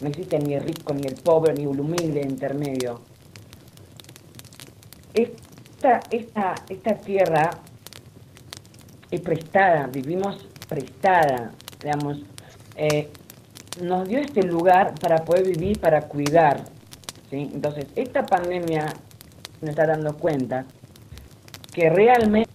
no 0.01 0.09
existe 0.09 0.39
ni 0.41 0.55
el 0.55 0.63
rico, 0.63 0.93
ni 0.93 1.07
el 1.07 1.15
pobre, 1.15 1.55
ni 1.55 1.63
el 1.63 1.79
humilde 1.79 2.21
intermedio. 2.23 3.01
Esta, 5.15 6.01
esta, 6.11 6.55
esta 6.69 6.95
tierra 6.97 7.51
es 9.11 9.21
prestada, 9.21 9.87
vivimos 9.87 10.49
prestada, 10.69 11.53
digamos, 11.81 12.19
eh, 12.77 13.09
nos 13.81 14.09
dio 14.09 14.19
este 14.19 14.43
lugar 14.43 14.95
para 15.01 15.19
poder 15.25 15.47
vivir, 15.47 15.79
para 15.79 16.03
cuidar. 16.03 16.65
¿sí? 17.31 17.51
Entonces, 17.53 17.87
esta 17.95 18.27
pandemia 18.27 18.87
nos 19.61 19.71
está 19.71 19.87
dando 19.87 20.17
cuenta 20.17 20.67
que 21.73 21.91
realmente 21.91 22.51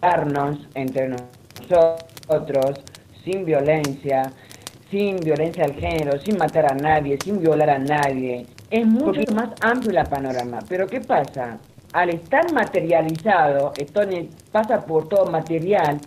darnos 0.00 0.58
entre 0.74 1.08
nosotros 1.08 2.80
sin 3.24 3.44
violencia, 3.44 4.32
sin 4.90 5.16
violencia 5.16 5.64
al 5.64 5.74
género, 5.74 6.18
sin 6.20 6.38
matar 6.38 6.72
a 6.72 6.74
nadie, 6.74 7.18
sin 7.22 7.40
violar 7.40 7.70
a 7.70 7.78
nadie, 7.78 8.46
es 8.70 8.86
mucho 8.86 9.20
más 9.34 9.50
amplio 9.60 10.00
el 10.00 10.06
panorama. 10.06 10.60
Pero 10.68 10.86
¿qué 10.86 11.00
pasa? 11.00 11.58
al 11.92 12.10
estar 12.10 12.52
materializado, 12.52 13.72
esto 13.76 14.00
pasa 14.52 14.84
por 14.84 15.08
todo 15.08 15.26
material, 15.26 16.00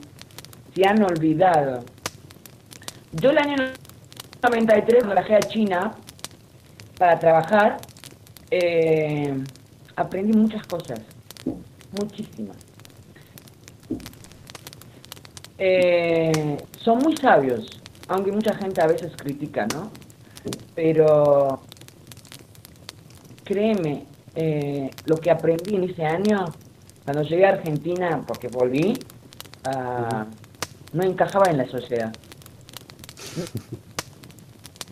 se 0.75 0.88
han 0.88 1.01
olvidado. 1.03 1.84
Yo 3.13 3.32
el 3.32 3.38
año 3.38 3.55
93 4.43 5.03
cuando 5.03 5.15
viajé 5.15 5.36
a 5.36 5.39
China 5.39 5.91
para 6.97 7.19
trabajar, 7.19 7.77
eh, 8.51 9.43
aprendí 9.95 10.38
muchas 10.38 10.65
cosas, 10.67 10.99
muchísimas. 11.99 12.57
Eh, 15.57 16.57
son 16.83 16.99
muy 16.99 17.15
sabios, 17.17 17.69
aunque 18.07 18.31
mucha 18.31 18.53
gente 18.55 18.81
a 18.81 18.87
veces 18.87 19.11
critica, 19.15 19.67
¿no? 19.73 19.91
Pero 20.73 21.61
créeme, 23.43 24.05
eh, 24.35 24.89
lo 25.05 25.17
que 25.17 25.29
aprendí 25.29 25.75
en 25.75 25.83
ese 25.83 26.05
año, 26.05 26.45
cuando 27.03 27.23
llegué 27.23 27.45
a 27.45 27.49
Argentina, 27.49 28.23
porque 28.25 28.47
volví, 28.47 28.93
uh, 29.67 30.25
no 30.93 31.03
encajaba 31.03 31.51
en 31.51 31.57
la 31.57 31.67
sociedad. 31.67 32.13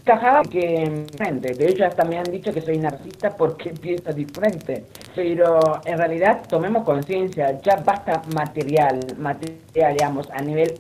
Encajaba 0.10 0.42
que. 0.44 1.06
De 1.42 1.68
hecho, 1.68 1.86
hasta 1.86 2.04
me 2.04 2.18
han 2.18 2.26
dicho 2.26 2.52
que 2.52 2.62
soy 2.62 2.78
narcisista 2.78 3.30
porque 3.36 3.70
pienso 3.82 4.12
diferente. 4.12 4.86
Pero 5.16 5.60
en 5.86 5.98
realidad 5.98 6.42
tomemos 6.48 6.84
conciencia, 6.84 7.60
ya 7.62 7.78
basta 7.78 8.22
material, 8.34 9.00
material, 9.18 9.94
digamos, 9.94 10.30
a 10.32 10.42
nivel, 10.42 10.74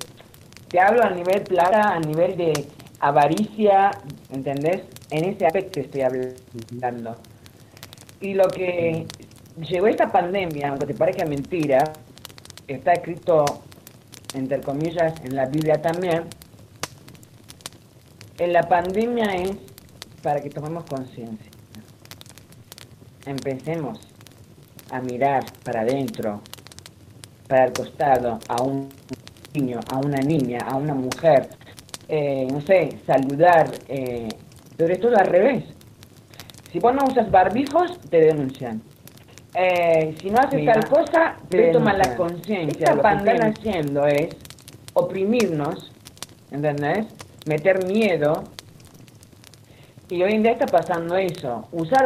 te 0.67 0.79
hablo 0.79 1.03
a 1.03 1.09
nivel 1.11 1.41
plata, 1.43 1.93
a 1.93 1.99
nivel 1.99 2.35
de 2.37 2.65
avaricia, 2.99 3.91
¿entendés? 4.31 4.81
En 5.11 5.25
ese 5.25 5.45
aspecto 5.45 5.79
estoy 5.79 6.01
hablando. 6.01 7.15
Y 8.21 8.33
lo 8.33 8.47
que 8.47 9.05
llegó 9.69 9.87
esta 9.87 10.11
pandemia, 10.11 10.69
aunque 10.69 10.87
te 10.87 10.93
parezca 10.93 11.25
mentira, 11.25 11.83
está 12.67 12.93
escrito, 12.93 13.45
entre 14.33 14.61
comillas, 14.61 15.13
en 15.23 15.35
la 15.35 15.45
Biblia 15.45 15.81
también, 15.81 16.25
en 18.39 18.53
la 18.53 18.63
pandemia 18.63 19.25
es 19.35 19.51
para 20.23 20.41
que 20.41 20.49
tomemos 20.49 20.85
conciencia. 20.85 21.51
Empecemos 23.25 23.99
a 24.91 25.01
mirar 25.01 25.43
para 25.63 25.81
adentro, 25.81 26.41
para 27.47 27.65
el 27.65 27.73
costado, 27.73 28.39
a 28.47 28.61
un 28.63 28.89
niño, 29.53 29.79
a 29.91 29.97
una 29.97 30.17
niña, 30.21 30.59
a 30.65 30.77
una 30.77 30.93
mujer, 30.93 31.49
eh, 32.07 32.47
no 32.49 32.61
sé, 32.61 32.97
saludar, 33.05 33.69
eh, 33.87 34.29
pero 34.77 34.93
esto 34.93 35.09
al 35.09 35.27
revés. 35.27 35.65
Si 36.71 36.79
vos 36.79 36.95
no 36.95 37.05
usas 37.05 37.29
barbijos, 37.29 37.99
te 38.09 38.21
denuncian. 38.21 38.81
Eh, 39.53 40.15
si 40.21 40.29
no 40.29 40.39
haces 40.39 40.63
tal 40.65 40.87
cosa, 40.87 41.35
te 41.49 41.71
toman 41.71 41.97
la 41.97 42.15
conciencia. 42.15 42.95
Lo 42.95 43.01
que 43.01 43.09
están 43.09 43.41
haciendo 43.41 44.05
es 44.05 44.29
oprimirnos, 44.93 45.91
¿entendés? 46.51 47.07
Meter 47.49 47.83
miedo. 47.87 48.43
Y 50.07 50.21
hoy 50.21 50.33
en 50.33 50.43
día 50.43 50.51
está 50.51 50.67
pasando 50.67 51.15
eso. 51.17 51.67
Usar 51.71 52.05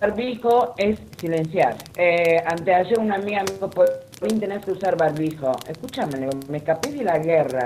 barbijo 0.00 0.74
es 0.78 0.98
silenciar. 1.18 1.76
Eh, 1.98 2.42
ayer 2.46 2.98
una 2.98 3.16
amiga 3.16 3.44
me 3.44 3.52
dijo, 3.52 3.68
por 3.68 3.86
tenés 4.20 4.64
que 4.64 4.70
usar 4.72 4.96
barbijo. 4.96 5.52
Escúchame, 5.68 6.30
me 6.48 6.56
escapé 6.56 6.92
de 6.92 7.04
la 7.04 7.18
guerra. 7.18 7.62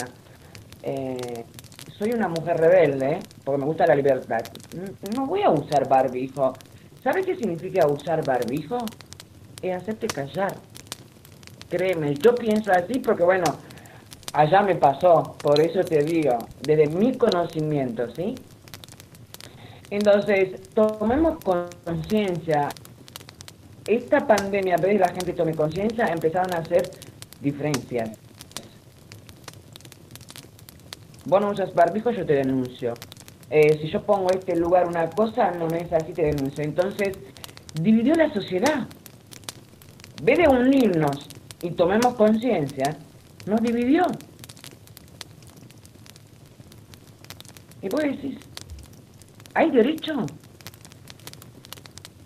Eh, 0.82 1.44
soy 1.96 2.10
una 2.10 2.26
mujer 2.26 2.56
rebelde, 2.56 3.20
porque 3.44 3.60
me 3.60 3.66
gusta 3.66 3.86
la 3.86 3.94
libertad, 3.94 4.40
no 5.14 5.26
voy 5.26 5.42
a 5.42 5.50
usar 5.50 5.88
barbijo. 5.88 6.52
¿Sabes 7.04 7.26
qué 7.26 7.36
significa 7.36 7.86
usar 7.86 8.24
barbijo? 8.24 8.78
Es 9.62 9.76
hacerte 9.76 10.08
callar. 10.08 10.56
Créeme, 11.68 12.14
yo 12.14 12.34
pienso 12.34 12.72
así 12.72 12.98
porque, 12.98 13.22
bueno, 13.22 13.44
allá 14.32 14.62
me 14.62 14.74
pasó, 14.74 15.36
por 15.42 15.60
eso 15.60 15.80
te 15.80 16.02
digo, 16.02 16.38
desde 16.62 16.86
mi 16.86 17.16
conocimiento, 17.16 18.12
¿sí? 18.14 18.34
Entonces, 19.90 20.70
tomemos 20.74 21.38
conciencia. 21.84 22.68
Esta 23.86 24.26
pandemia, 24.26 24.74
a 24.74 24.86
la 24.86 25.08
gente 25.08 25.32
tome 25.32 25.54
conciencia, 25.54 26.06
empezaron 26.06 26.52
a 26.54 26.58
hacer 26.58 26.90
diferencias 27.40 28.18
vos 31.28 31.42
no 31.42 31.50
usas 31.50 31.74
barbijo, 31.74 32.10
yo 32.10 32.24
te 32.24 32.34
denuncio. 32.34 32.94
Eh, 33.50 33.78
si 33.80 33.88
yo 33.90 34.02
pongo 34.02 34.30
este 34.30 34.56
lugar 34.56 34.86
una 34.86 35.08
cosa, 35.10 35.50
no 35.52 35.66
me 35.66 35.82
es 35.82 35.92
así, 35.92 36.12
te 36.12 36.22
denuncio. 36.22 36.64
Entonces, 36.64 37.18
dividió 37.80 38.14
la 38.14 38.32
sociedad. 38.32 38.88
Ve 40.22 40.36
de 40.36 40.48
unirnos 40.48 41.28
y 41.62 41.70
tomemos 41.70 42.14
conciencia, 42.14 42.96
nos 43.48 43.60
dividió. 43.62 44.06
Y 47.80 47.88
vos 47.88 48.02
decís, 48.02 48.38
¿hay 49.54 49.70
derecho? 49.70 50.26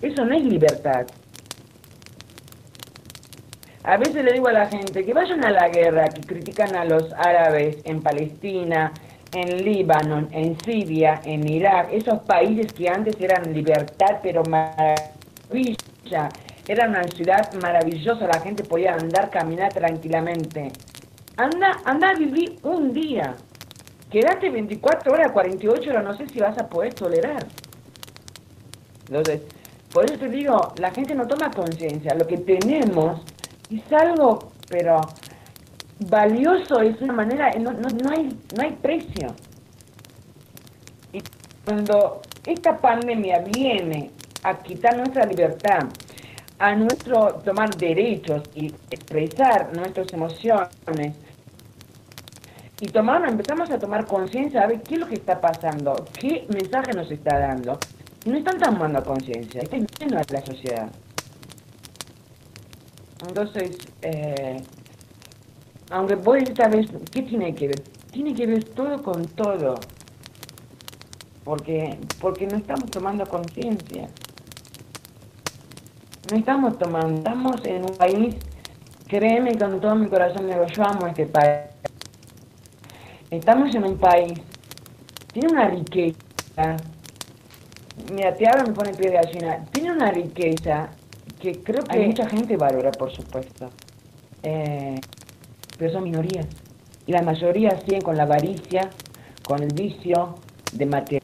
Eso 0.01 0.25
no 0.25 0.35
es 0.35 0.45
libertad. 0.45 1.07
A 3.85 3.97
veces 3.97 4.25
le 4.25 4.33
digo 4.33 4.49
a 4.49 4.53
la 4.53 4.66
gente 4.66 5.05
que 5.05 5.12
vayan 5.12 5.45
a 5.45 5.51
la 5.51 5.68
guerra, 5.68 6.09
que 6.09 6.23
critican 6.23 6.75
a 6.77 6.85
los 6.85 7.12
árabes 7.12 7.79
en 7.85 8.01
Palestina, 8.01 8.93
en 9.35 9.64
Líbano, 9.64 10.29
en 10.31 10.59
Siria, 10.61 11.20
en 11.25 11.49
Irak, 11.49 11.89
esos 11.93 12.20
países 12.20 12.73
que 12.73 12.89
antes 12.89 13.16
eran 13.20 13.53
libertad, 13.53 14.18
pero 14.23 14.43
maravilla, 14.45 16.29
era 16.68 16.89
una 16.89 17.03
ciudad 17.05 17.53
maravillosa, 17.55 18.27
la 18.27 18.41
gente 18.41 18.62
podía 18.62 18.95
andar, 18.95 19.31
caminar 19.31 19.73
tranquilamente. 19.73 20.70
Anda, 21.37 21.80
anda 21.85 22.11
a 22.11 22.14
vivir 22.14 22.59
un 22.62 22.93
día. 22.93 23.35
Quédate 24.11 24.51
24 24.51 25.12
horas, 25.12 25.33
48 25.33 25.91
horas, 25.91 26.05
no 26.05 26.16
sé 26.16 26.28
si 26.28 26.39
vas 26.39 26.59
a 26.59 26.68
poder 26.68 26.93
tolerar. 26.93 27.47
Entonces, 29.09 29.43
por 29.93 30.05
eso 30.05 30.18
te 30.18 30.28
digo, 30.28 30.72
la 30.78 30.91
gente 30.91 31.14
no 31.14 31.26
toma 31.26 31.51
conciencia. 31.51 32.14
Lo 32.14 32.26
que 32.26 32.39
tenemos 32.39 33.22
es 33.70 33.93
algo, 33.93 34.53
pero 34.68 35.01
valioso, 35.99 36.80
es 36.80 37.01
una 37.01 37.12
manera, 37.12 37.51
no, 37.59 37.72
no, 37.72 37.89
no, 37.89 38.11
hay, 38.11 38.28
no 38.57 38.62
hay 38.62 38.72
precio. 38.72 39.35
Y 41.12 41.22
cuando 41.64 42.20
esta 42.47 42.76
pandemia 42.76 43.45
viene 43.55 44.11
a 44.43 44.59
quitar 44.59 44.97
nuestra 44.97 45.24
libertad, 45.24 45.89
a 46.59 46.74
nuestro 46.74 47.41
tomar 47.45 47.74
derechos 47.76 48.43
y 48.55 48.66
expresar 48.91 49.74
nuestras 49.74 50.12
emociones, 50.12 51.16
y 52.83 52.87
tomamos, 52.87 53.28
empezamos 53.28 53.70
a 53.70 53.78
tomar 53.78 54.05
conciencia 54.07 54.64
a 54.64 54.66
ver 54.66 54.83
qué 54.83 54.95
es 54.95 55.01
lo 55.01 55.07
que 55.07 55.14
está 55.14 55.41
pasando, 55.41 56.05
qué 56.18 56.49
mensaje 56.53 56.93
nos 56.93 57.09
está 57.12 57.39
dando. 57.39 57.78
Y 58.24 58.30
no 58.30 58.39
están 58.39 58.59
tomando 58.59 59.01
conciencia, 59.05 59.62
están 59.62 59.87
yendo 60.01 60.18
a 60.18 60.22
la 60.28 60.45
sociedad. 60.45 60.91
Entonces, 63.24 63.78
eh, 64.03 64.61
aunque 65.91 66.16
vos 66.16 66.39
esta 66.39 66.66
vez, 66.66 66.89
¿qué 67.12 67.22
tiene 67.22 67.55
que 67.55 67.68
ver? 67.68 67.80
Tiene 68.11 68.35
que 68.35 68.47
ver 68.47 68.64
todo 68.64 69.01
con 69.01 69.26
todo. 69.26 69.76
Porque, 71.45 72.01
porque 72.20 72.49
no 72.49 72.57
estamos 72.57 72.91
tomando 72.91 73.24
conciencia. 73.26 74.09
No 76.33 76.37
estamos 76.37 76.76
tomando, 76.78 77.18
estamos 77.18 77.64
en 77.64 77.83
un 77.83 77.97
país, 77.97 78.35
créeme 79.07 79.57
con 79.57 79.80
todo 79.80 79.95
mi 79.95 80.09
corazón, 80.09 80.49
digo, 80.49 80.66
yo 80.66 80.83
amo 80.83 81.07
este 81.07 81.26
país. 81.26 81.72
Estamos 83.33 83.74
en 83.74 83.85
un 83.85 83.97
país, 83.97 84.35
tiene 85.33 85.49
una 85.49 85.66
riqueza, 85.66 86.76
mira, 88.12 88.35
te 88.35 88.47
hablo 88.47 88.68
me 88.68 88.74
pone 88.74 88.93
pie 88.93 89.09
de 89.09 89.16
gallina, 89.16 89.64
tiene 89.72 89.91
una 89.91 90.11
riqueza 90.11 90.91
que 91.41 91.62
creo 91.62 91.83
que 91.83 91.99
mucha 91.99 92.28
gente 92.28 92.59
valora, 92.59 92.91
por 92.91 93.11
supuesto. 93.11 93.70
Eh, 94.43 95.01
pero 95.78 95.93
son 95.95 96.05
minorías. 96.05 96.47
Y 97.07 97.12
la 97.12 97.22
mayoría 97.22 97.80
siguen 97.80 98.03
con 98.03 98.18
la 98.18 98.24
avaricia, 98.24 98.91
con 99.43 99.62
el 99.62 99.72
vicio 99.72 100.35
de 100.74 100.85
material. 100.85 101.22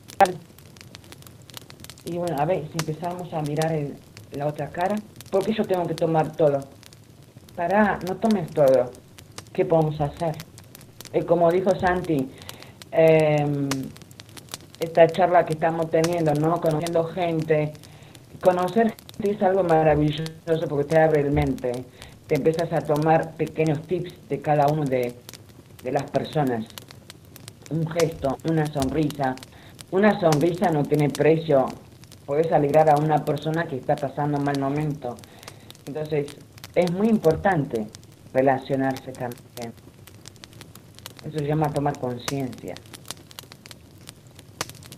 Y 2.06 2.16
bueno, 2.16 2.36
a 2.38 2.46
ver, 2.46 2.68
si 2.68 2.78
empezamos 2.86 3.34
a 3.34 3.42
mirar 3.42 3.70
el, 3.72 3.98
la 4.32 4.46
otra 4.46 4.70
cara, 4.70 4.96
¿por 5.30 5.44
qué 5.44 5.52
yo 5.52 5.64
tengo 5.66 5.86
que 5.86 5.94
tomar 5.94 6.34
todo? 6.34 6.60
Pará, 7.54 7.98
no 8.08 8.16
tomes 8.16 8.50
todo. 8.50 8.92
¿Qué 9.52 9.66
podemos 9.66 10.00
hacer? 10.00 10.36
Y 11.12 11.22
como 11.22 11.50
dijo 11.50 11.70
Santi, 11.78 12.28
eh, 12.92 13.68
esta 14.80 15.06
charla 15.08 15.44
que 15.44 15.54
estamos 15.54 15.90
teniendo, 15.90 16.34
¿no? 16.34 16.60
Conociendo 16.60 17.04
gente, 17.04 17.72
conocer 18.42 18.94
gente 19.12 19.30
es 19.30 19.42
algo 19.42 19.64
maravilloso 19.64 20.68
porque 20.68 20.84
te 20.84 21.00
abre 21.00 21.22
el 21.22 21.32
mente, 21.32 21.84
te 22.26 22.36
empiezas 22.36 22.72
a 22.72 22.80
tomar 22.80 23.34
pequeños 23.34 23.82
tips 23.82 24.28
de 24.28 24.40
cada 24.40 24.66
uno 24.68 24.84
de, 24.84 25.14
de 25.82 25.92
las 25.92 26.10
personas. 26.10 26.66
Un 27.70 27.86
gesto, 27.90 28.38
una 28.48 28.66
sonrisa. 28.66 29.34
Una 29.90 30.20
sonrisa 30.20 30.70
no 30.70 30.82
tiene 30.82 31.08
precio. 31.08 31.66
Puedes 32.26 32.52
alegrar 32.52 32.90
a 32.90 32.96
una 32.96 33.24
persona 33.24 33.64
que 33.66 33.76
está 33.76 33.96
pasando 33.96 34.38
un 34.38 34.44
mal 34.44 34.58
momento. 34.60 35.16
Entonces, 35.86 36.36
es 36.74 36.92
muy 36.92 37.08
importante 37.08 37.86
relacionarse 38.32 39.12
también. 39.12 39.72
Eso 41.24 41.38
se 41.38 41.46
llama 41.46 41.72
tomar 41.72 41.98
conciencia. 41.98 42.74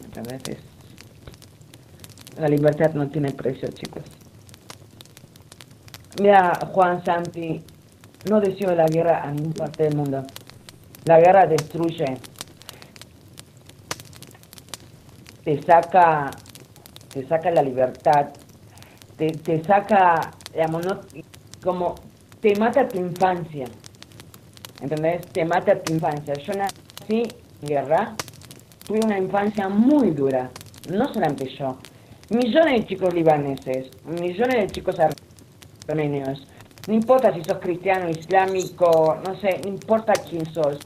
Muchas 0.07 0.27
veces 0.27 0.71
la 2.39 2.49
libertad 2.49 2.95
no 2.95 3.09
tiene 3.09 3.33
precio, 3.33 3.69
chicos. 3.69 4.03
Mira, 6.21 6.53
Juan 6.73 7.05
Santi, 7.05 7.63
no 8.29 8.41
deseo 8.41 8.75
la 8.75 8.87
guerra 8.87 9.23
a 9.23 9.31
ninguna 9.31 9.55
parte 9.55 9.85
del 9.85 9.97
mundo. 9.97 10.25
La 11.05 11.19
guerra 11.19 11.47
destruye, 11.47 12.17
te 15.45 15.63
saca, 15.63 16.31
te 17.13 17.27
saca 17.27 17.51
la 17.51 17.63
libertad, 17.63 18.29
te, 19.17 19.33
te 19.33 19.63
saca, 19.65 20.31
digamos, 20.53 20.85
no, 20.85 21.01
como 21.63 21.95
te 22.41 22.55
mata 22.57 22.89
tu 22.89 22.99
infancia. 22.99 23.67
¿Entendés? 24.81 25.27
Te 25.29 25.45
mata 25.45 25.81
tu 25.83 25.93
infancia. 25.93 26.35
Yo 26.35 26.53
nací 26.55 27.23
en 27.63 27.69
guerra, 27.69 28.15
tuve 28.87 29.01
una 29.05 29.19
infancia 29.19 29.69
muy 29.69 30.11
dura, 30.11 30.51
no 30.91 31.13
solamente 31.13 31.49
yo, 31.57 31.79
millones 32.31 32.81
de 32.81 32.87
chicos 32.87 33.13
libaneses, 33.15 33.91
millones 34.05 34.57
de 34.57 34.67
chicos 34.69 34.97
armenios, 35.89 36.47
no 36.87 36.95
importa 36.95 37.33
si 37.35 37.45
sos 37.45 37.59
cristiano, 37.59 38.09
islámico, 38.09 39.19
no 39.27 39.39
sé, 39.39 39.61
no 39.63 39.69
importa 39.69 40.13
quién 40.29 40.47
sos, 40.47 40.79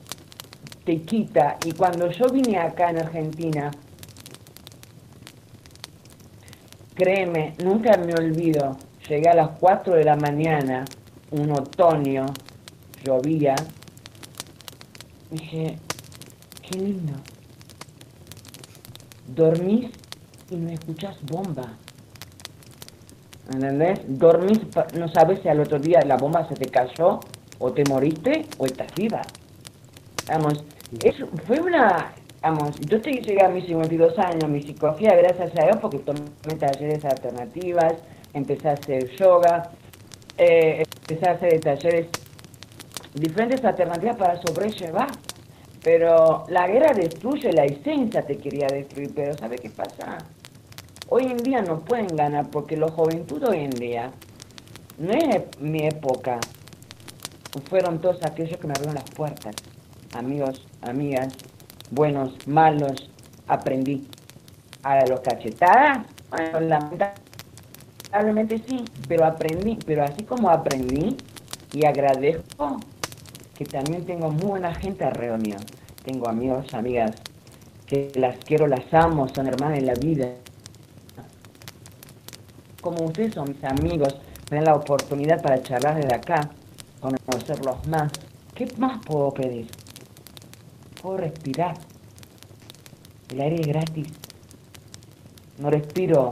te 0.84 1.01
quita. 1.03 1.57
Y 1.64 1.72
cuando 1.72 2.11
yo 2.11 2.26
vine 2.26 2.59
acá 2.59 2.90
en 2.90 2.99
Argentina, 2.99 3.70
créeme, 6.95 7.55
nunca 7.62 7.97
me 7.97 8.12
olvido, 8.12 8.76
llegué 9.09 9.30
a 9.30 9.34
las 9.34 9.51
4 9.61 9.95
de 9.95 10.05
la 10.05 10.16
mañana, 10.16 10.84
un 11.30 11.53
otoño, 11.53 12.26
llovía, 13.05 13.55
dije, 15.35 15.78
qué 16.62 16.78
lindo. 16.78 17.14
Dormís 19.28 19.91
y 20.51 20.57
no 20.57 20.70
escuchas 20.70 21.16
bomba. 21.22 21.76
¿Entendés? 23.53 24.01
Dormís, 24.07 24.61
no 24.97 25.09
sabes 25.09 25.41
si 25.43 25.49
al 25.49 25.61
otro 25.61 25.78
día 25.78 26.01
la 26.03 26.16
bomba 26.16 26.49
se 26.49 26.55
te 26.55 26.66
cayó, 26.66 27.20
o 27.59 27.72
te 27.72 27.85
moriste, 27.89 28.47
o 28.59 28.66
estás 28.66 28.95
viva. 28.95 29.22
Vamos, 30.28 30.64
eso 31.03 31.28
fue 31.47 31.61
una, 31.61 32.12
vamos, 32.41 32.78
yo 32.80 33.01
te 33.01 33.12
llegué 33.12 33.45
a 33.45 33.49
mis 33.49 33.66
52 33.66 34.18
años, 34.18 34.49
mi 34.49 34.62
psicología, 34.62 35.14
gracias 35.14 35.51
a 35.59 35.64
Dios, 35.64 35.76
porque 35.80 35.99
tomé 35.99 36.57
talleres 36.59 37.05
alternativas, 37.05 37.95
empecé 38.32 38.68
a 38.68 38.72
hacer 38.72 39.11
yoga, 39.16 39.70
eh, 40.39 40.82
empecé 41.01 41.28
a 41.28 41.32
hacer 41.32 41.61
talleres, 41.61 42.09
diferentes 43.15 43.65
alternativas 43.65 44.17
para 44.17 44.41
sobrellevar. 44.43 45.09
Pero 45.83 46.45
la 46.49 46.67
guerra 46.67 46.95
destruye, 46.95 47.53
la 47.53 47.65
esencia 47.65 48.23
te 48.23 48.39
quería 48.39 48.67
destruir, 48.69 49.12
pero 49.15 49.37
¿sabe 49.37 49.57
qué 49.57 49.69
pasa? 49.69 50.19
Hoy 51.11 51.25
en 51.25 51.37
día 51.37 51.61
no 51.61 51.81
pueden 51.81 52.09
ganar 52.09 52.49
porque 52.51 52.77
los 52.77 52.91
juventud 52.93 53.45
hoy 53.47 53.59
en 53.59 53.71
día, 53.71 54.11
no 54.97 55.12
es 55.12 55.43
mi 55.61 55.87
época, 55.87 56.41
fueron 57.69 58.01
todos 58.01 58.25
aquellos 58.25 58.59
que 58.59 58.67
me 58.67 58.73
abrieron 58.73 58.95
las 58.95 59.11
puertas, 59.11 59.55
amigos, 60.15 60.67
amigas, 60.81 61.35
buenos, 61.91 62.49
malos, 62.49 63.11
aprendí. 63.47 64.09
A 64.83 65.07
los 65.07 65.21
cachetadas, 65.21 66.07
bueno, 66.31 66.61
lamentablemente 66.61 68.61
sí, 68.67 68.85
pero 69.09 69.25
aprendí, 69.25 69.79
pero 69.87 70.05
así 70.05 70.25
como 70.25 70.51
aprendí 70.51 71.17
y 71.73 71.87
agradezco 71.87 72.81
que 73.57 73.65
también 73.65 74.05
tengo 74.05 74.31
muy 74.31 74.47
buena 74.47 74.75
gente 74.75 75.05
a 75.05 75.11
reunión. 75.11 75.61
Tengo 76.05 76.29
amigos, 76.29 76.73
amigas 76.75 77.13
que 77.87 78.11
las 78.15 78.37
quiero, 78.45 78.67
las 78.67 78.93
amo, 78.93 79.29
son 79.29 79.47
hermanas 79.47 79.79
en 79.79 79.87
la 79.87 79.95
vida. 79.95 80.29
Como 82.81 83.05
ustedes 83.05 83.35
son 83.35 83.49
mis 83.51 83.65
amigos, 83.65 84.17
me 84.51 84.57
dan 84.57 84.67
la 84.67 84.75
oportunidad 84.75 85.43
para 85.43 85.63
charlar 85.63 85.97
desde 85.97 86.15
acá, 86.15 86.51
conocerlos 87.01 87.87
más. 87.89 88.13
¿Qué 88.55 88.69
más 88.79 89.05
puedo 89.05 89.31
pedir? 89.33 89.69
Puedo 91.01 91.19
respirar. 91.19 91.77
El 93.31 93.41
aire 93.41 93.61
es 93.61 93.67
gratis. 93.67 94.09
No 95.59 95.71
respiro 95.71 96.29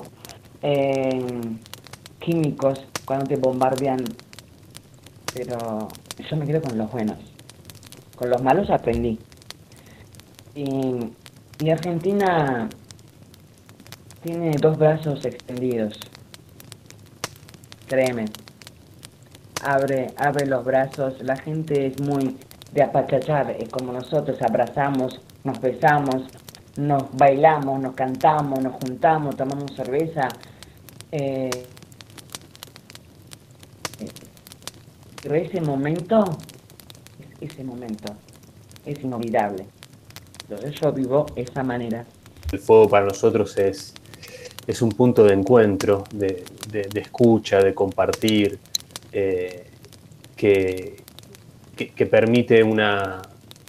eh, 0.63 1.41
químicos 2.21 2.87
cuando 3.05 3.27
te 3.27 3.37
bombardean. 3.37 4.05
Pero 5.35 5.89
yo 6.19 6.37
me 6.37 6.47
quedo 6.47 6.63
con 6.63 6.77
los 6.79 6.91
buenos. 6.91 7.19
Con 8.17 8.31
los 8.31 8.43
malos 8.43 8.71
aprendí. 8.71 9.19
Y, 10.55 11.11
Argentina 11.71 12.69
tiene 14.23 14.51
dos 14.61 14.77
brazos 14.77 15.25
extendidos. 15.25 15.99
Créeme. 17.87 18.25
abre, 19.63 20.09
abre 20.17 20.47
los 20.47 20.65
brazos, 20.65 21.23
la 21.23 21.37
gente 21.37 21.87
es 21.87 22.01
muy 22.01 22.37
de 22.73 22.83
apachachar, 22.83 23.51
es 23.51 23.69
como 23.69 23.93
nosotros 23.93 24.41
abrazamos, 24.43 25.21
nos 25.45 25.61
besamos, 25.61 26.25
nos 26.77 27.05
bailamos, 27.17 27.81
nos 27.81 27.95
cantamos, 27.95 28.63
nos 28.63 28.73
juntamos, 28.73 29.37
tomamos 29.37 29.75
cerveza. 29.77 30.29
Eh, 31.13 31.51
pero 35.23 35.37
ese 35.37 35.61
momento, 35.61 36.25
ese 37.41 37.63
momento, 37.63 38.15
es 38.85 39.03
inolvidable. 39.03 39.67
Entonces 40.43 40.81
yo 40.81 40.93
vivo 40.93 41.27
esa 41.37 41.63
manera. 41.63 42.05
El 42.51 42.59
fuego 42.59 42.89
para 42.89 43.07
nosotros 43.07 43.57
es, 43.57 43.95
es 44.67 44.83
un 44.83 44.91
punto 44.91 45.25
de 45.25 45.35
encuentro, 45.35 46.05
de, 46.13 46.45
escucha, 46.95 47.63
de 47.63 47.73
compartir, 47.73 48.59
eh, 49.13 49.67
que, 50.37 50.97
que, 51.77 52.07
permite 52.07 52.63
una, 52.63 53.23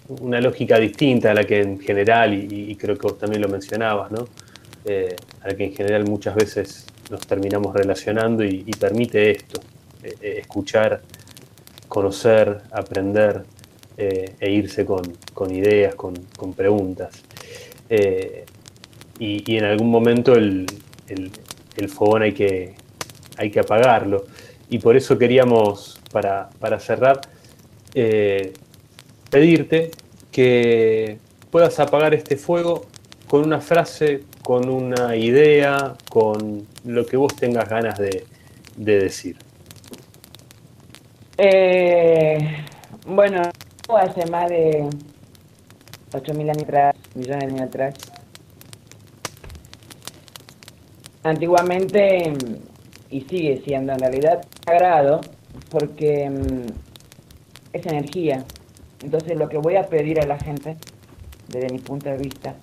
una, 0.08 0.42
lógica 0.42 0.80
distinta 0.80 1.32
a 1.32 1.34
la 1.36 1.44
que 1.44 1.62
en 1.62 1.80
general, 1.80 2.34
y, 2.34 2.76
creo 2.76 2.98
que 2.98 3.08
vos 3.08 3.20
también 3.20 3.42
lo 3.42 3.48
mencionabas, 3.48 4.12
¿no? 4.12 4.28
Eh, 4.86 5.16
a 5.42 5.50
la 5.50 5.56
que 5.56 5.66
en 5.66 5.74
general 5.74 6.06
muchas 6.06 6.36
veces 6.36 6.88
nos 7.12 7.26
terminamos 7.28 7.76
relacionando 7.76 8.44
y, 8.44 8.64
permite 8.80 9.32
esto, 9.32 9.62
eh, 10.04 10.40
escuchar, 10.40 11.02
conocer, 11.94 12.62
aprender, 12.72 13.44
eh, 13.98 14.34
e 14.40 14.52
irse 14.52 14.84
con, 14.84 15.04
ideas, 15.52 15.94
con, 15.94 16.16
preguntas. 16.56 17.22
Eh, 17.88 18.46
y, 19.20 19.56
en 19.56 19.66
algún 19.66 19.92
momento 19.92 20.34
el, 20.34 20.66
fogón 21.90 22.24
hay 22.24 22.34
que, 22.34 22.74
hay 23.38 23.52
que 23.52 23.60
apagarlo. 23.60 24.26
Y 24.72 24.80
por 24.80 24.98
eso 24.98 25.20
queríamos, 25.20 26.02
para, 26.12 26.80
cerrar, 26.80 27.22
eh, 27.94 28.54
pedirte 29.30 29.92
que 30.32 31.20
puedas 31.52 31.80
apagar 31.80 32.16
este 32.16 32.38
fuego 32.38 32.88
con 33.28 33.46
una 33.46 33.62
frase, 33.62 34.24
con 34.42 34.68
una 34.68 35.16
idea, 35.16 35.94
con 36.10 36.66
lo 36.86 37.06
que 37.06 37.18
vos 37.18 37.36
tengas 37.36 37.70
ganas 37.70 38.00
de, 38.00 38.26
de 38.78 39.00
decir. 39.00 39.43
Bueno, 43.08 43.42
hace 43.98 44.26
más 44.30 44.50
de 44.50 44.88
8.000 46.12 46.42
años 46.42 46.64
atrás, 46.64 46.96
millones 47.16 47.40
de 47.40 47.46
años 47.46 47.62
atrás. 47.62 47.96
Antiguamente, 51.24 52.34
y 53.10 53.22
sigue 53.22 53.62
siendo 53.66 53.94
en 53.94 54.00
realidad 54.00 54.46
sagrado, 54.66 55.22
porque 55.70 56.30
mm, 56.30 56.68
es 57.74 57.86
energía. 57.86 58.44
Entonces 59.02 59.38
lo 59.38 59.50
que 59.50 59.58
voy 59.58 59.76
a 59.76 59.84
pedir 59.84 60.20
a 60.20 60.26
la 60.26 60.38
gente, 60.38 60.78
desde 61.48 61.70
mi 61.72 61.80
punto 61.80 62.10
de 62.10 62.18
vista, 62.18 62.56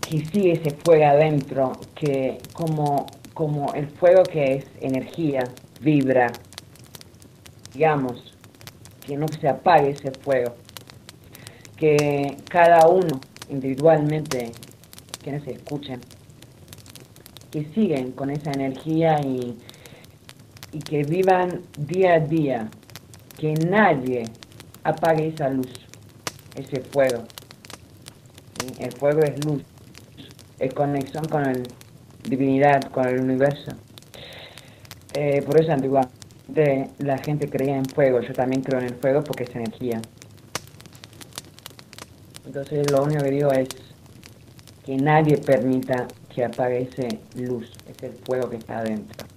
que 0.00 0.24
sigue 0.26 0.52
ese 0.52 0.70
fuego 0.70 1.04
adentro, 1.04 1.72
que 1.94 2.38
como, 2.52 3.06
como 3.40 3.72
el 3.72 3.88
fuego 3.88 4.22
que 4.22 4.56
es 4.56 4.66
energía, 4.82 5.44
vibra, 5.80 6.30
digamos, 7.72 8.36
que 9.06 9.16
no 9.16 9.26
se 9.28 9.48
apague 9.48 9.92
ese 9.92 10.10
fuego, 10.10 10.56
que 11.74 12.36
cada 12.50 12.86
uno 12.86 13.18
individualmente, 13.48 14.52
quienes 15.22 15.42
se 15.44 15.52
escuchen, 15.52 16.02
que 17.50 17.64
siguen 17.72 18.12
con 18.12 18.28
esa 18.28 18.50
energía 18.50 19.18
y, 19.22 19.56
y 20.72 20.78
que 20.80 21.04
vivan 21.04 21.62
día 21.78 22.16
a 22.16 22.20
día, 22.20 22.68
que 23.38 23.54
nadie 23.54 24.24
apague 24.84 25.28
esa 25.28 25.48
luz, 25.48 25.72
ese 26.56 26.82
fuego. 26.82 27.24
El 28.78 28.92
fuego 28.92 29.20
es 29.22 29.42
luz, 29.46 29.62
es 30.58 30.74
conexión 30.74 31.24
con 31.24 31.42
la 31.44 31.54
divinidad, 32.24 32.82
con 32.90 33.06
el 33.06 33.20
universo. 33.20 33.72
Eh, 35.14 35.42
por 35.42 35.60
eso 35.60 35.72
antiguamente 35.72 36.90
la 36.98 37.18
gente 37.18 37.48
creía 37.48 37.76
en 37.76 37.84
fuego, 37.84 38.20
yo 38.20 38.32
también 38.32 38.62
creo 38.62 38.80
en 38.80 38.86
el 38.86 38.94
fuego 38.94 39.22
porque 39.22 39.44
es 39.44 39.54
energía. 39.54 40.00
Entonces 42.46 42.90
lo 42.90 43.02
único 43.02 43.22
que 43.22 43.30
digo 43.30 43.52
es 43.52 43.68
que 44.84 44.96
nadie 44.96 45.38
permita 45.38 46.08
que 46.34 46.44
apague 46.44 46.82
ese 46.82 47.20
luz, 47.36 47.70
ese 47.86 48.10
fuego 48.10 48.48
que 48.50 48.56
está 48.56 48.78
adentro. 48.78 49.29